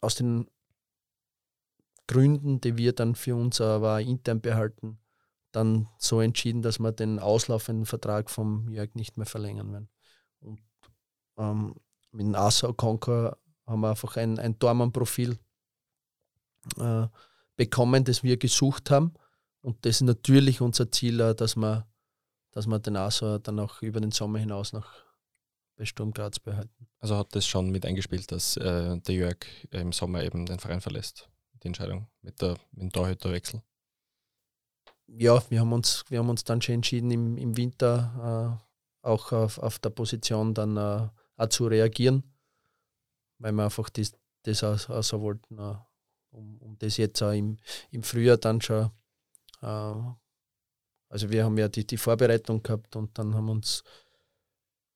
aus 0.00 0.14
den 0.14 0.48
Gründen, 2.06 2.60
die 2.60 2.76
wir 2.76 2.94
dann 2.94 3.14
für 3.14 3.36
uns 3.36 3.60
aber 3.60 4.00
intern 4.00 4.40
behalten, 4.40 4.98
dann 5.52 5.88
so 5.98 6.20
entschieden, 6.20 6.62
dass 6.62 6.78
wir 6.78 6.92
den 6.92 7.18
auslaufenden 7.18 7.84
Vertrag 7.84 8.30
vom 8.30 8.70
Jörg 8.70 8.94
nicht 8.94 9.18
mehr 9.18 9.26
verlängern 9.26 9.72
werden. 9.72 9.88
Und 10.40 10.60
ähm, 11.36 11.74
mit 12.12 12.26
dem 12.26 12.34
Asa 12.34 12.72
Conquer 12.72 13.36
haben 13.66 13.80
wir 13.80 13.90
einfach 13.90 14.16
ein, 14.16 14.38
ein 14.38 14.58
Dormann-Profil 14.58 15.38
äh, 16.78 17.06
bekommen, 17.58 18.04
das 18.04 18.22
wir 18.22 18.38
gesucht 18.38 18.90
haben. 18.90 19.12
Und 19.60 19.84
das 19.84 19.96
ist 19.96 20.02
natürlich 20.02 20.62
unser 20.62 20.90
Ziel, 20.90 21.20
äh, 21.20 21.34
dass 21.34 21.56
wir, 21.56 21.86
dass 22.52 22.66
wir 22.66 22.78
den 22.78 22.96
Asa 22.96 23.38
dann 23.38 23.58
auch 23.58 23.82
über 23.82 24.00
den 24.00 24.12
Sommer 24.12 24.38
hinaus 24.38 24.72
noch 24.72 24.86
bei 25.76 25.84
Sturm 25.84 26.12
Graz 26.12 26.38
behalten. 26.38 26.88
Also 27.00 27.16
hat 27.16 27.34
das 27.36 27.46
schon 27.46 27.70
mit 27.70 27.84
eingespielt, 27.84 28.32
dass 28.32 28.56
äh, 28.56 28.98
der 28.98 29.14
Jörg 29.14 29.38
im 29.70 29.92
Sommer 29.92 30.22
eben 30.22 30.46
den 30.46 30.58
Verein 30.58 30.80
verlässt? 30.80 31.28
die 31.62 31.68
Entscheidung 31.68 32.06
mit, 32.22 32.40
der, 32.40 32.56
mit 32.72 32.82
dem 32.82 32.92
Torhüterwechsel? 32.92 33.62
Ja, 35.06 35.42
wir 35.50 35.60
haben 35.60 35.72
uns, 35.72 36.04
wir 36.08 36.18
haben 36.18 36.28
uns 36.28 36.44
dann 36.44 36.60
schon 36.60 36.76
entschieden, 36.76 37.10
im, 37.10 37.36
im 37.36 37.56
Winter 37.56 38.60
äh, 39.02 39.06
auch 39.06 39.32
auf, 39.32 39.58
auf 39.58 39.78
der 39.78 39.90
Position 39.90 40.54
dann 40.54 40.76
äh, 40.76 41.08
auch 41.36 41.48
zu 41.48 41.66
reagieren, 41.66 42.22
weil 43.38 43.52
wir 43.52 43.64
einfach 43.64 43.88
das, 43.90 44.12
das 44.42 44.62
auch, 44.62 44.90
auch 44.90 45.02
so 45.02 45.20
wollten, 45.20 45.58
äh, 45.58 45.74
um, 46.30 46.58
um 46.58 46.78
das 46.78 46.96
jetzt 46.96 47.22
auch 47.22 47.32
im, 47.32 47.56
im 47.90 48.02
Frühjahr 48.02 48.36
dann 48.36 48.60
schon. 48.60 48.90
Äh, 49.62 49.94
also, 51.10 51.30
wir 51.30 51.44
haben 51.44 51.56
ja 51.56 51.68
die, 51.68 51.86
die 51.86 51.96
Vorbereitung 51.96 52.62
gehabt 52.62 52.96
und 52.96 53.16
dann 53.16 53.34
haben 53.34 53.48
uns 53.48 53.82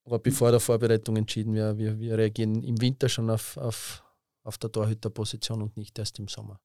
aber 0.05 0.19
bevor 0.19 0.51
der 0.51 0.61
Vorbereitung 0.61 1.17
entschieden, 1.17 1.55
wir, 1.55 1.79
wir, 1.79 1.99
wir 1.99 2.19
reagieren 2.19 2.63
im 2.65 2.81
Winter 2.81 3.09
schon 3.09 3.31
auf, 3.31 3.57
auf, 3.57 4.03
auf 4.43 4.59
der 4.59 4.73
Torhüterposition 4.73 5.63
und 5.63 5.77
nicht 5.77 5.99
erst 5.99 6.19
im 6.19 6.29
Sommer. 6.29 6.61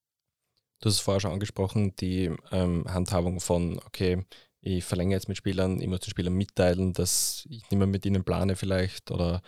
Du 0.79 0.89
hast 0.89 0.95
es 0.95 0.99
vorher 0.99 1.21
schon 1.21 1.31
angesprochen, 1.31 1.95
die 1.95 2.31
ähm, 2.51 2.85
Handhabung 2.87 3.39
von, 3.39 3.79
okay, 3.85 4.25
ich 4.61 4.83
verlängere 4.83 5.17
jetzt 5.17 5.27
mit 5.27 5.37
Spielern, 5.37 5.79
ich 5.79 5.87
muss 5.87 6.01
den 6.01 6.09
Spielern 6.09 6.33
mitteilen, 6.33 6.93
dass 6.93 7.45
ich 7.49 7.61
nicht 7.69 7.77
mehr 7.77 7.87
mit 7.87 8.05
ihnen 8.05 8.23
plane 8.23 8.55
vielleicht 8.55 9.11
oder 9.11 9.41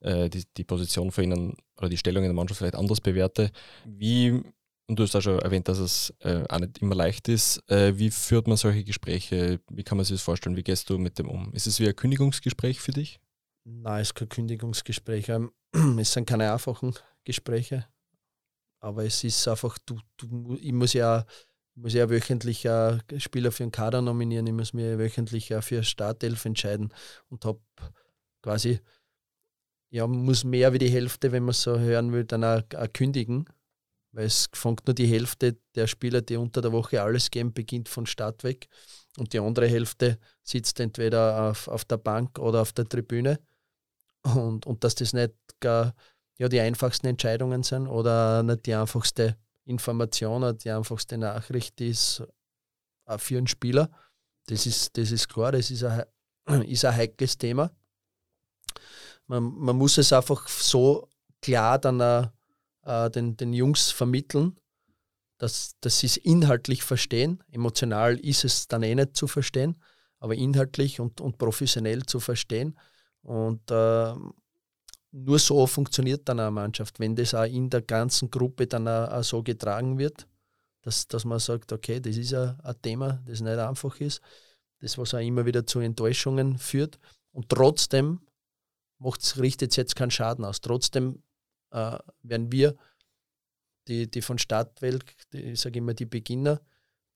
äh, 0.00 0.28
die, 0.28 0.44
die 0.56 0.64
Position 0.64 1.10
von 1.10 1.24
ihnen 1.24 1.56
oder 1.76 1.88
die 1.88 1.98
Stellung 1.98 2.24
in 2.24 2.28
der 2.28 2.34
Mannschaft 2.34 2.58
vielleicht 2.58 2.76
anders 2.76 3.00
bewerte. 3.00 3.50
Wie, 3.84 4.42
und 4.86 4.98
du 4.98 5.02
hast 5.02 5.16
auch 5.16 5.22
schon 5.22 5.38
erwähnt, 5.38 5.68
dass 5.68 5.78
es 5.78 6.14
äh, 6.20 6.44
auch 6.48 6.60
nicht 6.60 6.78
immer 6.78 6.94
leicht 6.94 7.28
ist, 7.28 7.62
äh, 7.70 7.96
wie 7.98 8.10
führt 8.10 8.46
man 8.46 8.56
solche 8.56 8.84
Gespräche? 8.84 9.60
Wie 9.70 9.82
kann 9.82 9.96
man 9.96 10.04
sich 10.04 10.16
das 10.16 10.22
vorstellen? 10.22 10.56
Wie 10.56 10.62
gehst 10.62 10.90
du 10.90 10.98
mit 10.98 11.18
dem 11.18 11.28
um? 11.28 11.52
Ist 11.52 11.66
es 11.66 11.80
wie 11.80 11.88
ein 11.88 11.96
Kündigungsgespräch 11.96 12.80
für 12.80 12.92
dich? 12.92 13.20
Nein, 13.64 14.02
es 14.02 14.08
ist 14.08 14.14
kein 14.14 14.28
Kündigungsgespräch. 14.28 15.28
Ähm, 15.30 15.52
es 15.98 16.12
sind 16.12 16.26
keine 16.26 16.52
einfachen 16.52 16.94
Gespräche. 17.24 17.86
Aber 18.80 19.04
es 19.04 19.24
ist 19.24 19.48
einfach, 19.48 19.78
du, 19.86 19.98
du, 20.18 20.58
ich 20.60 20.72
muss 20.72 20.92
ja 20.92 21.24
muss 21.76 21.94
ja 21.94 22.08
wöchentlich 22.08 22.64
äh, 22.64 22.98
Spieler 23.18 23.50
für 23.50 23.64
den 23.64 23.72
Kader 23.72 24.00
nominieren, 24.00 24.46
ich 24.46 24.52
muss 24.52 24.72
mir 24.72 24.98
wöchentlich 24.98 25.50
äh, 25.50 25.60
für 25.60 25.82
Startelf 25.82 26.44
entscheiden 26.44 26.92
und 27.28 27.44
habe 27.44 27.60
quasi, 28.42 28.80
ja, 29.90 30.06
muss 30.06 30.44
mehr 30.44 30.72
wie 30.72 30.78
die 30.78 30.88
Hälfte, 30.88 31.32
wenn 31.32 31.44
man 31.44 31.54
so 31.54 31.78
hören 31.78 32.12
will, 32.12 32.24
dann 32.24 32.44
auch, 32.44 32.62
auch 32.76 32.92
kündigen, 32.92 33.46
weil 34.14 34.26
es 34.26 34.48
fängt 34.52 34.86
nur 34.86 34.94
die 34.94 35.06
Hälfte 35.06 35.56
der 35.74 35.86
Spieler, 35.86 36.22
die 36.22 36.36
unter 36.36 36.62
der 36.62 36.72
Woche 36.72 37.02
alles 37.02 37.30
geben, 37.30 37.52
beginnt 37.52 37.88
von 37.88 38.06
Start 38.06 38.44
weg 38.44 38.68
und 39.18 39.32
die 39.32 39.40
andere 39.40 39.66
Hälfte 39.66 40.18
sitzt 40.42 40.80
entweder 40.80 41.50
auf, 41.50 41.68
auf 41.68 41.84
der 41.84 41.98
Bank 41.98 42.38
oder 42.38 42.62
auf 42.62 42.72
der 42.72 42.88
Tribüne 42.88 43.40
und, 44.22 44.66
und 44.66 44.84
dass 44.84 44.94
das 44.94 45.12
nicht 45.12 45.34
gar 45.60 45.94
ja, 46.38 46.48
die 46.48 46.60
einfachsten 46.60 47.06
Entscheidungen 47.06 47.62
sind 47.62 47.86
oder 47.86 48.42
nicht 48.42 48.66
die 48.66 48.74
einfachste 48.74 49.36
Information 49.64 50.42
oder 50.42 50.52
die 50.52 50.70
einfachste 50.70 51.16
Nachricht 51.16 51.80
ist 51.80 52.22
auch 53.06 53.20
für 53.20 53.38
einen 53.38 53.46
Spieler. 53.46 53.90
Das 54.46 54.66
ist, 54.66 54.96
das 54.96 55.10
ist 55.10 55.28
klar, 55.28 55.52
das 55.52 55.70
ist 55.70 55.84
ein, 55.84 56.04
ist 56.66 56.84
ein 56.84 56.96
heikles 56.96 57.38
Thema. 57.38 57.70
Man, 59.26 59.42
man 59.42 59.76
muss 59.76 59.96
es 59.96 60.12
einfach 60.12 60.48
so 60.48 61.08
klar 61.40 61.78
dann 61.78 62.30
äh, 62.84 63.10
den, 63.10 63.36
den 63.36 63.52
Jungs 63.52 63.90
vermitteln, 63.90 64.56
dass, 65.38 65.76
dass 65.80 65.98
sie 65.98 66.06
es 66.06 66.16
inhaltlich 66.16 66.82
verstehen. 66.82 67.42
Emotional 67.50 68.18
ist 68.20 68.44
es 68.44 68.68
dann 68.68 68.82
eh 68.82 68.94
nicht 68.94 69.16
zu 69.16 69.26
verstehen, 69.26 69.76
aber 70.18 70.34
inhaltlich 70.34 71.00
und, 71.00 71.20
und 71.20 71.38
professionell 71.38 72.04
zu 72.06 72.20
verstehen. 72.20 72.78
Und 73.22 73.70
äh, 73.70 74.14
nur 75.12 75.38
so 75.38 75.66
funktioniert 75.66 76.28
dann 76.28 76.40
eine 76.40 76.50
Mannschaft, 76.50 76.98
wenn 77.00 77.16
das 77.16 77.34
auch 77.34 77.44
in 77.44 77.70
der 77.70 77.82
ganzen 77.82 78.30
Gruppe 78.30 78.66
dann 78.66 78.88
auch, 78.88 79.10
auch 79.10 79.22
so 79.24 79.42
getragen 79.42 79.98
wird, 79.98 80.26
dass, 80.82 81.06
dass 81.08 81.24
man 81.24 81.38
sagt, 81.38 81.72
okay, 81.72 82.00
das 82.00 82.16
ist 82.16 82.34
ein, 82.34 82.58
ein 82.60 82.82
Thema, 82.82 83.22
das 83.26 83.40
nicht 83.40 83.58
einfach 83.58 84.00
ist, 84.00 84.20
das 84.80 84.98
was 84.98 85.14
auch 85.14 85.18
immer 85.18 85.46
wieder 85.46 85.66
zu 85.66 85.80
Enttäuschungen 85.80 86.58
führt. 86.58 86.98
Und 87.32 87.48
trotzdem 87.48 88.20
richtet 89.36 89.70
es 89.70 89.76
jetzt 89.76 89.96
keinen 89.96 90.10
Schaden 90.10 90.44
aus. 90.44 90.60
Trotzdem 90.60 91.22
äh, 91.74 91.98
werden 92.22 92.50
wir, 92.52 92.74
die, 93.88 94.10
die 94.10 94.22
von 94.22 94.38
Stadtwelt, 94.38 95.04
die, 95.32 95.52
ich 95.52 95.60
sage 95.60 95.78
immer 95.78 95.92
die 95.92 96.06
Beginner, 96.06 96.60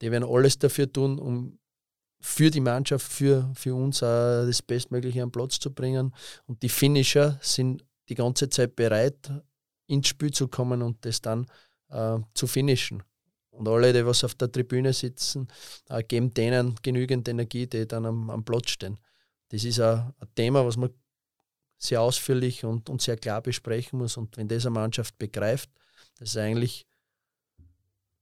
die 0.02 0.11
werden 0.11 0.24
alles 0.24 0.59
dafür 0.59 0.92
tun, 0.92 1.18
um 1.18 1.59
für 2.20 2.50
die 2.50 2.61
Mannschaft, 2.61 3.11
für, 3.11 3.50
für 3.54 3.74
uns 3.74 4.02
auch 4.02 4.44
das 4.44 4.61
Bestmögliche 4.61 5.22
am 5.22 5.30
Platz 5.30 5.59
zu 5.61 5.72
bringen. 5.72 6.12
Und 6.46 6.62
die 6.62 6.68
Finisher 6.68 7.38
sind 7.40 7.84
die 8.09 8.16
ganze 8.16 8.48
Zeit 8.48 8.74
bereit, 8.74 9.30
ins 9.86 10.09
Spiel 10.09 10.32
zu 10.32 10.48
kommen 10.48 10.82
und 10.82 11.04
das 11.04 11.20
dann 11.20 11.46
äh, 11.90 12.18
zu 12.34 12.46
finishen. 12.46 13.02
Und 13.50 13.68
alle, 13.68 13.92
die 13.92 14.04
was 14.04 14.24
auf 14.24 14.34
der 14.34 14.50
Tribüne 14.50 14.92
sitzen, 14.92 15.48
äh, 15.88 16.02
geben 16.02 16.34
denen 16.34 16.74
genügend 16.82 17.28
Energie, 17.28 17.66
die 17.66 17.86
dann 17.86 18.04
am, 18.06 18.30
am 18.30 18.44
Platz 18.44 18.70
stehen. 18.70 18.98
Das 19.50 19.64
ist 19.64 19.80
ein, 19.80 20.12
ein 20.18 20.28
Thema, 20.34 20.66
was 20.66 20.76
man 20.76 20.90
sehr 21.78 22.02
ausführlich 22.02 22.64
und, 22.64 22.90
und 22.90 23.00
sehr 23.00 23.16
klar 23.16 23.40
besprechen 23.40 23.98
muss. 23.98 24.16
Und 24.16 24.36
wenn 24.36 24.48
das 24.48 24.66
eine 24.66 24.74
Mannschaft 24.74 25.16
begreift, 25.16 25.70
dass 26.18 26.30
es 26.30 26.36
eigentlich 26.36 26.86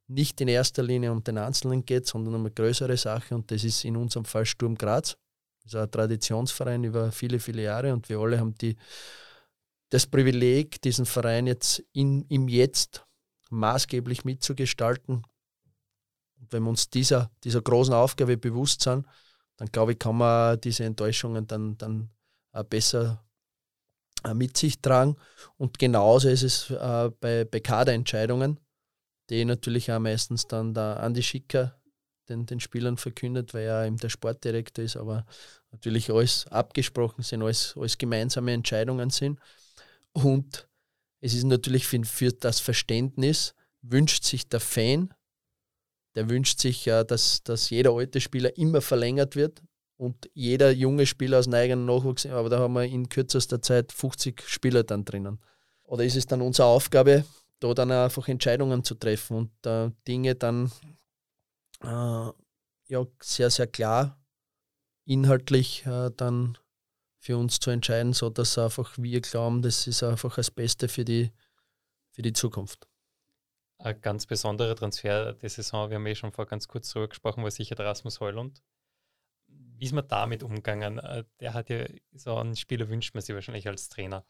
nicht 0.08 0.40
in 0.40 0.48
erster 0.48 0.82
Linie 0.82 1.10
um 1.10 1.24
den 1.24 1.38
Einzelnen 1.38 1.84
geht, 1.84 2.06
sondern 2.06 2.34
um 2.34 2.42
eine 2.42 2.52
größere 2.52 2.96
Sache. 2.96 3.34
Und 3.34 3.50
das 3.50 3.64
ist 3.64 3.84
in 3.84 3.96
unserem 3.96 4.24
Fall 4.24 4.46
Sturm 4.46 4.76
Graz. 4.76 5.16
Das 5.64 5.74
ist 5.74 5.80
ein 5.80 5.90
Traditionsverein 5.90 6.84
über 6.84 7.10
viele, 7.10 7.40
viele 7.40 7.62
Jahre 7.62 7.92
und 7.92 8.08
wir 8.08 8.20
alle 8.20 8.38
haben 8.38 8.54
die, 8.54 8.76
das 9.88 10.06
Privileg, 10.06 10.80
diesen 10.82 11.06
Verein 11.06 11.48
jetzt 11.48 11.82
in, 11.92 12.22
im 12.28 12.46
Jetzt 12.46 13.04
maßgeblich 13.50 14.24
mitzugestalten. 14.24 15.24
Und 16.38 16.52
wenn 16.52 16.62
wir 16.62 16.70
uns 16.70 16.88
dieser, 16.88 17.30
dieser 17.42 17.62
großen 17.62 17.94
Aufgabe 17.94 18.36
bewusst 18.36 18.82
sind, 18.82 19.06
dann 19.56 19.68
glaube 19.72 19.92
ich, 19.92 19.98
kann 19.98 20.16
man 20.16 20.60
diese 20.60 20.84
Enttäuschungen 20.84 21.46
dann, 21.46 21.76
dann 21.78 22.10
besser 22.68 23.25
mit 24.34 24.56
sich 24.56 24.80
tragen. 24.80 25.16
Und 25.56 25.78
genauso 25.78 26.28
ist 26.28 26.42
es 26.42 26.70
äh, 26.70 27.10
bei, 27.20 27.44
bei 27.44 27.60
Kaderentscheidungen 27.60 28.58
die 29.30 29.44
natürlich 29.44 29.90
auch 29.90 29.98
meistens 29.98 30.46
dann 30.46 30.74
der 30.74 31.00
Andi 31.00 31.22
Schicker 31.22 31.78
den, 32.28 32.46
den 32.46 32.60
Spielern 32.60 32.96
verkündet, 32.96 33.54
weil 33.54 33.64
er 33.64 33.86
eben 33.86 33.96
der 33.98 34.08
Sportdirektor 34.08 34.84
ist, 34.84 34.96
aber 34.96 35.26
natürlich 35.70 36.10
alles 36.10 36.46
abgesprochen 36.48 37.22
sind, 37.22 37.42
alles, 37.42 37.74
alles 37.76 37.98
gemeinsame 37.98 38.52
Entscheidungen 38.52 39.10
sind. 39.10 39.38
Und 40.12 40.68
es 41.20 41.34
ist 41.34 41.44
natürlich 41.44 41.86
für, 41.86 42.02
für 42.04 42.32
das 42.32 42.60
Verständnis, 42.60 43.54
wünscht 43.82 44.24
sich 44.24 44.48
der 44.48 44.60
Fan, 44.60 45.14
der 46.14 46.28
wünscht 46.28 46.58
sich 46.58 46.84
ja, 46.84 47.04
dass, 47.04 47.42
dass 47.44 47.70
jeder 47.70 47.92
alte 47.92 48.20
Spieler 48.20 48.56
immer 48.56 48.80
verlängert 48.80 49.36
wird 49.36 49.62
und 49.96 50.30
jeder 50.34 50.70
junge 50.70 51.06
Spieler 51.06 51.38
aus 51.38 51.44
dem 51.46 51.54
eigenen 51.54 51.86
Nachwuchs, 51.86 52.26
aber 52.26 52.48
da 52.48 52.58
haben 52.58 52.74
wir 52.74 52.84
in 52.84 53.08
kürzester 53.08 53.62
Zeit 53.62 53.92
50 53.92 54.42
Spieler 54.46 54.84
dann 54.84 55.04
drinnen. 55.04 55.40
Oder 55.84 56.04
ist 56.04 56.16
es 56.16 56.26
dann 56.26 56.42
unsere 56.42 56.68
Aufgabe, 56.68 57.24
da 57.60 57.72
dann 57.72 57.90
einfach 57.90 58.28
Entscheidungen 58.28 58.84
zu 58.84 58.94
treffen 58.94 59.36
und 59.36 59.66
äh, 59.66 59.90
Dinge 60.06 60.34
dann 60.34 60.70
äh, 61.82 62.30
ja, 62.88 63.06
sehr, 63.20 63.50
sehr 63.50 63.66
klar 63.66 64.18
inhaltlich 65.04 65.86
äh, 65.86 66.10
dann 66.16 66.58
für 67.18 67.36
uns 67.36 67.58
zu 67.58 67.70
entscheiden, 67.70 68.12
sodass 68.12 68.58
einfach 68.58 68.92
wir 68.98 69.20
glauben, 69.20 69.62
das 69.62 69.86
ist 69.86 70.02
einfach 70.02 70.36
das 70.36 70.50
Beste 70.50 70.88
für 70.88 71.04
die, 71.04 71.32
für 72.10 72.22
die 72.22 72.32
Zukunft. 72.32 72.86
Ein 73.78 74.00
ganz 74.00 74.26
besonderer 74.26 74.74
Transfer 74.74 75.34
der 75.34 75.48
Saison, 75.50 75.90
wir 75.90 75.96
haben 75.96 76.06
eh 76.06 76.14
schon 76.14 76.32
vor 76.32 76.46
ganz 76.46 76.66
kurz 76.66 76.90
drüber 76.90 77.08
gesprochen, 77.08 77.42
war 77.42 77.50
sicher 77.50 77.74
der 77.74 77.86
Rasmus 77.86 78.20
Heulund. 78.20 78.62
Wie 79.78 79.84
ist 79.84 79.92
man 79.92 80.06
damit 80.08 80.42
umgegangen? 80.42 80.98
Äh, 80.98 81.24
der 81.40 81.54
hat 81.54 81.68
ja 81.68 81.86
so 82.12 82.36
einen 82.36 82.56
Spieler 82.56 82.88
wünscht 82.88 83.14
man 83.14 83.22
sich 83.22 83.34
wahrscheinlich 83.34 83.68
als 83.68 83.88
Trainer. 83.88 84.24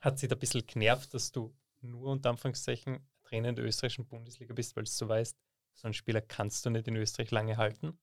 Hat 0.00 0.18
sich 0.18 0.28
da 0.28 0.36
ein 0.36 0.38
bisschen 0.38 0.66
genervt, 0.66 1.12
dass 1.14 1.32
du 1.32 1.54
nur 1.80 2.10
unter 2.10 2.30
Anführungszeichen 2.30 3.00
Trainer 3.24 3.50
in 3.50 3.56
der 3.56 3.64
österreichischen 3.64 4.06
Bundesliga 4.06 4.54
bist, 4.54 4.76
weil 4.76 4.84
du 4.84 5.08
weißt, 5.08 5.36
so 5.74 5.86
einen 5.86 5.94
Spieler 5.94 6.20
kannst 6.20 6.64
du 6.66 6.70
nicht 6.70 6.88
in 6.88 6.96
Österreich 6.96 7.30
lange 7.30 7.56
halten? 7.56 7.98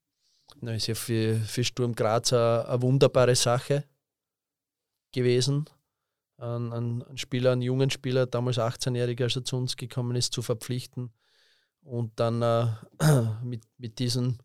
Na, 0.61 0.73
ist 0.73 0.87
ja 0.87 0.95
für, 0.95 1.35
für 1.35 1.63
Sturm 1.63 1.93
Graz 1.93 2.31
eine, 2.31 2.67
eine 2.67 2.81
wunderbare 2.81 3.35
Sache 3.35 3.83
gewesen. 5.11 5.69
Ein, 6.37 6.71
ein, 6.71 7.17
Spieler, 7.17 7.51
einen 7.51 7.61
jungen 7.61 7.89
Spieler, 7.89 8.25
damals 8.25 8.57
18-Jähriger, 8.57 9.23
als 9.23 9.35
er 9.35 9.43
zu 9.43 9.57
uns 9.57 9.75
gekommen 9.75 10.15
ist, 10.15 10.33
zu 10.33 10.41
verpflichten 10.41 11.11
und 11.81 12.19
dann 12.19 12.41
äh, 12.41 12.67
mit, 13.43 13.63
mit, 13.77 13.99
diesen, 13.99 14.37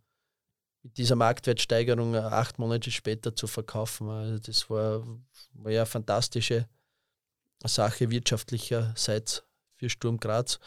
mit 0.83 0.99
dieser 0.99 1.17
Marktwertsteigerung 1.17 2.15
äh, 2.15 2.19
acht 2.19 2.59
Monate 2.59 2.91
später 2.91 3.35
zu 3.35 3.47
verkaufen. 3.47 4.09
Also 4.09 4.39
das 4.39 4.69
war, 4.69 5.07
war 5.55 5.73
ja 5.73 5.83
eine 5.83 5.87
fantastische 5.87 6.69
Sache 7.65 8.11
wirtschaftlicherseits 8.11 9.45
für 9.77 9.89
Sturm 9.89 10.19
Graz. 10.19 10.59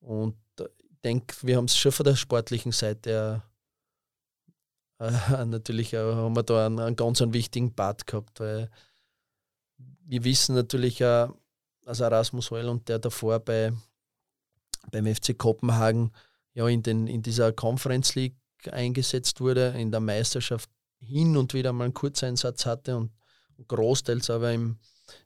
Und 0.00 0.36
ich 0.58 1.00
denke, 1.02 1.34
wir 1.42 1.56
haben 1.56 1.64
es 1.64 1.76
schon 1.76 1.92
von 1.92 2.04
der 2.04 2.16
sportlichen 2.16 2.72
Seite 2.72 3.42
äh, 5.02 5.10
natürlich 5.46 5.92
äh, 5.94 5.98
haben 5.98 6.36
wir 6.36 6.42
da 6.42 6.66
einen, 6.66 6.78
einen 6.78 6.96
ganz 6.96 7.20
einen 7.20 7.32
wichtigen 7.32 7.74
Part 7.74 8.06
gehabt, 8.06 8.38
weil 8.40 8.70
wir 10.04 10.24
wissen 10.24 10.54
natürlich, 10.54 11.00
äh, 11.00 11.28
dass 11.82 12.00
Erasmus 12.00 12.50
Heul 12.50 12.68
und 12.68 12.88
der 12.88 12.98
davor 12.98 13.40
bei, 13.40 13.72
beim 14.90 15.12
FC 15.12 15.36
Kopenhagen 15.36 16.12
ja 16.54 16.68
in, 16.68 16.82
den, 16.82 17.06
in 17.08 17.22
dieser 17.22 17.52
Conference 17.52 18.14
League 18.14 18.36
eingesetzt 18.70 19.40
wurde, 19.40 19.74
in 19.76 19.90
der 19.90 20.00
Meisterschaft 20.00 20.70
hin 21.00 21.36
und 21.36 21.54
wieder 21.54 21.72
mal 21.72 21.84
einen 21.84 21.94
Kurzeinsatz 21.94 22.66
hatte 22.66 22.96
und 22.96 23.10
großteils 23.68 24.30
aber 24.30 24.52
im, 24.52 24.78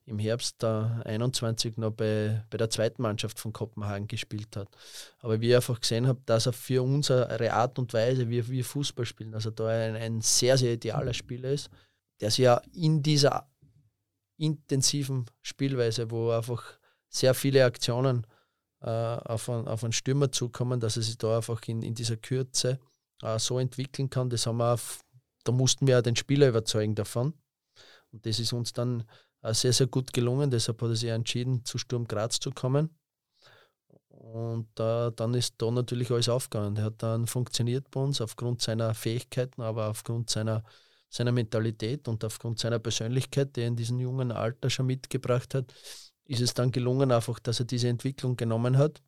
im 0.05 0.19
Herbst 0.19 0.57
da 0.59 1.03
21 1.05 1.77
noch 1.77 1.91
bei, 1.91 2.45
bei 2.51 2.57
der 2.59 2.71
zweiten 2.71 3.03
Mannschaft 3.03 3.39
von 3.39 3.53
Kopenhagen 3.53 4.09
gespielt 4.09 4.57
hat. 4.57 4.69
Aber 5.21 5.41
wie 5.41 5.51
ich 5.51 5.57
einfach 5.57 5.81
gesehen 5.81 6.07
habe, 6.07 6.21
dass 6.27 6.47
er 6.47 6.53
für 6.53 6.83
unsere 6.83 7.53
Art 7.53 7.79
und 7.79 7.93
Weise, 7.93 8.29
wie 8.29 8.47
wir 8.49 8.65
Fußball 8.65 9.07
spielen, 9.07 9.35
also 9.35 9.51
da 9.51 9.69
ein, 9.69 9.97
ein 9.97 10.21
sehr, 10.21 10.57
sehr 10.59 10.75
idealer 10.75 11.15
Spieler 11.15 11.51
ist, 11.51 11.71
der 12.21 12.31
sich 12.31 12.45
ja 12.45 12.61
in 12.73 13.03
dieser 13.03 13.49
intensiven 14.39 15.27
Spielweise, 15.43 16.11
wo 16.11 16.31
einfach 16.31 16.63
sehr 17.09 17.35
viele 17.35 17.65
Aktionen 17.65 18.27
äh, 18.81 18.91
auf, 18.91 19.49
einen, 19.49 19.69
auf 19.69 19.83
einen 19.85 19.93
Stürmer 19.93 20.31
zukommen, 20.31 20.81
dass 20.81 20.97
er 20.97 21.03
sich 21.03 21.17
da 21.19 21.37
einfach 21.37 21.61
in, 21.67 21.83
in 21.83 21.95
dieser 21.95 22.17
Kürze 22.17 22.79
äh, 23.23 23.39
so 23.39 23.59
entwickeln 23.59 24.11
kann. 24.11 24.31
Das 24.31 24.47
haben 24.47 24.59
wir 24.59 24.75
auf, 24.75 25.05
da 25.45 25.53
mussten 25.53 25.87
wir 25.87 25.95
ja 25.95 26.03
den 26.03 26.17
Spieler 26.17 26.49
überzeugen 26.49 26.95
davon. 26.95 27.35
Und 28.13 28.27
das 28.27 28.39
ist 28.39 28.53
uns 28.53 28.73
dann 28.73 29.05
sehr, 29.43 29.73
sehr 29.73 29.87
gut 29.87 30.13
gelungen. 30.13 30.51
Deshalb 30.51 30.81
hat 30.83 30.89
er 30.89 30.97
sich 30.97 31.11
entschieden, 31.11 31.65
zu 31.65 31.79
Sturm 31.79 32.07
Graz 32.07 32.41
zu 32.41 32.51
kommen. 32.51 32.91
Und 34.09 34.69
äh, 34.81 35.13
dann 35.13 35.35
ist 35.35 35.55
da 35.59 35.71
natürlich 35.71 36.11
alles 36.11 36.29
aufgegangen. 36.29 36.77
Er 36.77 36.85
hat 36.85 37.03
dann 37.03 37.27
funktioniert 37.27 37.91
bei 37.91 38.01
uns 38.01 38.21
aufgrund 38.21 38.61
seiner 38.61 38.95
Fähigkeiten, 38.95 39.63
aber 39.63 39.89
aufgrund 39.89 40.31
seiner, 40.31 40.65
seiner 41.09 41.33
Mentalität 41.33 42.09
und 42.09 42.25
aufgrund 42.25 42.59
seiner 42.59 42.79
Persönlichkeit, 42.79 43.55
die 43.55 43.61
er 43.61 43.69
in 43.69 43.77
diesem 43.77 44.01
jungen 44.01 44.33
Alter 44.33 44.71
schon 44.71 44.87
mitgebracht 44.87 45.55
hat. 45.55 45.73
ist 46.25 46.41
es 46.41 46.55
dann 46.55 46.73
gelungen, 46.73 47.13
einfach, 47.13 47.39
dass 47.39 47.61
er 47.61 47.67
diese 47.67 47.89
Entwicklung 47.89 48.37
genommen 48.37 48.79
hat. 48.79 49.01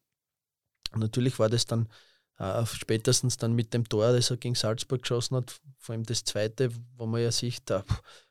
Und 0.93 1.01
natürlich 1.01 1.39
war 1.41 1.49
das 1.49 1.67
dann 1.67 1.89
äh, 2.39 2.65
spätestens 2.67 3.37
dann 3.37 3.53
mit 3.55 3.75
dem 3.75 3.89
Tor, 3.89 4.13
das 4.13 4.31
er 4.31 4.37
gegen 4.37 4.55
Salzburg 4.55 5.03
geschossen 5.03 5.37
hat, 5.37 5.61
vor 5.79 5.95
allem 5.95 6.05
das 6.05 6.25
zweite, 6.25 6.71
wo 6.97 7.07
man 7.07 7.23
ja 7.23 7.33
sieht, 7.33 7.71
äh, 7.71 7.83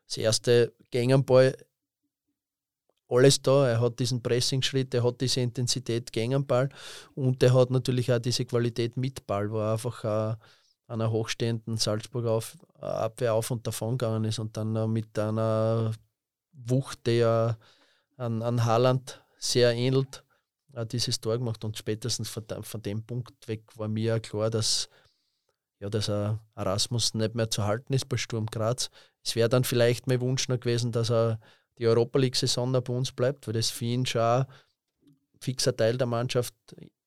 das 0.07 0.17
erste 0.17 0.73
Gängenball, 0.91 1.55
alles 3.09 3.41
da. 3.41 3.69
Er 3.69 3.81
hat 3.81 3.99
diesen 3.99 4.21
Pressing-Schritt, 4.21 4.93
er 4.93 5.03
hat 5.03 5.21
diese 5.21 5.41
Intensität 5.41 6.11
gegen 6.11 6.45
Ball 6.45 6.69
und 7.15 7.41
er 7.43 7.53
hat 7.53 7.71
natürlich 7.71 8.11
auch 8.11 8.19
diese 8.19 8.45
Qualität 8.45 8.97
mit 8.97 9.25
Ball, 9.25 9.49
wo 9.51 9.59
er 9.59 9.73
einfach 9.73 10.03
äh, 10.03 10.07
an 10.07 11.01
einer 11.01 11.11
hochstehenden 11.11 11.77
Salzburger 11.77 12.31
auf, 12.31 12.57
Abwehr 12.79 13.33
auf 13.33 13.51
und 13.51 13.65
davon 13.67 13.97
gegangen 13.97 14.23
ist 14.25 14.39
und 14.39 14.55
dann 14.57 14.75
äh, 14.75 14.87
mit 14.87 15.17
einer 15.17 15.93
Wucht, 16.53 17.05
der 17.07 17.57
an, 18.17 18.41
an 18.41 18.65
Haaland 18.65 19.21
sehr 19.37 19.73
ähnelt, 19.73 20.17
äh, 20.17 20.26
dieses 20.85 21.19
Tor 21.19 21.37
gemacht. 21.37 21.63
Und 21.63 21.77
spätestens 21.77 22.29
von, 22.29 22.43
von 22.61 22.81
dem 22.81 23.03
Punkt 23.03 23.47
weg 23.47 23.63
war 23.77 23.87
mir 23.87 24.19
klar, 24.19 24.49
dass, 24.49 24.89
ja, 25.79 25.89
dass 25.89 26.09
er 26.09 26.39
Erasmus 26.55 27.13
nicht 27.13 27.35
mehr 27.35 27.49
zu 27.49 27.63
halten 27.65 27.93
ist 27.93 28.09
bei 28.09 28.17
Sturm 28.17 28.45
Graz. 28.47 28.89
Es 29.23 29.35
wäre 29.35 29.49
dann 29.49 29.63
vielleicht 29.63 30.07
mein 30.07 30.21
Wunsch 30.21 30.47
noch 30.47 30.59
gewesen, 30.59 30.91
dass 30.91 31.11
er 31.11 31.39
die 31.77 31.87
Europa 31.87 32.19
League-Saison 32.19 32.71
bei 32.71 32.93
uns 32.93 33.11
bleibt, 33.11 33.47
weil 33.47 33.53
das 33.53 33.69
für 33.69 33.85
ihn 33.85 34.05
schon 34.05 34.21
ein 34.21 34.45
fixer 35.39 35.75
Teil 35.75 35.97
der 35.97 36.07
Mannschaft 36.07 36.53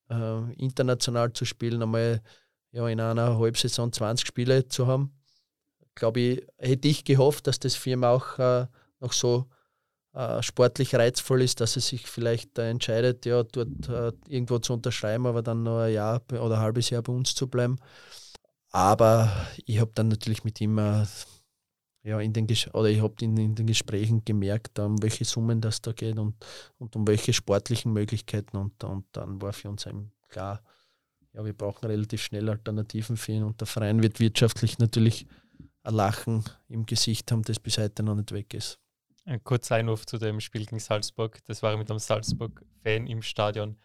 äh, 0.08 0.52
international 0.54 1.32
zu 1.32 1.44
spielen, 1.44 1.82
einmal 1.82 2.22
ja, 2.72 2.88
in 2.88 3.00
einer 3.00 3.38
Halbsaison 3.38 3.92
20 3.92 4.26
Spiele 4.26 4.68
zu 4.68 4.86
haben. 4.86 5.12
Glaube 5.94 6.20
ich, 6.20 6.46
hätte 6.56 6.88
ich 6.88 7.04
gehofft, 7.04 7.46
dass 7.46 7.58
das 7.58 7.74
für 7.74 7.98
auch 8.06 8.38
äh, 8.38 8.66
noch 9.00 9.12
so 9.12 9.46
äh, 10.12 10.42
sportlich 10.42 10.94
reizvoll 10.94 11.42
ist, 11.42 11.60
dass 11.60 11.76
er 11.76 11.82
sich 11.82 12.06
vielleicht 12.06 12.58
äh, 12.58 12.68
entscheidet, 12.70 13.26
ja, 13.26 13.42
dort 13.42 13.88
äh, 13.88 14.12
irgendwo 14.28 14.58
zu 14.58 14.72
unterschreiben, 14.72 15.26
aber 15.26 15.42
dann 15.42 15.62
noch 15.62 15.80
ein 15.80 15.92
Jahr 15.92 16.22
oder 16.32 16.56
ein 16.56 16.60
halbes 16.60 16.90
Jahr 16.90 17.02
bei 17.02 17.12
uns 17.12 17.34
zu 17.34 17.48
bleiben. 17.48 17.76
Aber 18.72 19.30
ich 19.66 19.80
habe 19.80 19.90
dann 19.94 20.08
natürlich 20.08 20.44
mit 20.44 20.60
ihm 20.60 20.78
äh, 20.78 21.04
ja, 22.02 22.18
in 22.20 22.32
den 22.32 22.46
oder 22.72 22.88
ich 22.88 23.02
habe 23.02 23.14
in, 23.20 23.36
in, 23.36 23.54
den 23.54 23.66
Gesprächen 23.66 24.24
gemerkt, 24.24 24.78
um 24.78 25.02
welche 25.02 25.24
Summen 25.24 25.60
das 25.60 25.82
da 25.82 25.92
geht 25.92 26.18
und, 26.18 26.34
und 26.78 26.96
um 26.96 27.06
welche 27.06 27.32
sportlichen 27.32 27.92
Möglichkeiten. 27.92 28.56
Und, 28.56 28.82
und 28.84 29.04
dann 29.12 29.40
war 29.42 29.52
für 29.52 29.68
uns 29.68 29.86
eben 29.86 30.12
klar, 30.28 30.62
ja, 31.32 31.44
wir 31.44 31.52
brauchen 31.52 31.86
relativ 31.86 32.22
schnell 32.22 32.48
Alternativen 32.48 33.16
für 33.16 33.32
ihn 33.32 33.44
und 33.44 33.60
der 33.60 33.66
Verein 33.66 34.02
wird 34.02 34.18
wirtschaftlich 34.18 34.78
natürlich 34.78 35.26
ein 35.82 35.94
Lachen 35.94 36.44
im 36.68 36.86
Gesicht 36.86 37.30
haben, 37.30 37.42
das 37.42 37.60
bis 37.60 37.78
heute 37.78 38.02
noch 38.02 38.16
nicht 38.16 38.32
weg 38.32 38.54
ist. 38.54 38.78
Ein 39.24 39.44
kurzer 39.44 39.76
Einwurf 39.76 40.06
zu 40.06 40.18
dem 40.18 40.40
Spiel 40.40 40.64
gegen 40.64 40.78
Salzburg. 40.78 41.38
Das 41.46 41.62
war 41.62 41.76
mit 41.76 41.90
einem 41.90 41.98
Salzburg-Fan 41.98 43.06
im 43.06 43.22
Stadion. 43.22 43.78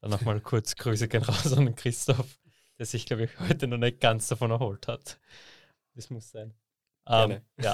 Dann 0.00 0.10
nochmal 0.10 0.40
kurz 0.40 0.74
Grüße 0.76 1.08
gehen 1.08 1.22
raus 1.22 1.52
an 1.52 1.74
Christoph, 1.74 2.38
der 2.78 2.86
sich, 2.86 3.06
glaube 3.06 3.24
ich, 3.24 3.40
heute 3.40 3.66
noch 3.66 3.78
nicht 3.78 4.00
ganz 4.00 4.28
davon 4.28 4.50
erholt 4.50 4.88
hat. 4.88 5.18
Das 5.94 6.10
muss 6.10 6.30
sein. 6.30 6.54
Ähm, 7.06 7.40
ja. 7.60 7.72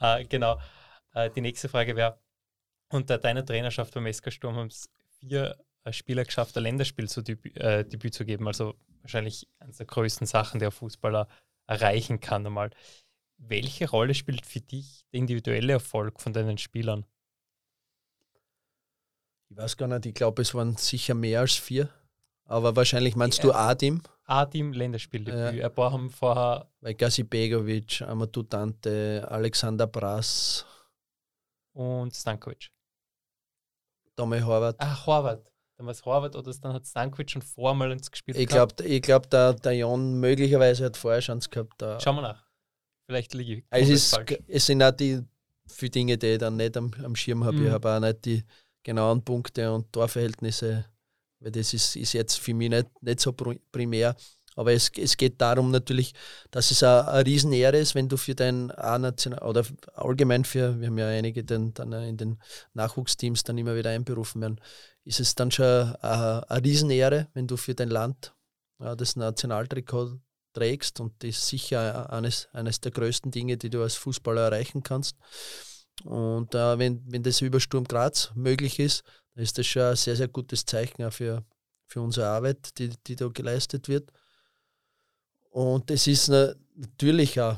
äh, 0.00 0.24
genau. 0.24 0.60
Äh, 1.12 1.30
die 1.30 1.40
nächste 1.40 1.68
Frage 1.68 1.96
wäre: 1.96 2.18
Unter 2.88 3.18
deiner 3.18 3.44
Trainerschaft 3.44 3.94
beim 3.94 4.12
SK 4.12 4.32
Sturm 4.32 4.56
haben 4.56 4.68
es 4.68 4.88
vier 5.18 5.56
äh, 5.84 5.92
Spieler 5.92 6.24
geschafft, 6.24 6.56
ein 6.56 6.64
Länderspiel 6.64 7.08
zu 7.08 7.22
Debüt, 7.22 7.56
äh, 7.56 7.84
Debüt 7.84 8.14
zu 8.14 8.24
geben. 8.24 8.46
Also 8.46 8.74
wahrscheinlich 9.02 9.48
eine 9.58 9.72
der 9.72 9.86
größten 9.86 10.26
Sachen, 10.26 10.58
die 10.58 10.66
ein 10.66 10.72
Fußballer 10.72 11.28
erreichen 11.66 12.20
kann. 12.20 12.46
Einmal. 12.46 12.70
Welche 13.38 13.88
Rolle 13.88 14.14
spielt 14.14 14.46
für 14.46 14.60
dich 14.60 15.04
der 15.12 15.20
individuelle 15.20 15.74
Erfolg 15.74 16.20
von 16.20 16.32
deinen 16.32 16.58
Spielern? 16.58 17.04
Ich 19.48 19.56
weiß 19.56 19.76
gar 19.76 19.86
nicht, 19.86 20.06
ich 20.06 20.14
glaube, 20.14 20.42
es 20.42 20.54
waren 20.54 20.76
sicher 20.76 21.14
mehr 21.14 21.40
als 21.40 21.54
vier. 21.54 21.88
Aber 22.44 22.76
wahrscheinlich 22.76 23.16
meinst 23.16 23.38
ja. 23.38 23.44
du 23.44 23.52
A-Team? 23.52 24.02
A-Team 24.24 24.72
Länderspieldebüt. 24.72 25.54
Ja. 25.54 25.66
Ein 25.66 25.74
paar 25.74 25.92
haben 25.92 26.10
vorher. 26.10 26.68
Weil 26.80 26.94
Gazi 26.94 27.22
Begovic, 27.22 28.02
Amadou 28.02 28.42
Dante, 28.42 29.26
Alexander 29.28 29.86
Brass. 29.86 30.64
Und 31.72 32.14
Stankovic. 32.14 32.70
Tommy 34.16 34.40
Horvath. 34.40 34.76
Ah, 34.78 35.06
Horvath. 35.06 35.52
Dann 35.76 35.86
war 35.86 35.92
es 35.92 36.04
Horvath 36.04 36.34
oder 36.34 36.52
dann 36.54 36.72
hat 36.72 36.86
Stankovic 36.86 37.30
schon 37.30 37.42
vormal 37.42 37.92
ins 37.92 38.10
gespielt. 38.10 38.38
Ich 38.38 38.46
glaube, 38.46 38.82
ich 38.84 39.02
glaub, 39.02 39.28
der, 39.28 39.52
der 39.54 39.72
Jon 39.72 40.18
möglicherweise 40.18 40.86
hat 40.86 40.96
vorher 40.96 41.20
schon 41.20 41.40
gehabt. 41.40 41.74
Da. 41.78 42.00
Schauen 42.00 42.16
wir 42.16 42.22
nach. 42.22 42.45
Vielleicht 43.06 43.34
liege 43.34 43.54
ich. 43.58 43.64
Also 43.70 43.92
es, 43.92 44.12
ist, 44.12 44.38
es 44.48 44.66
sind 44.66 44.82
auch 44.82 44.90
die 44.90 45.20
viele 45.66 45.90
Dinge, 45.90 46.18
die 46.18 46.26
ich 46.26 46.38
dann 46.38 46.56
nicht 46.56 46.76
am, 46.76 46.92
am 47.02 47.16
Schirm 47.16 47.44
habe. 47.44 47.56
Mhm. 47.56 47.66
Ich 47.66 47.72
habe 47.72 47.90
auch 47.90 48.00
nicht 48.00 48.24
die 48.24 48.44
genauen 48.82 49.24
Punkte 49.24 49.72
und 49.72 49.92
Torverhältnisse 49.92 50.86
weil 51.40 51.52
das 51.52 51.74
ist, 51.74 51.96
ist 51.96 52.12
jetzt 52.12 52.38
für 52.38 52.54
mich 52.54 52.70
nicht, 52.70 53.02
nicht 53.02 53.20
so 53.20 53.32
primär. 53.32 54.16
Aber 54.54 54.72
es, 54.72 54.90
es 54.96 55.18
geht 55.18 55.38
darum 55.40 55.70
natürlich, 55.70 56.14
dass 56.50 56.70
es 56.70 56.82
eine, 56.82 57.06
eine 57.08 57.26
Riesenehre 57.26 57.78
ist, 57.78 57.94
wenn 57.94 58.08
du 58.08 58.16
für 58.16 58.34
dein 58.34 58.70
A-National 58.70 59.42
oder 59.42 59.66
allgemein 59.94 60.44
für, 60.44 60.80
wir 60.80 60.86
haben 60.86 60.96
ja 60.96 61.08
einige 61.08 61.44
dann, 61.44 61.74
dann 61.74 61.92
in 61.92 62.16
den 62.16 62.38
Nachwuchsteams 62.72 63.44
dann 63.44 63.58
immer 63.58 63.76
wieder 63.76 63.90
einberufen 63.90 64.40
werden, 64.40 64.60
ist 65.04 65.20
es 65.20 65.34
dann 65.34 65.50
schon 65.50 65.66
eine, 65.66 66.50
eine 66.50 66.64
Riesenehre, 66.64 67.28
wenn 67.34 67.46
du 67.46 67.58
für 67.58 67.74
dein 67.74 67.90
Land 67.90 68.34
das 68.78 69.16
Nationaltrikot 69.16 70.18
trägst 70.56 71.00
und 71.00 71.12
das 71.18 71.30
ist 71.30 71.48
sicher 71.48 72.10
eines, 72.10 72.48
eines 72.52 72.80
der 72.80 72.92
größten 72.92 73.30
Dinge, 73.30 73.56
die 73.56 73.70
du 73.70 73.82
als 73.82 73.94
Fußballer 73.94 74.42
erreichen 74.42 74.82
kannst. 74.82 75.16
Und 76.04 76.54
äh, 76.54 76.78
wenn, 76.78 77.02
wenn 77.10 77.22
das 77.22 77.40
über 77.40 77.60
Sturm 77.60 77.84
Graz 77.84 78.32
möglich 78.34 78.78
ist, 78.78 79.02
dann 79.34 79.44
ist 79.44 79.58
das 79.58 79.66
schon 79.66 79.82
ein 79.82 79.96
sehr, 79.96 80.16
sehr 80.16 80.28
gutes 80.28 80.64
Zeichen 80.64 81.04
auch 81.04 81.12
für, 81.12 81.44
für 81.86 82.00
unsere 82.00 82.26
Arbeit, 82.26 82.78
die, 82.78 82.90
die 83.06 83.16
da 83.16 83.28
geleistet 83.28 83.88
wird. 83.88 84.10
Und 85.50 85.90
es 85.90 86.06
ist 86.06 86.28
natürlich 86.28 87.40
auch 87.40 87.56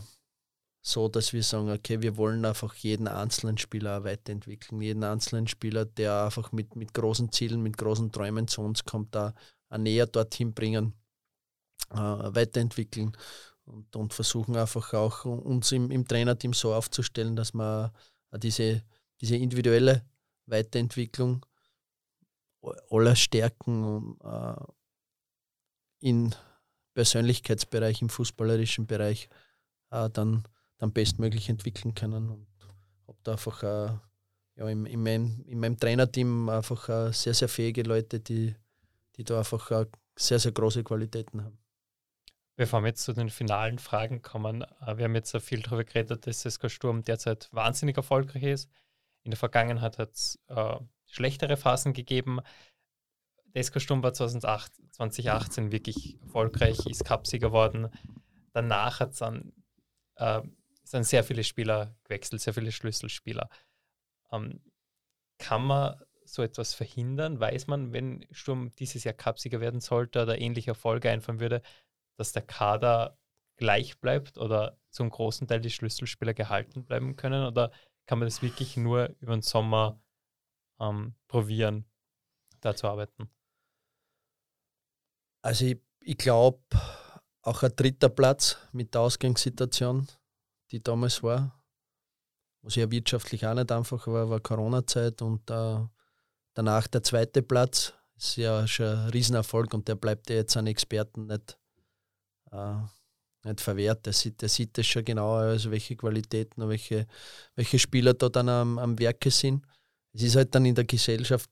so, 0.81 1.09
dass 1.09 1.33
wir 1.33 1.43
sagen, 1.43 1.71
okay, 1.71 2.01
wir 2.01 2.17
wollen 2.17 2.45
einfach 2.45 2.75
jeden 2.75 3.09
einzelnen 3.09 3.59
Spieler 3.59 4.05
weiterentwickeln, 4.05 4.81
jeden 4.81 5.05
einzelnen 5.05 5.49
Spieler, 5.49 5.85
der 5.85 6.25
einfach 6.25 6.53
mit, 6.53 6.77
mit 6.77 6.95
großen 6.95 7.31
Zielen, 7.33 7.63
mit 7.63 7.77
großen 7.77 8.11
Träumen 8.13 8.49
zu 8.49 8.63
uns 8.63 8.85
kommt, 8.85 9.15
da 9.15 9.35
näher 9.77 10.07
dorthin 10.07 10.55
bringen, 10.55 10.95
weiterentwickeln 11.91 13.17
und, 13.65 13.97
und 13.97 14.15
versuchen 14.15 14.57
einfach 14.57 14.93
auch 14.95 15.25
uns 15.25 15.73
im, 15.73 15.91
im 15.91 16.07
Trainerteam 16.07 16.53
so 16.53 16.75
aufzustellen, 16.75 17.37
dass 17.37 17.55
wir 17.55 17.93
diese, 18.35 18.83
diese 19.21 19.37
individuelle 19.37 20.05
Weiterentwicklung 20.47 21.45
aller 22.91 23.17
Stärken 23.17 24.17
äh, 24.23 24.55
in 26.01 26.35
Persönlichkeitsbereich, 26.95 28.03
im 28.03 28.09
fußballerischen 28.09 28.87
Bereich 28.87 29.29
äh, 29.91 30.11
dann, 30.11 30.45
dann 30.79 30.93
bestmöglich 30.93 31.49
entwickeln 31.49 31.95
können. 31.95 32.31
Und 32.31 32.47
habe 33.07 33.19
da 33.23 33.33
einfach 33.33 33.63
äh, 33.63 33.91
ja, 34.57 34.69
in, 34.69 34.87
in, 34.87 35.03
mein, 35.03 35.45
in 35.47 35.61
meinem 35.61 35.79
Trainerteam 35.79 36.49
einfach 36.49 36.89
äh, 36.89 37.13
sehr, 37.13 37.35
sehr 37.35 37.49
fähige 37.49 37.83
Leute, 37.83 38.21
die, 38.21 38.55
die 39.17 39.25
da 39.25 39.39
einfach 39.39 39.71
äh, 39.71 39.87
sehr, 40.17 40.39
sehr 40.39 40.53
große 40.53 40.83
Qualitäten 40.83 41.45
haben. 41.45 41.59
Bevor 42.59 42.81
wir 42.83 42.89
jetzt 42.89 43.05
zu 43.05 43.13
den 43.13 43.31
finalen 43.31 43.79
Fragen 43.79 44.21
kommen, 44.21 44.63
äh, 44.63 44.97
wir 44.97 45.05
haben 45.05 45.15
jetzt 45.15 45.35
viel 45.41 45.63
darüber 45.63 45.85
geredet, 45.85 46.27
dass 46.27 46.43
SK 46.43 46.69
Sturm 46.69 47.03
derzeit 47.05 47.49
wahnsinnig 47.53 47.97
erfolgreich 47.97 48.43
ist. 48.43 48.71
In 49.23 49.31
der 49.31 49.39
Vergangenheit 49.39 49.97
hat 49.99 50.11
es 50.13 50.41
äh, 50.49 50.75
schlechtere 51.07 51.57
Phasen 51.57 51.93
gegeben. 51.93 52.41
SK 53.57 53.81
Sturm 53.81 54.03
war 54.03 54.13
2008, 54.13 54.73
2018 54.91 55.71
wirklich 55.71 56.21
erfolgreich, 56.21 56.85
ist 56.87 57.05
Cupsieger 57.05 57.51
geworden. 57.51 57.91
Danach 58.53 58.99
hat 58.99 59.13
es 59.13 59.19
dann, 59.19 59.53
äh, 60.17 60.43
sind 60.83 61.05
sehr 61.05 61.23
viele 61.23 61.45
Spieler 61.45 61.95
gewechselt, 62.03 62.43
sehr 62.43 62.55
viele 62.55 62.73
Schlüsselspieler. 62.73 63.49
Ähm, 64.33 64.61
kann 65.39 65.63
man 65.63 66.03
so 66.25 66.43
etwas 66.43 66.75
verhindern? 66.75 67.39
Weiß 67.39 67.69
man, 67.69 67.93
wenn 67.93 68.27
Sturm 68.33 68.75
dieses 68.81 69.05
Jahr 69.05 69.15
Cupsieger 69.15 69.61
werden 69.61 69.81
sollte 69.81 70.21
oder 70.21 70.41
ähnliche 70.41 70.73
Erfolge 70.73 71.09
einfahren 71.09 71.39
würde, 71.39 71.63
dass 72.19 72.33
der 72.33 72.43
Kader 72.43 73.17
gleich 73.57 73.99
bleibt 74.01 74.37
oder 74.39 74.79
zum 74.91 75.09
großen 75.09 75.47
Teil 75.47 75.61
die 75.61 75.71
Schlüsselspieler 75.71 76.35
gehalten 76.35 76.85
bleiben 76.85 77.17
können? 77.17 77.47
Oder 77.47 77.71
kann 78.07 78.19
man 78.19 78.27
das 78.27 78.43
wirklich 78.43 78.77
nur 78.77 79.15
über 79.21 79.33
den 79.33 79.43
Sommer 79.43 80.01
ähm, 80.81 81.15
probieren, 81.29 81.85
da 82.61 82.75
zu 82.75 82.89
arbeiten? 82.89 83.31
Also 85.43 85.67
ich, 85.67 85.81
ich 86.01 86.19
glaube, 86.19 86.61
auch 87.43 87.63
ein 87.63 87.73
dritter 87.77 88.09
Platz 88.09 88.59
mit 88.73 88.95
der 88.95 89.03
Ausgangssituation, 89.03 90.09
die 90.71 90.83
damals 90.83 91.23
war, 91.23 91.63
was 92.63 92.75
ja 92.75 92.91
wirtschaftlich 92.91 93.47
auch 93.47 93.55
nicht 93.55 93.71
einfach 93.71 94.07
war, 94.09 94.29
war 94.29 94.41
Corona-Zeit 94.41 95.23
und 95.23 95.49
äh, 95.51 95.79
danach 96.55 96.89
der 96.89 97.03
zweite 97.05 97.43
Platz 97.43 97.95
ist 98.17 98.37
ja 98.37 98.67
schon 98.67 98.87
ein 98.87 99.11
Riesenerfolg 99.11 99.73
und 99.75 99.87
der 99.87 99.95
bleibt 99.95 100.29
ja 100.29 100.37
jetzt 100.37 100.57
an 100.57 100.67
Experten 100.67 101.27
nicht 101.27 101.57
nicht 103.45 103.61
verwehrt. 103.61 104.07
Der 104.07 104.13
sieht, 104.13 104.43
der 104.43 104.49
sieht 104.49 104.77
das 104.79 104.87
schon 104.87 105.05
genauer, 105.05 105.41
also 105.41 105.71
welche 105.71 105.97
Qualitäten 105.97 106.63
und 106.63 106.69
welche, 106.69 107.07
welche 107.55 107.79
Spieler 107.79 108.15
da 108.15 108.29
dann 108.29 108.49
am, 108.49 108.79
am 108.79 108.99
Werke 108.99 109.31
sind. 109.31 109.65
es 110.13 110.23
ist 110.23 110.37
halt 110.37 110.55
dann 110.55 110.67
in 110.67 110.75
der 110.75 110.85
Gesellschaft 110.85 111.51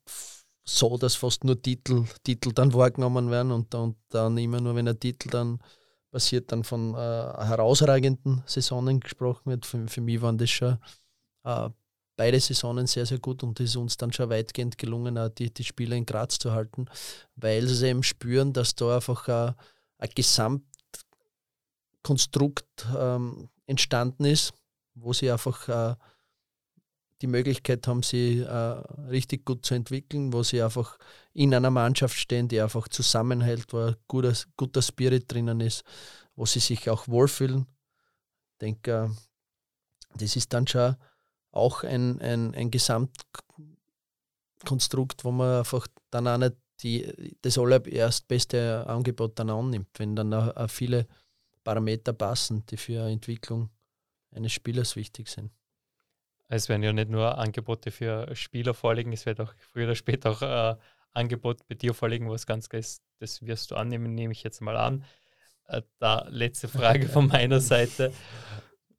so, 0.65 0.99
dass 0.99 1.15
fast 1.15 1.45
nur 1.45 1.61
Titel, 1.61 2.05
Titel 2.25 2.53
dann 2.53 2.75
wahrgenommen 2.75 3.31
werden 3.31 3.53
und, 3.53 3.75
und 3.75 3.97
dann 4.09 4.37
immer 4.37 4.61
nur, 4.61 4.75
wenn 4.75 4.89
ein 4.89 4.99
Titel 4.99 5.31
dann 5.31 5.61
passiert, 6.11 6.51
dann 6.51 6.65
von 6.65 6.95
äh, 6.95 6.97
herausragenden 6.97 8.43
Saisonen 8.47 9.01
gesprochen 9.01 9.51
wird. 9.51 9.67
Für, 9.67 9.87
für 9.87 10.01
mich 10.01 10.21
waren 10.21 10.39
das 10.39 10.51
schon 10.51 10.79
äh, 11.45 11.71
beide 12.17 12.41
Saisonen 12.41 12.87
sehr, 12.87 13.07
sehr 13.07 13.19
gut 13.19 13.43
und 13.43 13.61
es 13.61 13.71
ist 13.71 13.77
uns 13.77 13.97
dann 13.97 14.13
schon 14.13 14.31
weitgehend 14.31 14.79
gelungen, 14.79 15.19
auch 15.19 15.29
die, 15.29 15.53
die 15.53 15.65
Spieler 15.65 15.95
in 15.95 16.07
Graz 16.07 16.39
zu 16.39 16.53
halten, 16.53 16.87
weil 17.37 17.67
sie 17.69 17.89
eben 17.89 18.03
spüren, 18.03 18.53
dass 18.53 18.75
da 18.75 18.97
einfach 18.97 19.29
ein, 19.29 19.55
ein 19.99 20.09
Gesamtkonstrukt 22.07 22.87
ähm, 22.97 23.49
entstanden 23.67 24.25
ist, 24.25 24.55
wo 24.95 25.13
sie 25.13 25.31
einfach 25.31 25.69
äh, 25.69 25.95
die 27.23 27.27
Möglichkeit 27.27 27.89
haben, 27.89 28.03
sie 28.03 28.41
äh, 28.41 28.83
richtig 29.11 29.45
gut 29.45 29.67
zu 29.67 29.75
entwickeln, 29.75 30.33
wo 30.33 30.43
sie 30.43 30.63
einfach 30.63 30.99
in 31.33 31.55
einer 31.55 31.71
Mannschaft 31.71 32.17
stehen, 32.17 32.49
die 32.49 32.61
einfach 32.61 32.89
zusammenhält, 32.89 33.73
wo 33.73 33.79
ein 33.79 33.97
guter, 34.07 34.35
guter 34.57 34.83
Spirit 34.83 35.33
drinnen 35.33 35.61
ist, 35.61 35.85
wo 36.37 36.47
sie 36.47 36.61
sich 36.61 36.89
auch 36.91 37.09
wohlfühlen. 37.09 37.67
Ich 38.53 38.59
denke, 38.61 38.91
äh, 38.91 39.09
das 40.19 40.37
ist 40.37 40.53
dann 40.53 40.67
schon 40.67 40.97
auch 41.51 41.85
ein, 41.85 42.21
ein, 42.21 42.55
ein 42.55 42.71
Gesamtkonstrukt, 42.71 45.25
wo 45.25 45.31
man 45.33 45.59
einfach 45.59 45.87
dann 46.11 46.29
auch 46.29 46.39
nicht 46.39 46.57
die, 46.83 47.37
das 47.41 47.59
allererst 47.59 48.29
beste 48.29 48.87
Angebot 48.87 49.39
dann 49.39 49.49
annimmt, 49.51 49.89
wenn 49.99 50.15
dann 50.15 50.35
auch, 50.35 50.55
auch 50.57 50.71
viele 50.71 51.07
Parameter 51.67 52.13
passen, 52.13 52.65
die 52.67 52.77
für 52.77 53.03
eine 53.03 53.13
Entwicklung 53.13 53.71
eines 54.31 54.53
Spielers 54.53 54.95
wichtig 54.95 55.29
sind. 55.29 55.51
Es 56.47 56.69
werden 56.69 56.85
ja 56.85 56.93
nicht 56.93 57.11
nur 57.11 57.37
Angebote 57.39 57.91
für 57.91 58.33
Spieler 58.37 58.73
vorliegen, 58.73 59.13
es 59.13 59.27
wird 59.27 59.41
auch 59.41 59.53
früher 59.59 59.87
oder 59.87 59.97
später 59.97 60.31
auch 60.31 60.43
äh, 60.43 60.77
Angebot 61.13 61.67
bei 61.67 61.75
dir 61.75 61.93
vorliegen, 61.93 62.31
was 62.31 62.47
ganz 62.47 62.69
ist. 62.69 63.03
Das 63.19 63.43
wirst 63.43 63.73
du 63.73 63.75
annehmen, 63.75 64.15
nehme 64.15 64.33
ich 64.33 64.45
jetzt 64.45 64.61
mal 64.61 64.77
an. 64.77 65.05
Äh, 65.67 65.83
da 65.99 66.29
letzte 66.29 66.69
Frage 66.69 67.09
von 67.09 67.27
meiner 67.27 67.59
Seite. 67.59 68.13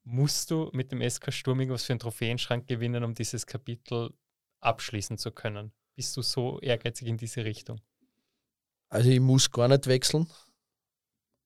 Musst 0.04 0.50
du 0.50 0.68
mit 0.74 0.92
dem 0.92 1.00
SK 1.08 1.32
Sturm 1.32 1.60
irgendwas 1.60 1.84
für 1.84 1.94
einen 1.94 2.00
Trophäenschrank 2.00 2.66
gewinnen, 2.66 3.02
um 3.02 3.14
dieses 3.14 3.46
Kapitel 3.46 4.12
abschließen 4.60 5.16
zu 5.16 5.30
können? 5.30 5.72
Bist 5.94 6.14
du 6.18 6.20
so 6.22 6.60
ehrgeizig 6.60 7.08
in 7.08 7.16
diese 7.16 7.46
Richtung? 7.46 7.80
Also 8.90 9.08
ich 9.08 9.20
muss 9.20 9.50
gar 9.50 9.68
nicht 9.68 9.86
wechseln. 9.86 10.26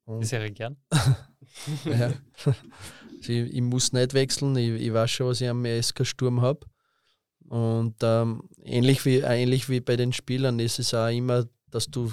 Das 0.07 0.33
wäre 0.33 0.51
gern. 0.51 0.77
ja. 1.85 2.13
Also 2.45 2.55
ich, 3.21 3.55
ich, 3.55 3.61
muss 3.61 3.93
nicht 3.93 4.15
wechseln, 4.15 4.57
ich, 4.57 4.81
ich 4.81 4.93
weiß 4.93 5.11
schon, 5.11 5.29
was 5.29 5.41
ich 5.41 5.49
am 5.49 5.65
SK 5.65 6.05
Sturm 6.05 6.41
habe. 6.41 6.67
Und 7.49 7.97
ähm, 8.03 8.49
ähnlich, 8.65 9.05
wie, 9.05 9.19
ähnlich 9.19 9.69
wie 9.69 9.81
bei 9.81 9.97
den 9.97 10.13
Spielern 10.13 10.59
ist 10.59 10.79
es 10.79 10.95
auch 10.95 11.09
immer, 11.09 11.47
dass 11.71 11.87
du, 11.87 12.11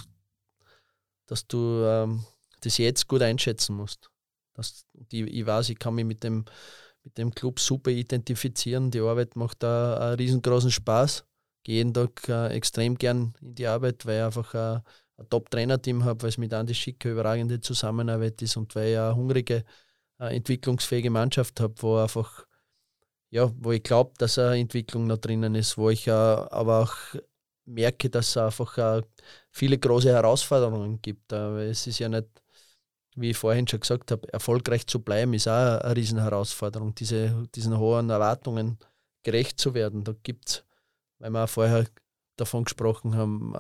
dass 1.26 1.48
du 1.48 1.84
ähm, 1.86 2.26
das 2.62 2.78
jetzt 2.78 3.08
gut 3.08 3.22
einschätzen 3.22 3.76
musst. 3.76 4.10
Das, 4.54 4.86
die, 4.94 5.24
ich 5.24 5.46
weiß, 5.46 5.70
ich 5.70 5.80
kann 5.80 5.96
mich 5.96 6.06
mit 6.06 6.24
dem, 6.24 6.46
mit 7.04 7.18
dem 7.18 7.34
Club 7.34 7.60
super 7.60 7.92
identifizieren. 7.92 8.92
Die 8.92 9.00
Arbeit 9.00 9.36
macht 9.36 9.64
da 9.64 9.98
einen 9.98 10.16
riesengroßen 10.16 10.72
Spaß. 10.72 11.24
Gehe 11.64 11.78
jeden 11.78 11.94
Tag 11.94 12.28
äh, 12.28 12.48
extrem 12.50 12.98
gern 12.98 13.34
in 13.42 13.56
die 13.56 13.68
Arbeit, 13.68 14.06
weil 14.06 14.18
ich 14.18 14.24
einfach 14.24 14.54
äh, 14.54 14.82
ein 15.20 15.30
Top-Trainer-Team 15.30 16.06
habe, 16.06 16.24
weil 16.24 16.30
es 16.30 16.38
mit 16.38 16.54
Andi 16.54 16.74
Schicke 16.74 17.12
überragende 17.12 17.60
Zusammenarbeit 17.60 18.42
ist 18.42 18.58
und 18.58 18.74
weil 18.76 18.92
ich 18.92 18.98
eine 18.98 19.16
hungrige, 19.16 19.66
eine 20.18 20.36
entwicklungsfähige 20.36 21.10
Mannschaft 21.10 21.60
habe, 21.60 21.76
wo 21.78 21.98
einfach, 21.98 22.46
ja, 23.30 23.52
wo 23.58 23.72
ich 23.72 23.84
glaube, 23.84 24.14
dass 24.18 24.40
eine 24.40 24.60
Entwicklung 24.60 25.08
noch 25.08 25.18
drinnen 25.18 25.56
ist, 25.56 25.78
wo 25.78 25.90
ich 25.90 26.08
äh, 26.08 26.12
aber 26.12 26.84
auch 26.84 26.96
merke, 27.66 28.10
dass 28.10 28.30
es 28.30 28.38
einfach 28.38 28.78
äh, 28.78 29.02
viele 29.52 29.78
große 29.78 30.10
Herausforderungen 30.10 31.02
gibt. 31.02 31.32
Äh, 31.34 31.70
es 31.70 31.86
ist 31.86 32.00
ja 32.00 32.10
nicht, 32.10 32.28
wie 33.16 33.32
ich 33.32 33.38
vorhin 33.38 33.68
schon 33.68 33.82
gesagt 33.82 34.12
habe, 34.12 34.32
erfolgreich 34.32 34.88
zu 34.88 35.02
bleiben, 35.02 35.34
ist 35.34 35.48
auch 35.48 35.80
eine 35.82 35.96
Riesenherausforderung, 35.96 36.96
diese, 36.96 37.48
diesen 37.56 37.78
hohen 37.78 38.10
Erwartungen 38.10 38.78
gerecht 39.24 39.60
zu 39.60 39.74
werden. 39.74 40.04
Da 40.04 40.14
gibt 40.24 40.50
es, 40.50 40.66
weil 41.20 41.32
wir 41.32 41.44
auch 41.44 41.50
vorher 41.50 41.86
davon 42.38 42.64
gesprochen 42.64 43.16
haben, 43.16 43.54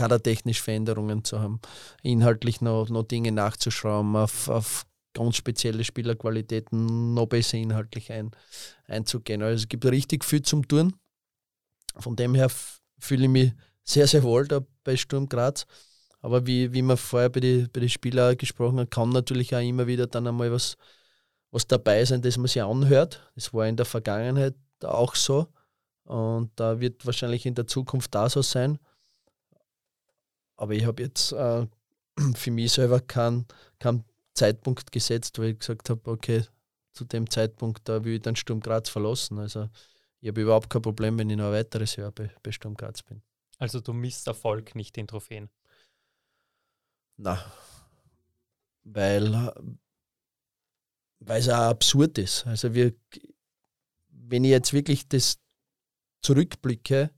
kadertechnisch 0.00 0.62
Veränderungen 0.62 1.24
zu 1.24 1.40
haben, 1.40 1.60
inhaltlich 2.02 2.62
noch, 2.62 2.88
noch 2.88 3.02
Dinge 3.02 3.32
nachzuschrauben, 3.32 4.16
auf, 4.16 4.48
auf 4.48 4.86
ganz 5.12 5.36
spezielle 5.36 5.84
Spielerqualitäten 5.84 7.12
noch 7.12 7.26
besser 7.26 7.58
inhaltlich 7.58 8.10
ein, 8.10 8.30
einzugehen. 8.86 9.42
Also 9.42 9.64
es 9.64 9.68
gibt 9.68 9.84
richtig 9.84 10.24
viel 10.24 10.40
zum 10.40 10.66
Tun. 10.66 10.94
Von 11.96 12.16
dem 12.16 12.34
her 12.34 12.50
fühle 12.98 13.24
ich 13.24 13.28
mich 13.28 13.52
sehr, 13.84 14.06
sehr 14.06 14.22
wohl 14.22 14.48
da 14.48 14.60
bei 14.84 14.96
Sturm 14.96 15.28
Graz. 15.28 15.66
Aber 16.22 16.46
wie, 16.46 16.72
wie 16.72 16.82
man 16.82 16.96
vorher 16.96 17.28
bei 17.28 17.40
den 17.40 17.68
bei 17.70 17.80
die 17.80 17.90
Spielern 17.90 18.38
gesprochen 18.38 18.80
hat, 18.80 18.90
kann 18.90 19.10
natürlich 19.10 19.54
auch 19.54 19.60
immer 19.60 19.86
wieder 19.86 20.06
dann 20.06 20.26
einmal 20.26 20.50
was, 20.50 20.76
was 21.50 21.66
dabei 21.66 22.02
sein, 22.06 22.22
das 22.22 22.38
man 22.38 22.46
sich 22.46 22.62
anhört. 22.62 23.30
Das 23.34 23.52
war 23.52 23.66
in 23.66 23.76
der 23.76 23.86
Vergangenheit 23.86 24.54
auch 24.82 25.14
so. 25.14 25.48
Und 26.04 26.52
da 26.56 26.80
wird 26.80 27.04
wahrscheinlich 27.04 27.44
in 27.44 27.54
der 27.54 27.66
Zukunft 27.66 28.14
da 28.14 28.30
so 28.30 28.40
sein. 28.40 28.78
Aber 30.60 30.74
ich 30.74 30.84
habe 30.84 31.02
jetzt 31.02 31.32
äh, 31.32 31.66
für 32.34 32.50
mich 32.50 32.72
selber 32.72 33.00
keinen 33.00 33.46
kein 33.78 34.04
Zeitpunkt 34.34 34.92
gesetzt, 34.92 35.38
wo 35.38 35.42
ich 35.42 35.58
gesagt 35.58 35.88
habe, 35.88 36.10
okay, 36.10 36.44
zu 36.92 37.04
dem 37.04 37.30
Zeitpunkt 37.30 37.88
da 37.88 38.04
will 38.04 38.16
ich 38.16 38.22
dann 38.22 38.36
Sturm 38.36 38.60
Graz 38.60 38.90
verlassen. 38.90 39.38
Also 39.38 39.70
ich 40.20 40.28
habe 40.28 40.42
überhaupt 40.42 40.68
kein 40.68 40.82
Problem, 40.82 41.18
wenn 41.18 41.30
ich 41.30 41.38
noch 41.38 41.46
ein 41.46 41.52
weiteres 41.52 41.96
Jahr 41.96 42.12
bei, 42.12 42.30
bei 42.42 42.52
Sturm 42.52 42.74
Graz 42.74 43.02
bin. 43.02 43.22
Also 43.58 43.80
du 43.80 43.94
misst 43.94 44.26
Erfolg 44.26 44.74
nicht 44.74 44.96
den 44.96 45.08
Trophäen? 45.08 45.48
Na, 47.16 47.42
weil 48.84 49.52
weil 51.20 51.40
es 51.40 51.48
auch 51.48 51.70
absurd 51.70 52.18
ist. 52.18 52.46
Also 52.46 52.74
wir, 52.74 52.94
wenn 54.10 54.44
ich 54.44 54.50
jetzt 54.50 54.74
wirklich 54.74 55.08
das 55.08 55.38
zurückblicke, 56.22 57.10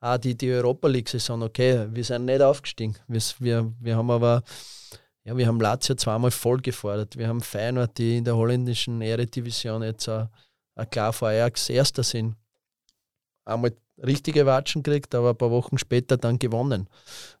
auch 0.00 0.18
die, 0.18 0.36
die 0.36 0.50
Europa 0.50 0.88
League-Saison, 0.88 1.42
okay, 1.42 1.86
wir 1.90 2.04
sind 2.04 2.24
nicht 2.24 2.40
aufgestiegen. 2.40 2.96
Wir, 3.06 3.20
wir, 3.38 3.72
wir 3.78 3.96
haben 3.96 4.10
aber, 4.10 4.42
ja, 5.24 5.36
wir 5.36 5.46
haben 5.46 5.60
Lazio 5.60 5.94
zweimal 5.94 6.30
voll 6.30 6.60
gefordert. 6.60 7.16
Wir 7.16 7.28
haben 7.28 7.42
Feyenoord, 7.42 7.98
die 7.98 8.16
in 8.16 8.24
der 8.24 8.36
holländischen 8.36 9.02
Eredivision 9.02 9.82
jetzt 9.82 10.08
auch, 10.08 10.28
auch 10.76 10.88
klar 10.88 11.12
vor 11.12 11.28
Ajax 11.28 11.68
Erster 11.68 12.02
sind. 12.02 12.36
Einmal 13.44 13.72
richtige 14.02 14.46
Watschen 14.46 14.82
gekriegt, 14.82 15.14
aber 15.14 15.30
ein 15.30 15.36
paar 15.36 15.50
Wochen 15.50 15.76
später 15.76 16.16
dann 16.16 16.38
gewonnen. 16.38 16.88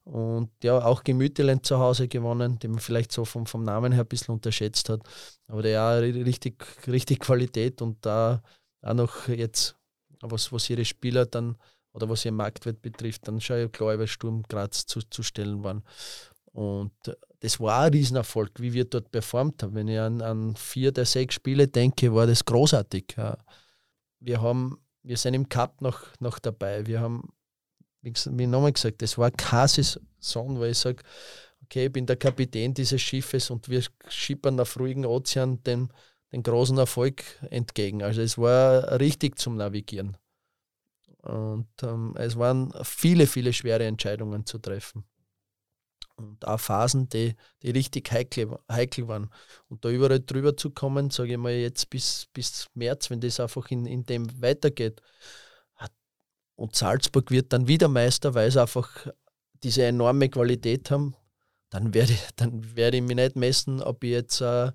Und 0.04 0.50
ja, 0.62 0.84
auch 0.84 1.02
Gemüteland 1.02 1.64
zu 1.64 1.78
Hause 1.78 2.08
gewonnen, 2.08 2.58
den 2.58 2.72
man 2.72 2.80
vielleicht 2.80 3.12
so 3.12 3.24
vom, 3.24 3.46
vom 3.46 3.64
Namen 3.64 3.92
her 3.92 4.02
ein 4.02 4.08
bisschen 4.08 4.34
unterschätzt 4.34 4.90
hat. 4.90 5.00
Aber 5.46 5.62
der 5.62 5.72
ja 5.72 5.94
richtig, 5.94 6.62
richtig 6.86 7.20
Qualität 7.20 7.80
und 7.80 8.04
da 8.04 8.42
auch 8.82 8.94
noch 8.94 9.28
jetzt, 9.28 9.76
was, 10.20 10.52
was 10.52 10.68
ihre 10.68 10.84
Spieler 10.84 11.24
dann 11.24 11.56
oder 11.92 12.08
was 12.08 12.24
ihr 12.24 12.32
Marktwert 12.32 12.82
betrifft, 12.82 13.26
dann 13.26 13.40
schon 13.40 13.58
ja 13.58 13.68
klar 13.68 13.94
über 13.94 14.06
Sturm 14.06 14.42
Graz 14.48 14.86
zu, 14.86 15.00
zu 15.00 15.22
stellen 15.22 15.64
waren. 15.64 15.82
Und 16.52 16.92
das 17.40 17.60
war 17.60 17.82
ein 17.82 17.92
Riesenerfolg, 17.92 18.52
wie 18.58 18.72
wir 18.72 18.84
dort 18.84 19.10
performt 19.10 19.62
haben. 19.62 19.74
Wenn 19.74 19.88
ich 19.88 19.98
an, 19.98 20.20
an 20.20 20.56
vier 20.56 20.92
der 20.92 21.06
sechs 21.06 21.34
Spiele 21.34 21.68
denke, 21.68 22.14
war 22.14 22.26
das 22.26 22.44
großartig. 22.44 23.16
Wir, 24.18 24.40
haben, 24.42 24.78
wir 25.02 25.16
sind 25.16 25.34
im 25.34 25.48
Cup 25.48 25.80
noch, 25.80 26.02
noch 26.18 26.38
dabei. 26.38 26.86
Wir 26.86 27.00
haben, 27.00 27.32
wie 28.02 28.46
nochmal 28.46 28.72
gesagt, 28.72 29.02
das 29.02 29.16
war 29.16 29.30
keine 29.30 29.68
Saison, 29.68 30.58
wo 30.58 30.64
ich 30.64 30.78
sage, 30.78 31.02
okay, 31.62 31.86
ich 31.86 31.92
bin 31.92 32.06
der 32.06 32.16
Kapitän 32.16 32.74
dieses 32.74 33.00
Schiffes 33.00 33.50
und 33.50 33.68
wir 33.68 33.82
schippern 34.08 34.58
auf 34.58 34.78
ruhigen 34.78 35.06
Ozean 35.06 35.62
den, 35.62 35.88
den 36.32 36.42
großen 36.42 36.76
Erfolg 36.78 37.22
entgegen. 37.50 38.02
Also 38.02 38.22
es 38.22 38.36
war 38.36 39.00
richtig 39.00 39.38
zum 39.38 39.56
Navigieren. 39.56 40.16
Und 41.22 41.68
ähm, 41.82 42.14
es 42.16 42.36
waren 42.36 42.72
viele, 42.82 43.26
viele 43.26 43.52
schwere 43.52 43.84
Entscheidungen 43.84 44.46
zu 44.46 44.58
treffen. 44.58 45.04
Und 46.16 46.46
auch 46.46 46.60
Phasen, 46.60 47.08
die, 47.08 47.34
die 47.62 47.70
richtig 47.70 48.10
heikel, 48.12 48.58
heikel 48.70 49.08
waren. 49.08 49.30
Und 49.68 49.84
da 49.84 49.90
überall 49.90 50.20
drüber 50.20 50.56
zu 50.56 50.70
kommen, 50.70 51.10
sage 51.10 51.32
ich 51.32 51.38
mal 51.38 51.52
jetzt 51.52 51.88
bis, 51.90 52.26
bis 52.32 52.68
März, 52.74 53.10
wenn 53.10 53.20
das 53.20 53.40
einfach 53.40 53.70
in, 53.70 53.86
in 53.86 54.04
dem 54.04 54.40
weitergeht. 54.40 55.00
Und 56.56 56.76
Salzburg 56.76 57.30
wird 57.30 57.54
dann 57.54 57.68
wieder 57.68 57.88
Meister, 57.88 58.34
weil 58.34 58.50
sie 58.50 58.60
einfach 58.60 59.06
diese 59.62 59.84
enorme 59.84 60.28
Qualität 60.28 60.90
haben. 60.90 61.16
Dann 61.70 61.94
werde, 61.94 62.14
dann 62.36 62.76
werde 62.76 62.98
ich 62.98 63.02
mich 63.02 63.16
nicht 63.16 63.36
messen, 63.36 63.82
ob 63.82 64.04
ich 64.04 64.10
jetzt 64.10 64.40
äh, 64.42 64.70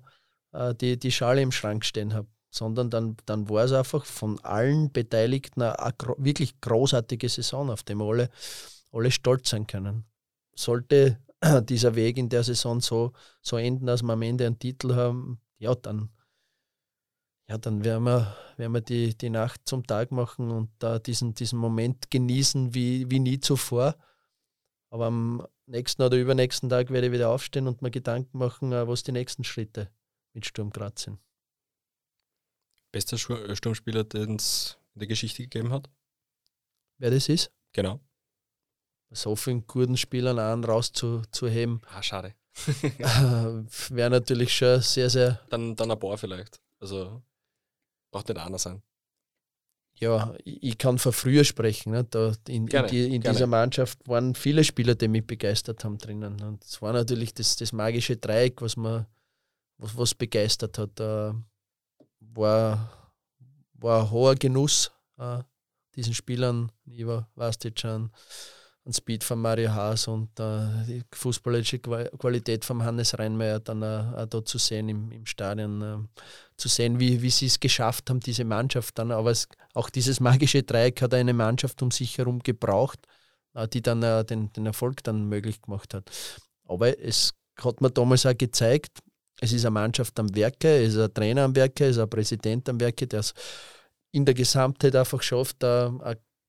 äh 0.52 0.74
die, 0.74 0.98
die 0.98 1.12
Schale 1.12 1.42
im 1.42 1.52
Schrank 1.52 1.84
stehen 1.84 2.12
habe 2.12 2.28
sondern 2.56 2.90
dann, 2.90 3.16
dann 3.26 3.48
war 3.48 3.64
es 3.64 3.72
einfach 3.72 4.04
von 4.04 4.40
allen 4.40 4.90
Beteiligten 4.92 5.62
eine, 5.62 5.78
eine 5.78 5.94
wirklich 6.16 6.60
großartige 6.60 7.28
Saison, 7.28 7.70
auf 7.70 7.82
die 7.82 7.94
alle, 7.94 8.30
alle 8.92 9.10
stolz 9.10 9.50
sein 9.50 9.66
können. 9.66 10.06
Sollte 10.54 11.20
dieser 11.68 11.94
Weg 11.94 12.16
in 12.16 12.28
der 12.28 12.42
Saison 12.42 12.80
so, 12.80 13.12
so 13.42 13.58
enden, 13.58 13.86
dass 13.86 14.02
wir 14.02 14.14
am 14.14 14.22
Ende 14.22 14.46
einen 14.46 14.58
Titel 14.58 14.94
haben, 14.94 15.40
ja, 15.58 15.74
dann, 15.74 16.10
ja, 17.48 17.58
dann 17.58 17.84
werden 17.84 18.04
wir, 18.04 18.36
werden 18.56 18.72
wir 18.72 18.80
die, 18.80 19.16
die 19.16 19.30
Nacht 19.30 19.60
zum 19.66 19.86
Tag 19.86 20.10
machen 20.10 20.50
und 20.50 20.70
da 20.78 20.98
diesen, 20.98 21.34
diesen 21.34 21.58
Moment 21.58 22.10
genießen 22.10 22.74
wie, 22.74 23.10
wie 23.10 23.20
nie 23.20 23.38
zuvor. 23.38 23.96
Aber 24.90 25.06
am 25.06 25.46
nächsten 25.66 26.02
oder 26.02 26.16
übernächsten 26.16 26.70
Tag 26.70 26.90
werde 26.90 27.08
ich 27.08 27.12
wieder 27.12 27.30
aufstehen 27.30 27.68
und 27.68 27.82
mir 27.82 27.90
Gedanken 27.90 28.38
machen, 28.38 28.72
äh, 28.72 28.88
was 28.88 29.02
die 29.02 29.12
nächsten 29.12 29.44
Schritte 29.44 29.90
mit 30.32 30.46
Sturm 30.46 30.70
Graz 30.70 31.02
sind. 31.02 31.18
Bester 32.96 33.16
äh, 33.16 33.54
Sturmspieler, 33.54 34.04
den 34.04 34.36
es 34.36 34.78
in 34.94 35.00
der 35.00 35.08
Geschichte 35.08 35.42
gegeben 35.42 35.70
hat? 35.70 35.90
Wer 36.96 37.10
das 37.10 37.28
ist? 37.28 37.52
Genau. 37.74 38.00
So 39.10 39.36
vielen 39.36 39.66
guten 39.66 39.98
Spielern 39.98 40.38
einen 40.38 40.64
rauszuheben. 40.64 41.82
Ah, 41.90 42.02
schade. 42.02 42.34
Wäre 43.90 44.10
natürlich 44.10 44.56
schon 44.56 44.80
sehr, 44.80 45.10
sehr. 45.10 45.42
Dann, 45.50 45.76
dann 45.76 45.90
ein 45.90 45.98
paar 45.98 46.16
vielleicht. 46.16 46.58
Also 46.80 47.22
braucht 48.10 48.28
nicht 48.28 48.38
einer 48.38 48.58
sein. 48.58 48.82
Ja, 49.98 50.34
ich 50.44 50.78
kann 50.78 50.98
von 50.98 51.12
früher 51.12 51.44
sprechen. 51.44 51.92
Ne? 51.92 52.04
Da 52.04 52.32
in, 52.48 52.64
gerne, 52.64 52.88
in, 52.88 52.94
die, 52.94 53.14
in 53.16 53.20
dieser 53.20 53.46
Mannschaft 53.46 54.08
waren 54.08 54.34
viele 54.34 54.64
Spieler, 54.64 54.94
die 54.94 55.08
mich 55.08 55.26
begeistert 55.26 55.84
haben 55.84 55.98
drinnen. 55.98 56.40
Und 56.40 56.64
es 56.64 56.80
war 56.80 56.94
natürlich 56.94 57.34
das, 57.34 57.56
das 57.56 57.72
magische 57.72 58.16
Dreieck, 58.16 58.62
was 58.62 58.78
man 58.78 59.06
was, 59.76 59.96
was 59.98 60.14
begeistert 60.14 60.78
hat. 60.78 60.98
War, 62.20 62.90
war 63.74 64.02
ein 64.02 64.10
hoher 64.10 64.34
Genuss, 64.34 64.90
äh, 65.18 65.38
diesen 65.94 66.14
Spielern. 66.14 66.72
Jetzt 66.84 67.80
schon, 67.80 68.10
an 68.86 68.92
Speed 68.92 69.24
von 69.24 69.40
Mario 69.40 69.72
Haas 69.72 70.06
und 70.06 70.38
äh, 70.38 70.84
die 70.86 71.02
fußballerische 71.12 71.80
Qualität 71.80 72.64
von 72.64 72.84
Hannes 72.84 73.18
Reinmeier 73.18 73.58
dann 73.58 73.82
äh, 73.82 74.02
auch 74.16 74.26
da 74.26 74.44
zu 74.44 74.58
sehen 74.58 74.88
im, 74.88 75.10
im 75.10 75.26
Stadion, 75.26 75.82
äh, 75.82 76.20
zu 76.56 76.68
sehen, 76.68 77.00
wie, 77.00 77.20
wie 77.20 77.30
sie 77.30 77.46
es 77.46 77.58
geschafft 77.58 78.08
haben, 78.08 78.20
diese 78.20 78.44
Mannschaft 78.44 78.96
dann. 78.98 79.10
Aber 79.10 79.32
es, 79.32 79.48
auch 79.74 79.90
dieses 79.90 80.20
magische 80.20 80.62
Dreieck 80.62 81.02
hat 81.02 81.14
eine 81.14 81.34
Mannschaft 81.34 81.82
um 81.82 81.90
sich 81.90 82.16
herum 82.16 82.38
gebraucht, 82.38 83.00
äh, 83.54 83.66
die 83.66 83.82
dann 83.82 84.04
äh, 84.04 84.24
den, 84.24 84.52
den 84.52 84.66
Erfolg 84.66 85.02
dann 85.02 85.28
möglich 85.28 85.60
gemacht 85.60 85.92
hat. 85.92 86.08
Aber 86.64 86.96
es 87.00 87.34
hat 87.60 87.80
mir 87.80 87.90
damals 87.90 88.24
auch 88.24 88.38
gezeigt, 88.38 89.00
es 89.40 89.52
ist 89.52 89.64
eine 89.64 89.72
Mannschaft 89.72 90.18
am 90.18 90.34
Werke, 90.34 90.82
es 90.82 90.94
ist 90.94 91.00
ein 91.00 91.12
Trainer 91.12 91.44
am 91.44 91.54
Werke, 91.54 91.86
es 91.86 91.96
ist 91.96 92.02
ein 92.02 92.10
Präsident 92.10 92.68
am 92.68 92.80
Werke, 92.80 93.06
der 93.06 93.20
es 93.20 93.34
in 94.12 94.24
der 94.24 94.34
Gesamtheit 94.34 94.96
einfach 94.96 95.22
schafft, 95.22 95.62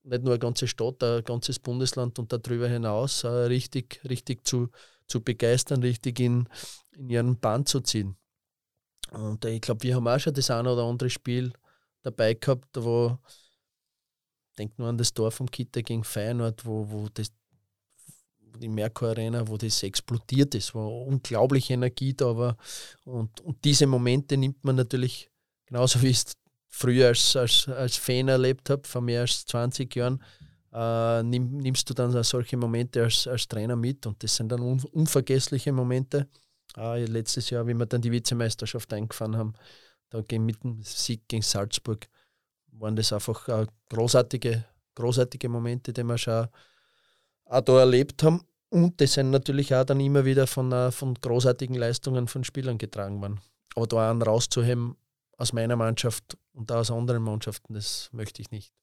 nicht 0.07 0.23
nur 0.23 0.33
eine 0.33 0.39
ganze 0.39 0.67
Stadt, 0.67 1.03
ein 1.03 1.23
ganzes 1.23 1.59
Bundesland 1.59 2.17
und 2.17 2.31
darüber 2.31 2.67
hinaus 2.67 3.23
äh, 3.23 3.27
richtig, 3.27 4.01
richtig 4.07 4.47
zu, 4.47 4.69
zu 5.05 5.21
begeistern, 5.21 5.81
richtig 5.81 6.19
in, 6.19 6.47
in 6.91 7.09
ihren 7.09 7.39
Bann 7.39 7.65
zu 7.65 7.81
ziehen. 7.81 8.15
Und 9.11 9.43
äh, 9.45 9.49
ich 9.49 9.61
glaube, 9.61 9.83
wir 9.83 9.95
haben 9.95 10.07
auch 10.07 10.19
schon 10.19 10.33
das 10.33 10.49
eine 10.49 10.71
oder 10.71 10.83
andere 10.83 11.09
Spiel 11.09 11.51
dabei 12.03 12.33
gehabt, 12.35 12.69
wo, 12.77 13.17
denk 14.57 14.77
nur 14.79 14.87
an 14.87 14.97
das 14.97 15.13
Tor 15.13 15.31
vom 15.31 15.51
Kitter 15.51 15.81
gegen 15.81 16.03
Feyenoord, 16.03 16.65
wo, 16.65 16.89
wo 16.89 17.09
das 17.09 17.31
die 18.59 18.67
Merkur 18.67 19.09
Arena, 19.09 19.47
wo 19.47 19.57
das 19.57 19.83
explodiert 19.83 20.55
ist, 20.55 20.73
wo 20.73 21.03
unglaubliche 21.03 21.73
Energie 21.73 22.13
da 22.13 22.35
war. 22.35 22.57
Und, 23.05 23.39
und 23.41 23.63
diese 23.63 23.87
Momente 23.87 24.37
nimmt 24.37 24.63
man 24.63 24.75
natürlich, 24.75 25.29
genauso 25.65 26.01
wie 26.01 26.11
es 26.11 26.33
früher 26.67 27.07
als, 27.07 27.35
als, 27.35 27.67
als 27.67 27.95
Fan 27.97 28.27
erlebt 28.27 28.69
habe, 28.69 28.87
vor 28.87 29.01
mehr 29.01 29.21
als 29.21 29.45
20 29.45 29.95
Jahren, 29.95 30.23
äh, 30.73 31.23
nimm, 31.23 31.57
nimmst 31.57 31.89
du 31.89 31.93
dann 31.93 32.23
solche 32.23 32.57
Momente 32.57 33.03
als, 33.03 33.27
als 33.27 33.47
Trainer 33.47 33.75
mit 33.75 34.05
und 34.05 34.21
das 34.23 34.35
sind 34.35 34.51
dann 34.51 34.61
un, 34.61 34.83
unvergessliche 34.91 35.71
Momente. 35.71 36.27
Äh, 36.75 37.05
letztes 37.05 37.49
Jahr, 37.49 37.65
wie 37.67 37.73
wir 37.73 37.85
dann 37.85 38.01
die 38.01 38.11
Vizemeisterschaft 38.11 38.91
eingefahren 38.93 39.37
haben, 39.37 39.53
da 40.09 40.21
mit 40.37 40.63
dem 40.63 40.81
Sieg 40.83 41.27
gegen 41.27 41.41
Salzburg, 41.41 42.07
waren 42.71 42.95
das 42.95 43.11
einfach 43.11 43.47
äh, 43.47 43.65
großartige, 43.89 44.65
großartige 44.95 45.49
Momente, 45.49 45.93
die 45.93 46.03
wir 46.03 46.17
schon 46.17 46.47
auch 47.49 47.61
da 47.61 47.79
erlebt 47.79 48.23
haben. 48.23 48.41
Und 48.69 48.99
das 48.99 49.13
sind 49.13 49.31
natürlich 49.31 49.73
auch 49.73 49.85
dann 49.85 49.99
immer 49.99 50.25
wieder 50.25 50.45
von, 50.47 50.71
äh, 50.71 50.91
von 50.91 51.13
großartigen 51.15 51.75
Leistungen 51.75 52.27
von 52.27 52.43
Spielern 52.43 52.77
getragen 52.77 53.21
worden. 53.21 53.39
Aber 53.75 53.87
da 53.87 54.11
einen 54.11 54.21
rauszuheben, 54.21 54.97
aus 55.37 55.53
meiner 55.53 55.75
Mannschaft 55.75 56.37
und 56.53 56.71
aus 56.71 56.91
anderen 56.91 57.23
Mannschaften, 57.23 57.73
das 57.73 58.09
möchte 58.11 58.41
ich 58.41 58.51
nicht. 58.51 58.73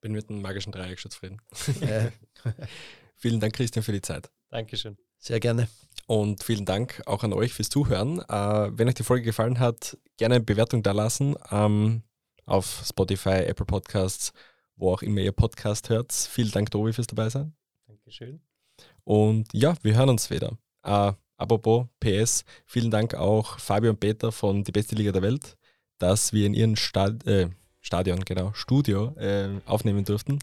Bin 0.00 0.12
mit 0.12 0.28
dem 0.28 0.42
magischen 0.42 0.72
Dreieck 0.72 1.00
schon 1.00 1.10
zufrieden. 1.10 1.40
Ja. 1.80 2.12
vielen 3.16 3.40
Dank, 3.40 3.54
Christian, 3.54 3.82
für 3.82 3.92
die 3.92 4.02
Zeit. 4.02 4.30
Dankeschön. 4.50 4.96
Sehr 5.18 5.40
gerne. 5.40 5.68
Und 6.06 6.44
vielen 6.44 6.64
Dank 6.64 7.02
auch 7.06 7.24
an 7.24 7.32
euch 7.32 7.52
fürs 7.52 7.68
Zuhören. 7.68 8.20
Äh, 8.20 8.78
wenn 8.78 8.88
euch 8.88 8.94
die 8.94 9.02
Folge 9.02 9.24
gefallen 9.24 9.58
hat, 9.58 9.98
gerne 10.16 10.36
eine 10.36 10.44
Bewertung 10.44 10.82
da 10.82 10.92
lassen 10.92 11.34
ähm, 11.50 12.02
auf 12.46 12.84
Spotify, 12.86 13.44
Apple 13.44 13.66
Podcasts, 13.66 14.32
wo 14.78 14.92
auch 14.92 15.02
immer 15.02 15.20
ihr 15.20 15.32
Podcast 15.32 15.90
hört. 15.90 16.12
Vielen 16.12 16.50
Dank, 16.50 16.70
Tobi, 16.70 16.92
fürs 16.92 17.06
dabei 17.06 17.28
sein. 17.28 17.52
Dankeschön. 17.86 18.40
Und 19.04 19.48
ja, 19.52 19.74
wir 19.82 19.94
hören 19.94 20.08
uns 20.08 20.30
wieder. 20.30 20.56
Äh, 20.82 21.12
Apropos 21.38 21.86
PS, 22.00 22.44
vielen 22.66 22.90
Dank 22.90 23.14
auch 23.14 23.60
Fabio 23.60 23.90
und 23.90 24.00
Peter 24.00 24.32
von 24.32 24.64
Die 24.64 24.72
Beste 24.72 24.96
Liga 24.96 25.12
der 25.12 25.22
Welt, 25.22 25.56
dass 25.98 26.32
wir 26.32 26.44
in 26.44 26.52
ihrem 26.52 26.74
Stad 26.74 27.24
äh, 27.26 27.48
Stadion, 27.80 28.24
genau, 28.24 28.52
Studio 28.54 29.14
äh, 29.16 29.48
aufnehmen 29.64 30.04
durften. 30.04 30.40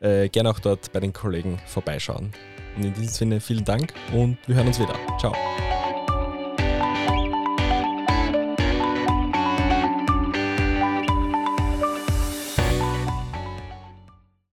Äh, 0.00 0.28
gerne 0.30 0.50
auch 0.50 0.58
dort 0.58 0.92
bei 0.92 0.98
den 0.98 1.12
Kollegen 1.12 1.60
vorbeischauen. 1.66 2.32
Und 2.76 2.84
in 2.84 2.92
diesem 2.94 3.08
Sinne 3.08 3.40
vielen 3.40 3.64
Dank 3.64 3.94
und 4.12 4.36
wir 4.48 4.56
hören 4.56 4.66
uns 4.66 4.80
wieder. 4.80 4.96
Ciao. 5.20 5.32